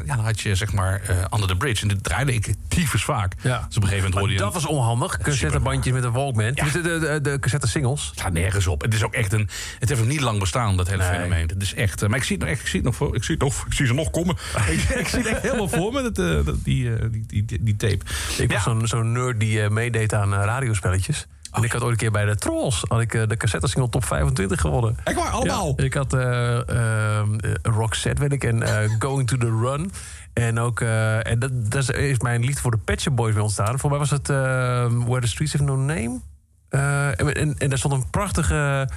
ja, 0.07 0.17
dan 0.17 0.25
had 0.25 0.41
je 0.41 0.55
zeg 0.55 0.73
maar 0.73 1.01
Under 1.35 1.49
the 1.49 1.57
Bridge. 1.57 1.83
En 1.83 1.89
dit 1.89 2.03
draaide 2.05 2.35
ik 2.35 2.55
tyfus 2.69 3.05
vaak. 3.05 3.35
Ja. 3.43 3.65
Dus 3.67 3.77
op 3.77 3.83
een 3.83 3.89
gegeven 3.89 3.97
moment 3.97 4.15
hoorde 4.15 4.33
je... 4.33 4.39
Dat 4.39 4.53
was 4.53 4.67
onhandig. 4.67 5.19
Cassettebandjes 5.19 5.95
met 5.95 6.05
een 6.05 6.13
Walkman. 6.13 6.53
De, 6.53 6.81
de, 6.83 6.99
de, 6.99 7.19
de 7.23 7.39
cassette 7.41 7.69
singles. 7.69 8.11
staat 8.15 8.33
nergens 8.33 8.67
op. 8.67 8.83
Het 8.83 8.95
is 8.95 9.03
ook 9.03 9.15
echt 9.15 9.33
een. 9.33 9.49
Het 9.79 9.89
heeft 9.89 10.01
nog 10.01 10.11
niet 10.11 10.21
lang 10.21 10.39
bestaan, 10.39 10.77
dat 10.77 10.89
hele 10.89 11.03
fenomeen. 11.03 11.49
Het 11.49 11.63
is 11.63 11.75
echt. 11.75 12.09
maar 12.09 12.19
ik 12.19 12.25
zie 12.25 12.37
het 12.37 12.45
nog 12.45 12.55
echt. 12.55 12.61
Ik 12.61 12.67
zie 12.69 12.77
het 12.81 12.85
nog 12.89 12.95
voor. 12.97 13.15
Ik 13.17 13.25
zie 13.25 13.35
het 13.35 13.43
nog. 13.45 13.65
Ik 13.67 13.73
zie 13.73 13.87
ze 13.87 13.95
nog 13.95 14.11
komen. 14.11 14.37
ik, 14.71 14.81
ik 14.83 15.09
zie 15.09 15.19
het 15.19 15.27
echt 15.29 15.43
helemaal 15.43 15.69
voor 15.69 15.93
me. 15.93 16.03
Dat, 16.03 16.45
dat- 16.47 16.65
die, 16.65 16.91
die, 17.27 17.45
die, 17.61 17.77
tape. 17.77 17.99
Ik 18.39 18.53
was 18.53 18.57
Ja. 18.57 18.61
zo'n 18.61 18.87
zo'n 18.87 19.13
nerd 19.13 19.41
die 19.41 19.71
meedeed 19.71 20.15
aan 20.15 20.35
radiospelletjes. 20.35 21.27
En 21.53 21.63
ik 21.63 21.73
had 21.73 21.83
ooit 21.83 21.91
een 21.93 21.97
keer 21.97 22.11
bij 22.11 22.25
de 22.25 22.37
Trolls 22.37 22.85
had 22.89 23.01
ik, 23.01 23.15
eh, 23.15 23.23
de 23.29 23.37
cassette-single 23.37 23.91
top 23.91 24.05
25 24.05 24.61
gewonnen. 24.61 24.97
Echt 25.05 25.17
waar, 25.17 25.29
allemaal? 25.31 25.73
Ja, 25.77 25.85
ik 25.85 25.95
had 25.95 26.13
ehm, 26.15 27.35
eh, 27.39 27.51
Roxette, 27.63 28.21
weet 28.21 28.33
ik, 28.33 28.45
en 28.45 28.63
eh, 28.63 28.91
Going 28.99 29.29
to 29.29 29.37
the 29.37 29.59
Run. 29.63 29.91
En 30.33 30.59
ook, 30.59 30.81
eh, 30.81 31.27
en 31.27 31.39
dat, 31.39 31.51
dat 31.71 31.95
is- 31.95 32.19
mijn 32.19 32.45
liefde 32.45 32.61
voor 32.61 32.71
de 32.71 32.77
Pet 32.85 33.01
Shop 33.01 33.17
Boys 33.17 33.33
bij 33.35 33.43
ontstaan. 33.43 33.79
Voor 33.79 33.91
mij 33.91 33.99
was 33.99 34.11
het 34.11 34.27
Where 34.29 35.21
the 35.21 35.27
Streets 35.29 35.53
Have 35.53 35.65
No 35.65 35.77
Name. 35.77 36.21
En, 36.69 37.35
en, 37.35 37.59
en 37.59 37.69
daar 37.69 37.79
stond 37.79 37.95
een 37.95 38.11
prachtige... 38.11 38.89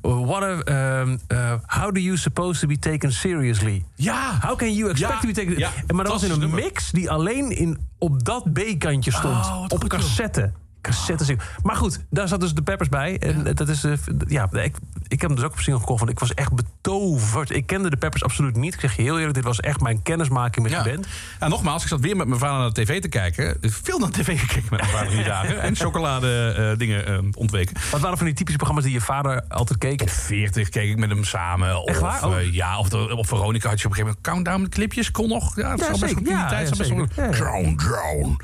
What 0.00 0.42
a, 0.42 0.58
ehm, 0.60 1.16
eh, 1.26 1.52
how 1.66 1.94
do 1.94 2.00
you 2.00 2.16
supposed 2.16 2.60
to 2.60 2.66
be 2.66 2.78
taken 2.78 3.12
seriously? 3.12 3.84
Ja. 3.94 4.38
How 4.40 4.56
can 4.56 4.74
you 4.74 4.90
expect 4.90 5.12
Ja, 5.12 5.20
to 5.20 5.26
be 5.26 5.32
taken... 5.32 5.58
ja, 5.58 5.70
maar 5.94 6.04
dat 6.04 6.12
was 6.12 6.22
in 6.22 6.30
een 6.30 6.38
nummer. 6.38 6.60
mix 6.62 6.90
die 6.90 7.10
alleen 7.10 7.50
in, 7.50 7.78
op 7.98 8.24
dat 8.24 8.52
B-kantje 8.52 9.10
stond. 9.12 9.46
Oh, 9.46 9.62
op 9.68 9.80
goed, 9.80 9.88
cassette. 9.88 10.40
Cassette 10.40 10.52
single. 10.82 11.36
Maar 11.62 11.76
goed, 11.76 12.04
daar 12.10 12.28
zat 12.28 12.40
dus 12.40 12.54
de 12.54 12.62
Peppers 12.62 12.88
bij. 12.88 13.18
En 13.18 13.54
dat 13.54 13.68
is, 13.68 13.84
eh, 13.84 13.92
ja, 14.26 14.48
ik, 14.52 14.76
ik 15.08 15.20
heb 15.20 15.30
hem 15.30 15.34
dus 15.34 15.44
ook 15.44 15.52
op 15.52 15.58
single 15.60 15.80
gekocht. 15.80 15.98
Want 15.98 16.10
ik 16.10 16.18
was 16.18 16.34
echt 16.34 16.52
betoverd. 16.52 17.50
Ik 17.50 17.66
kende 17.66 17.90
de 17.90 17.96
Peppers 17.96 18.24
absoluut 18.24 18.56
niet. 18.56 18.74
Ik 18.74 18.80
zeg 18.80 18.96
je 18.96 19.02
heel 19.02 19.16
eerlijk, 19.18 19.34
dit 19.34 19.44
was 19.44 19.60
echt 19.60 19.80
mijn 19.80 20.02
kennismaking 20.02 20.62
met 20.66 20.74
Ja. 20.74 20.82
de 20.82 20.90
band. 20.90 21.06
Ja, 21.40 21.48
nogmaals, 21.48 21.82
ik 21.82 21.88
zat 21.88 22.00
weer 22.00 22.16
met 22.16 22.26
mijn 22.26 22.40
vader 22.40 22.58
naar 22.58 22.72
de 22.72 22.82
tv 22.82 23.00
te 23.00 23.08
kijken. 23.08 23.56
Veel 23.60 23.98
naar 23.98 24.10
de 24.10 24.22
tv 24.22 24.40
gekeken 24.40 24.66
met 24.70 24.80
mijn 24.80 24.92
vader 24.92 25.10
die 25.10 25.24
dagen. 25.24 25.60
En 25.68 25.76
chocolade 25.76 26.54
eh, 26.72 26.78
dingen 26.78 27.06
eh, 27.06 27.18
ontweken. 27.34 27.76
Wat 27.90 28.00
waren 28.00 28.16
van 28.16 28.26
die 28.26 28.34
typische 28.34 28.56
programma's 28.58 28.84
die 28.86 28.98
je 28.98 29.04
vader 29.04 29.42
altijd 29.48 29.78
keek? 29.78 30.02
Op 30.02 30.10
40 30.10 30.68
keek 30.68 30.90
ik 30.90 30.96
met 30.96 31.10
hem 31.10 31.24
samen. 31.24 31.68
Echt 31.68 31.78
of, 31.78 31.98
waar? 31.98 32.24
Oh. 32.26 32.52
ja, 32.52 32.78
of 32.78 32.88
de- 32.88 33.16
op 33.16 33.26
Veronica 33.26 33.68
had 33.68 33.80
je 33.80 33.86
op 33.86 33.90
een 33.90 33.96
gegeven 33.96 34.04
moment 34.04 34.20
countdown 34.20 34.60
met 34.60 34.70
clipjes. 34.70 35.10
Kon 35.10 35.28
nog. 35.28 35.56
Ja, 35.56 35.70
het 35.70 35.78
Ja, 35.80 35.84
zal 35.86 35.98
best 35.98 36.12
wel 36.12 36.18
in 36.18 36.24
die 36.24 36.32
Ja, 36.32 36.48
tijd. 36.48 37.32
drown. 37.32 38.36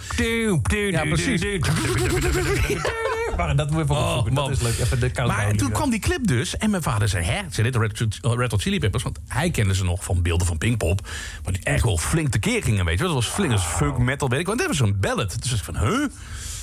Ja, 0.90 1.02
precies. 1.04 1.42
Maar 3.36 3.56
dat 3.56 3.70
moet 3.70 3.82
even 3.82 3.94
Oh, 3.94 4.06
opzoeken. 4.06 4.34
Dat 4.34 4.50
is 4.50 4.60
leuk. 4.60 4.78
Even 4.78 5.00
de 5.00 5.10
countdown. 5.10 5.42
Maar 5.42 5.54
toen 5.54 5.70
kwam 5.70 5.90
die 5.90 6.00
clip 6.00 6.26
dus. 6.26 6.56
En 6.56 6.70
mijn 6.70 6.82
vader 6.82 7.08
zei, 7.08 7.24
hè, 7.24 7.40
zijn 7.50 7.72
dit 7.72 7.76
Red, 8.20 8.50
Hot 8.50 8.62
Chili 8.62 8.78
Peppers? 8.78 9.02
Want 9.02 9.18
hij 9.28 9.50
kende 9.50 9.74
ze 9.74 9.84
nog 9.84 10.04
van 10.04 10.22
beelden 10.22 10.46
van 10.46 10.58
Pinkpop. 10.58 11.08
Maar 11.44 11.52
die 11.52 11.62
echt 11.64 11.82
wel 11.82 11.98
flink 11.98 12.28
tekeer 12.28 12.62
gingen, 12.62 12.84
weet 12.84 12.98
je. 12.98 13.04
Dat 13.04 13.14
was 13.14 13.26
flink 13.26 13.52
als 13.52 13.64
funk 13.64 13.98
metal, 13.98 14.28
weet 14.28 14.40
ik. 14.40 14.46
Want 14.46 14.58
dat 14.58 14.68
was 14.68 14.76
zo'n 14.76 14.96
ballad. 15.00 15.42
Dus 15.42 15.52
ik 15.52 15.64
van, 15.64 15.76
huh? 15.78 16.06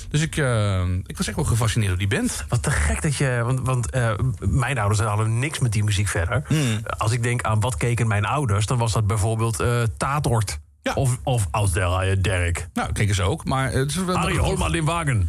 Dus 0.08 0.20
ik, 0.20 0.36
eh, 0.36 0.84
ik 1.06 1.16
was 1.16 1.26
echt 1.26 1.36
wel 1.36 1.44
gefascineerd 1.44 1.90
door 1.90 2.08
die 2.08 2.18
band. 2.18 2.44
Wat 2.48 2.62
te 2.62 2.70
gek 2.70 3.02
dat 3.02 3.16
je. 3.16 3.42
Want, 3.44 3.60
want 3.60 3.90
eh, 3.90 4.12
mijn 4.38 4.78
ouders 4.78 5.00
hadden 5.00 5.38
niks 5.38 5.58
met 5.58 5.72
die 5.72 5.84
muziek 5.84 6.08
verder. 6.08 6.44
Hmm. 6.46 6.80
Als 6.98 7.12
ik 7.12 7.22
denk 7.22 7.42
aan 7.42 7.60
wat 7.60 7.76
keken 7.76 8.06
mijn 8.06 8.24
ouders, 8.24 8.66
dan 8.66 8.78
was 8.78 8.92
dat 8.92 9.06
bijvoorbeeld 9.06 9.60
eh 9.60 9.82
Tatort. 9.96 10.58
Ja. 10.82 10.92
Of, 10.94 11.18
of 11.22 11.46
Als 11.50 11.72
der 11.72 12.22
Derek. 12.22 12.68
Nou, 12.74 12.92
keken 12.92 13.14
ze 13.14 13.22
ook. 13.22 13.44
Maar 13.44 13.72
het 13.72 13.90
is 13.90 13.96
wel... 13.96 14.16
Harry 14.16 14.36
Holman 14.36 14.74
in 14.74 14.84
Wagen. 14.84 15.28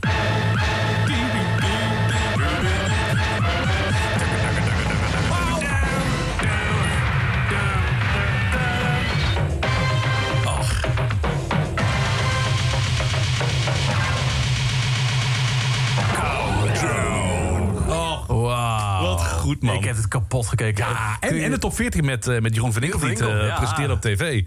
Oh, 19.03 19.19
goed, 19.19 19.61
man. 19.61 19.75
Ik 19.75 19.83
heb 19.83 19.95
het 19.95 20.07
kapot 20.07 20.47
gekeken. 20.47 20.85
Ja, 20.85 21.17
en, 21.19 21.43
en 21.43 21.51
de 21.51 21.57
top 21.57 21.75
40 21.75 22.01
met, 22.01 22.27
eh, 22.27 22.39
met 22.39 22.55
Jeroen 22.55 22.73
van 22.73 22.83
Inkel 22.83 22.99
die 22.99 23.17
eh, 23.17 23.47
ja. 23.47 23.55
presenteerde 23.55 23.93
op 23.93 24.01
tv. 24.01 24.43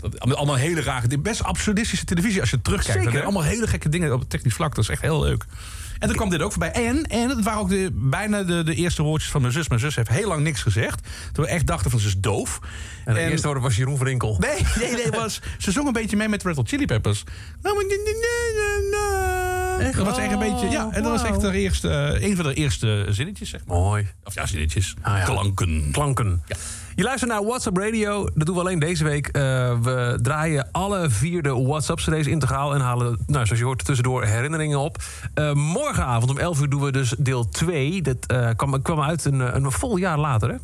Dat- 0.00 0.36
Allemaal 0.36 0.56
hele 0.56 0.82
rare, 0.82 1.18
best 1.18 1.42
absurdistische 1.42 2.04
televisie 2.04 2.40
als 2.40 2.50
je 2.50 2.62
terugkijkt. 2.62 2.98
Zeker. 2.98 3.12
Dat 3.12 3.22
allemaal 3.22 3.42
hele 3.42 3.66
gekke 3.66 3.88
dingen 3.88 4.12
op 4.12 4.20
het 4.20 4.30
technisch 4.30 4.54
vlak. 4.54 4.74
Dat 4.74 4.84
is 4.84 4.90
echt 4.90 5.02
heel 5.02 5.22
leuk. 5.22 5.44
En 5.98 6.06
dan 6.08 6.16
kwam 6.16 6.30
dit 6.30 6.42
ook 6.42 6.50
voorbij. 6.50 6.72
En, 6.72 7.06
en 7.06 7.28
het 7.28 7.44
waren 7.44 7.60
ook 7.60 7.68
de, 7.68 7.90
bijna 7.92 8.42
de, 8.42 8.62
de 8.62 8.74
eerste 8.74 9.02
woordjes 9.02 9.30
van 9.30 9.40
mijn 9.40 9.52
zus. 9.52 9.68
Mijn 9.68 9.80
zus 9.80 9.96
heeft 9.96 10.08
heel 10.08 10.28
lang 10.28 10.42
niks 10.42 10.62
gezegd. 10.62 11.08
Toen 11.32 11.44
we 11.44 11.50
echt 11.50 11.66
dachten 11.66 11.90
van 11.90 12.00
ze 12.00 12.06
is 12.06 12.16
doof. 12.16 12.58
En 13.04 13.14
de 13.14 13.20
eerste 13.20 13.46
woord 13.46 13.62
was 13.62 13.76
Jeroen 13.76 13.96
van 13.96 14.08
Inkel. 14.08 14.36
Nee, 14.38 14.66
nee, 14.78 14.92
nee. 14.92 15.10
Was, 15.10 15.40
ze 15.58 15.70
zong 15.70 15.86
een 15.86 15.92
beetje 15.92 16.16
mee 16.16 16.28
met 16.28 16.42
Red 16.42 16.56
Hot 16.56 16.68
Chili 16.68 16.86
Peppers. 16.86 17.24
Nou, 17.62 17.76
Echt? 19.80 19.96
Dat 19.96 20.06
was 20.06 20.18
echt 20.18 20.32
een 20.32 20.38
beetje, 20.38 20.68
ja. 20.68 20.88
En 20.90 21.02
dat 21.02 21.12
was 21.12 21.22
echt 21.28 21.40
de 21.40 21.52
eerste, 21.52 22.18
een 22.20 22.36
van 22.36 22.44
de 22.44 22.54
eerste 22.54 23.06
zinnetjes, 23.08 23.50
zeg 23.50 23.60
maar. 23.66 23.76
Mooi. 23.76 24.06
Of 24.24 24.34
ja, 24.34 24.46
zinnetjes. 24.46 24.94
Ah, 25.02 25.18
ja. 25.18 25.24
Klanken. 25.24 25.88
Klanken. 25.92 26.42
Je 27.00 27.06
luistert 27.06 27.30
naar 27.30 27.44
WhatsApp 27.44 27.76
Radio. 27.76 28.28
Dat 28.34 28.46
doen 28.46 28.54
we 28.54 28.60
alleen 28.60 28.78
deze 28.78 29.04
week. 29.04 29.26
Eh, 29.26 29.42
we 29.82 30.18
draaien 30.22 30.68
alle 30.72 31.10
vier 31.10 31.42
de 31.42 31.54
WhatsApp-CD's 31.54 32.26
integraal... 32.26 32.74
en 32.74 32.80
halen, 32.80 33.18
nou, 33.26 33.44
zoals 33.44 33.58
je 33.58 33.64
hoort, 33.64 33.84
tussendoor 33.84 34.24
herinneringen 34.24 34.78
op. 34.78 34.96
Eh, 35.34 35.52
morgenavond 35.52 36.30
om 36.30 36.38
11 36.38 36.60
uur 36.60 36.68
doen 36.68 36.80
we 36.80 36.92
dus 36.92 37.14
deel 37.18 37.48
2. 37.48 38.02
Dat 38.02 38.16
eh, 38.26 38.48
kwam, 38.56 38.82
kwam 38.82 39.00
uit 39.00 39.24
een, 39.24 39.40
een 39.56 39.72
vol 39.72 39.96
jaar 39.96 40.18
later, 40.18 40.48
hè? 40.48 40.56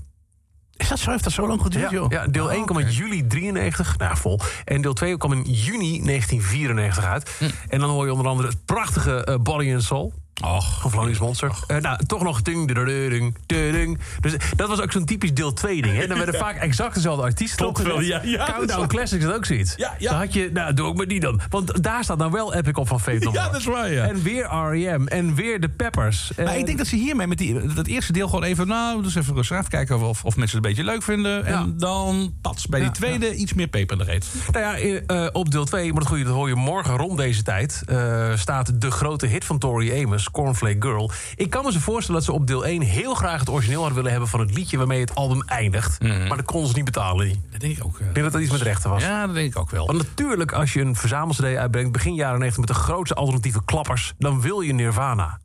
Is 0.76 0.88
dat 0.88 0.98
zo? 0.98 1.10
Heeft 1.10 1.24
dat 1.24 1.32
zo 1.32 1.46
lang 1.46 1.62
geduurd, 1.62 1.90
Ja, 1.90 1.96
joh? 1.96 2.10
ja, 2.10 2.26
deel 2.26 2.44
Oh, 2.44 2.52
1 2.52 2.64
kwam 2.64 2.78
in 2.78 2.90
juli 2.90 3.26
93, 3.26 3.98
nou 3.98 4.16
vol. 4.16 4.40
En 4.64 4.82
deel 4.82 4.92
2 4.92 5.16
kwam 5.16 5.32
in 5.32 5.42
juni 5.42 6.02
1994 6.04 7.04
uit. 7.04 7.30
Hm. 7.38 7.44
En 7.68 7.80
dan 7.80 7.90
hoor 7.90 8.04
je 8.04 8.12
onder 8.12 8.26
andere 8.26 8.48
het 8.48 8.64
prachtige 8.64 9.38
Body 9.42 9.72
and 9.72 9.82
Soul... 9.82 10.12
Och. 10.44 10.90
Thelonious 10.90 11.18
Monster. 11.18 11.50
Eh, 11.66 11.76
nou, 11.76 11.98
toch 12.06 12.22
nog 12.22 12.42
ding, 12.42 12.74
ding, 12.74 13.34
ding, 13.46 13.72
ding. 13.72 13.98
Dus 14.20 14.34
dat 14.56 14.68
was 14.68 14.80
ook 14.80 14.92
zo'n 14.92 15.04
typisch 15.04 15.34
deel 15.34 15.52
2 15.52 15.82
ding. 15.82 15.96
Hè? 15.96 16.06
Dan 16.06 16.16
werden 16.16 16.34
vaak 16.46 16.56
exact 16.56 16.94
dezelfde 16.94 17.22
artiesten. 17.22 17.56
Klopt 17.56 17.82
wel, 17.82 18.00
ja, 18.00 18.20
ja, 18.24 18.38
dat 18.38 18.54
Countdown. 18.54 18.86
Classics 18.86 19.24
is 19.24 19.30
ook 19.30 19.44
zoiets. 19.44 19.74
Ja, 19.76 19.94
ja. 19.98 20.10
Dan 20.10 20.18
had 20.18 20.32
je, 20.32 20.50
nou, 20.52 20.74
doe 20.74 20.86
ook 20.86 20.96
maar 20.96 21.06
die 21.08 21.20
dan. 21.20 21.40
Want 21.50 21.82
daar 21.82 22.04
staat 22.04 22.18
dan 22.18 22.32
wel 22.32 22.54
Epic 22.54 22.72
op 22.74 22.88
van 22.88 23.00
Fate 23.00 23.30
Ja, 23.32 23.48
dat 23.48 23.60
is 23.60 23.64
waar, 23.64 23.92
ja. 23.92 24.04
En 24.08 24.22
weer 24.22 24.44
R.E.M. 24.44 25.06
En 25.06 25.34
weer 25.34 25.60
de 25.60 25.68
Peppers. 25.68 26.32
Maar 26.36 26.46
En- 26.46 26.58
ik 26.58 26.66
denk 26.66 26.78
dat 26.78 26.86
ze 26.86 26.96
hiermee 26.96 27.26
met 27.26 27.38
die, 27.38 27.74
dat 27.74 27.86
eerste 27.86 28.12
deel 28.12 28.28
gewoon 28.28 28.44
even... 28.44 28.66
Nou, 28.66 29.02
dus 29.02 29.14
even 29.14 29.34
rustig 29.34 29.56
even 29.58 29.70
kijken 29.70 30.00
of, 30.00 30.24
of 30.24 30.36
mensen 30.36 30.56
het 30.56 30.66
een 30.66 30.72
beetje 30.74 30.90
leuk 30.92 31.02
vinden. 31.02 31.44
En 31.44 31.74
dan 31.78 32.34
pats 32.42 32.66
bij 32.66 32.80
die 32.80 32.90
tweede 32.90 33.34
iets 33.34 33.54
meer 33.54 33.66
peper 33.68 34.00
in 34.00 34.06
de. 34.06 34.20
Nou 34.52 34.64
ja, 34.64 34.76
eh, 34.76 35.24
eh, 35.24 35.28
op 35.32 35.50
deel 35.50 35.64
2, 35.64 35.84
maar 35.92 35.98
dat 36.00 36.08
goeie, 36.08 36.24
dat 36.24 36.32
hoor 36.34 36.48
je 36.48 36.54
morgen 36.54 36.96
rond 36.96 37.16
deze 37.18 37.42
tijd... 37.42 37.82
eh, 37.86 38.36
staat 38.36 38.80
de 38.80 38.90
grote 38.90 39.26
hit 39.26 39.44
van 39.44 39.58
Tori 39.58 40.02
Amos, 40.02 40.25
Cornflake 40.30 40.76
Girl. 40.80 41.10
Ik 41.34 41.50
kan 41.50 41.64
me 41.64 41.72
zo 41.72 41.78
voorstellen 41.78 42.20
dat 42.20 42.30
ze 42.30 42.36
op 42.36 42.46
deel 42.46 42.64
1 42.64 42.82
heel 42.82 43.14
graag 43.14 43.40
het 43.40 43.48
origineel 43.50 43.78
hadden 43.78 43.94
willen 43.96 44.10
hebben... 44.10 44.28
van 44.28 44.40
het 44.40 44.54
liedje 44.54 44.78
waarmee 44.78 45.00
het 45.00 45.14
album 45.14 45.42
eindigt. 45.42 46.00
Maar 46.02 46.36
dat 46.36 46.44
konden 46.44 46.68
ze 46.68 46.76
niet 46.76 46.84
betalen. 46.84 47.26
Ik 47.26 47.38
Dat 47.50 47.60
denk 47.60 47.76
ik 47.76 47.84
ook. 47.84 47.98
eh. 47.98 48.04
denk 48.04 48.24
dat 48.24 48.32
dat 48.32 48.40
iets 48.42 48.50
met 48.52 48.62
rechten 48.62 48.90
was. 48.90 49.02
Ja, 49.02 49.26
dat 49.26 49.34
denk 49.34 49.50
ik 49.50 49.58
ook 49.58 49.70
wel. 49.70 49.86
Want 49.86 49.98
natuurlijk, 49.98 50.52
als 50.52 50.72
je 50.72 50.80
een 50.80 50.96
verzamel-CD 50.96 51.44
uitbrengt... 51.44 51.92
begin 51.92 52.14
jaren 52.14 52.38
90 52.38 52.58
met 52.66 52.76
de 52.76 52.82
grootste 52.82 53.14
alternatieve 53.14 53.64
klappers... 53.64 54.14
dan 54.18 54.40
wil 54.40 54.60
je 54.60 54.72
Nirvana. 54.72 55.38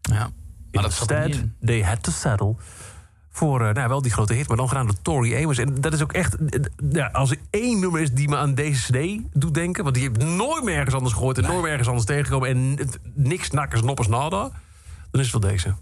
Ja. 0.00 0.30
Maar 0.72 0.82
dat 0.82 1.10
in. 1.10 1.54
they 1.64 1.82
had 1.82 2.02
to 2.02 2.10
settle 2.12 2.54
voor 3.34 3.66
eh, 3.66 3.74
nou, 3.74 3.88
wel 3.88 4.02
die 4.02 4.12
grote 4.12 4.34
hit, 4.34 4.48
maar 4.48 4.56
dan 4.56 4.68
gedaan 4.68 4.86
door 4.86 4.96
Tori 5.02 5.36
Amos. 5.42 5.58
En 5.58 5.74
dat 5.80 5.92
is 5.92 6.02
ook 6.02 6.12
echt, 6.12 6.36
ja, 6.92 7.06
als 7.06 7.30
er 7.30 7.38
één 7.50 7.80
nummer 7.80 8.00
is 8.00 8.12
die 8.12 8.28
me 8.28 8.36
aan 8.36 8.54
deze 8.54 8.92
CD 8.92 9.20
doet 9.32 9.54
denken... 9.54 9.82
want 9.82 9.94
die 9.94 10.04
heb 10.04 10.16
ik 10.18 10.22
nooit 10.28 10.64
meer 10.64 10.76
ergens 10.76 10.94
anders 10.94 11.14
gehoord 11.14 11.38
en 11.38 11.44
nooit 11.44 11.60
meer 11.62 11.70
ergens 11.70 11.88
anders 11.88 12.06
tegengekomen... 12.06 12.48
en 12.48 12.74
het- 12.78 12.98
niks 13.14 13.50
nakkers, 13.50 13.82
noppers, 13.82 14.08
nada, 14.08 14.50
dan 15.10 15.20
is 15.20 15.32
het 15.32 15.42
wel 15.42 15.50
deze. 15.52 15.74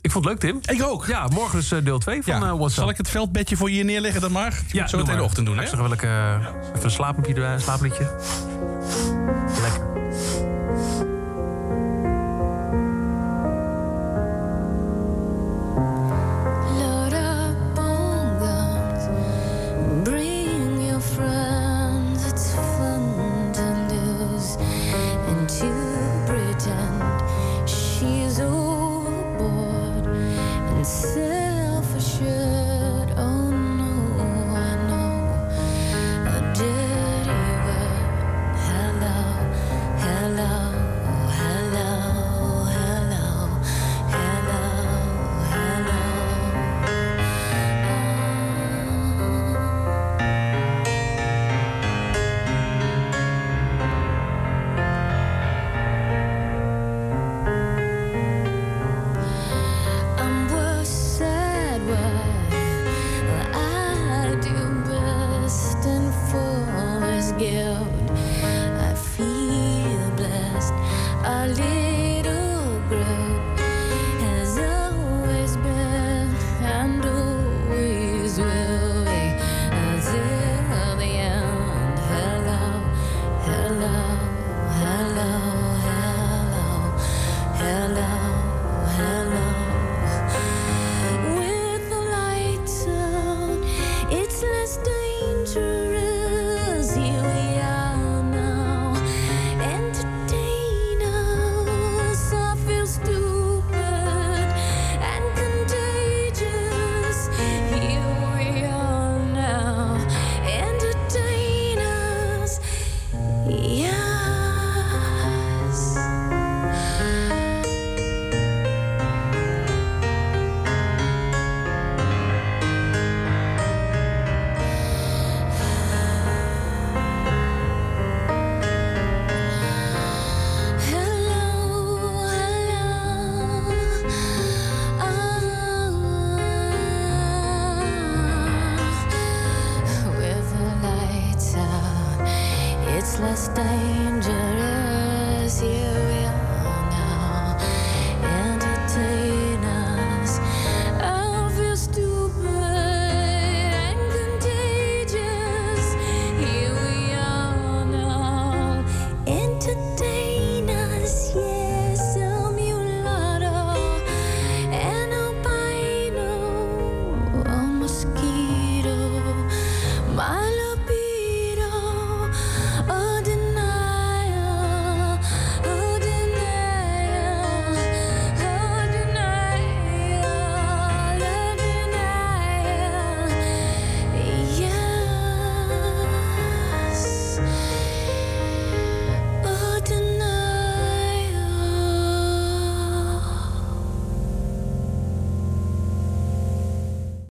Ik 0.00 0.10
vond 0.10 0.24
het 0.24 0.42
leuk, 0.42 0.52
Tim. 0.62 0.74
Ik 0.74 0.82
ook. 0.82 1.06
Ja, 1.06 1.26
morgen 1.32 1.58
is 1.58 1.72
eh, 1.72 1.84
deel 1.84 1.98
2 1.98 2.22
van 2.22 2.32
Ja, 2.34 2.40
eh, 2.40 2.46
WhatsApp. 2.48 2.70
zal 2.70 2.88
ik 2.88 2.96
het 2.96 3.08
veldbedje 3.08 3.56
voor 3.56 3.70
je 3.70 3.84
neerleggen 3.84 4.20
dan 4.20 4.32
maar? 4.32 4.60
Je 4.72 4.80
moet 4.80 4.90
zo 4.90 4.98
meteen 4.98 5.16
de 5.16 5.22
ochtend 5.22 5.46
doen, 5.46 5.56
hè? 5.56 5.62
Ik 5.62 5.68
zeg 5.68 5.78
wel 5.80 5.92
ik, 5.92 6.02
even 6.02 6.82
een 6.82 7.60
slaapliedje 7.60 8.10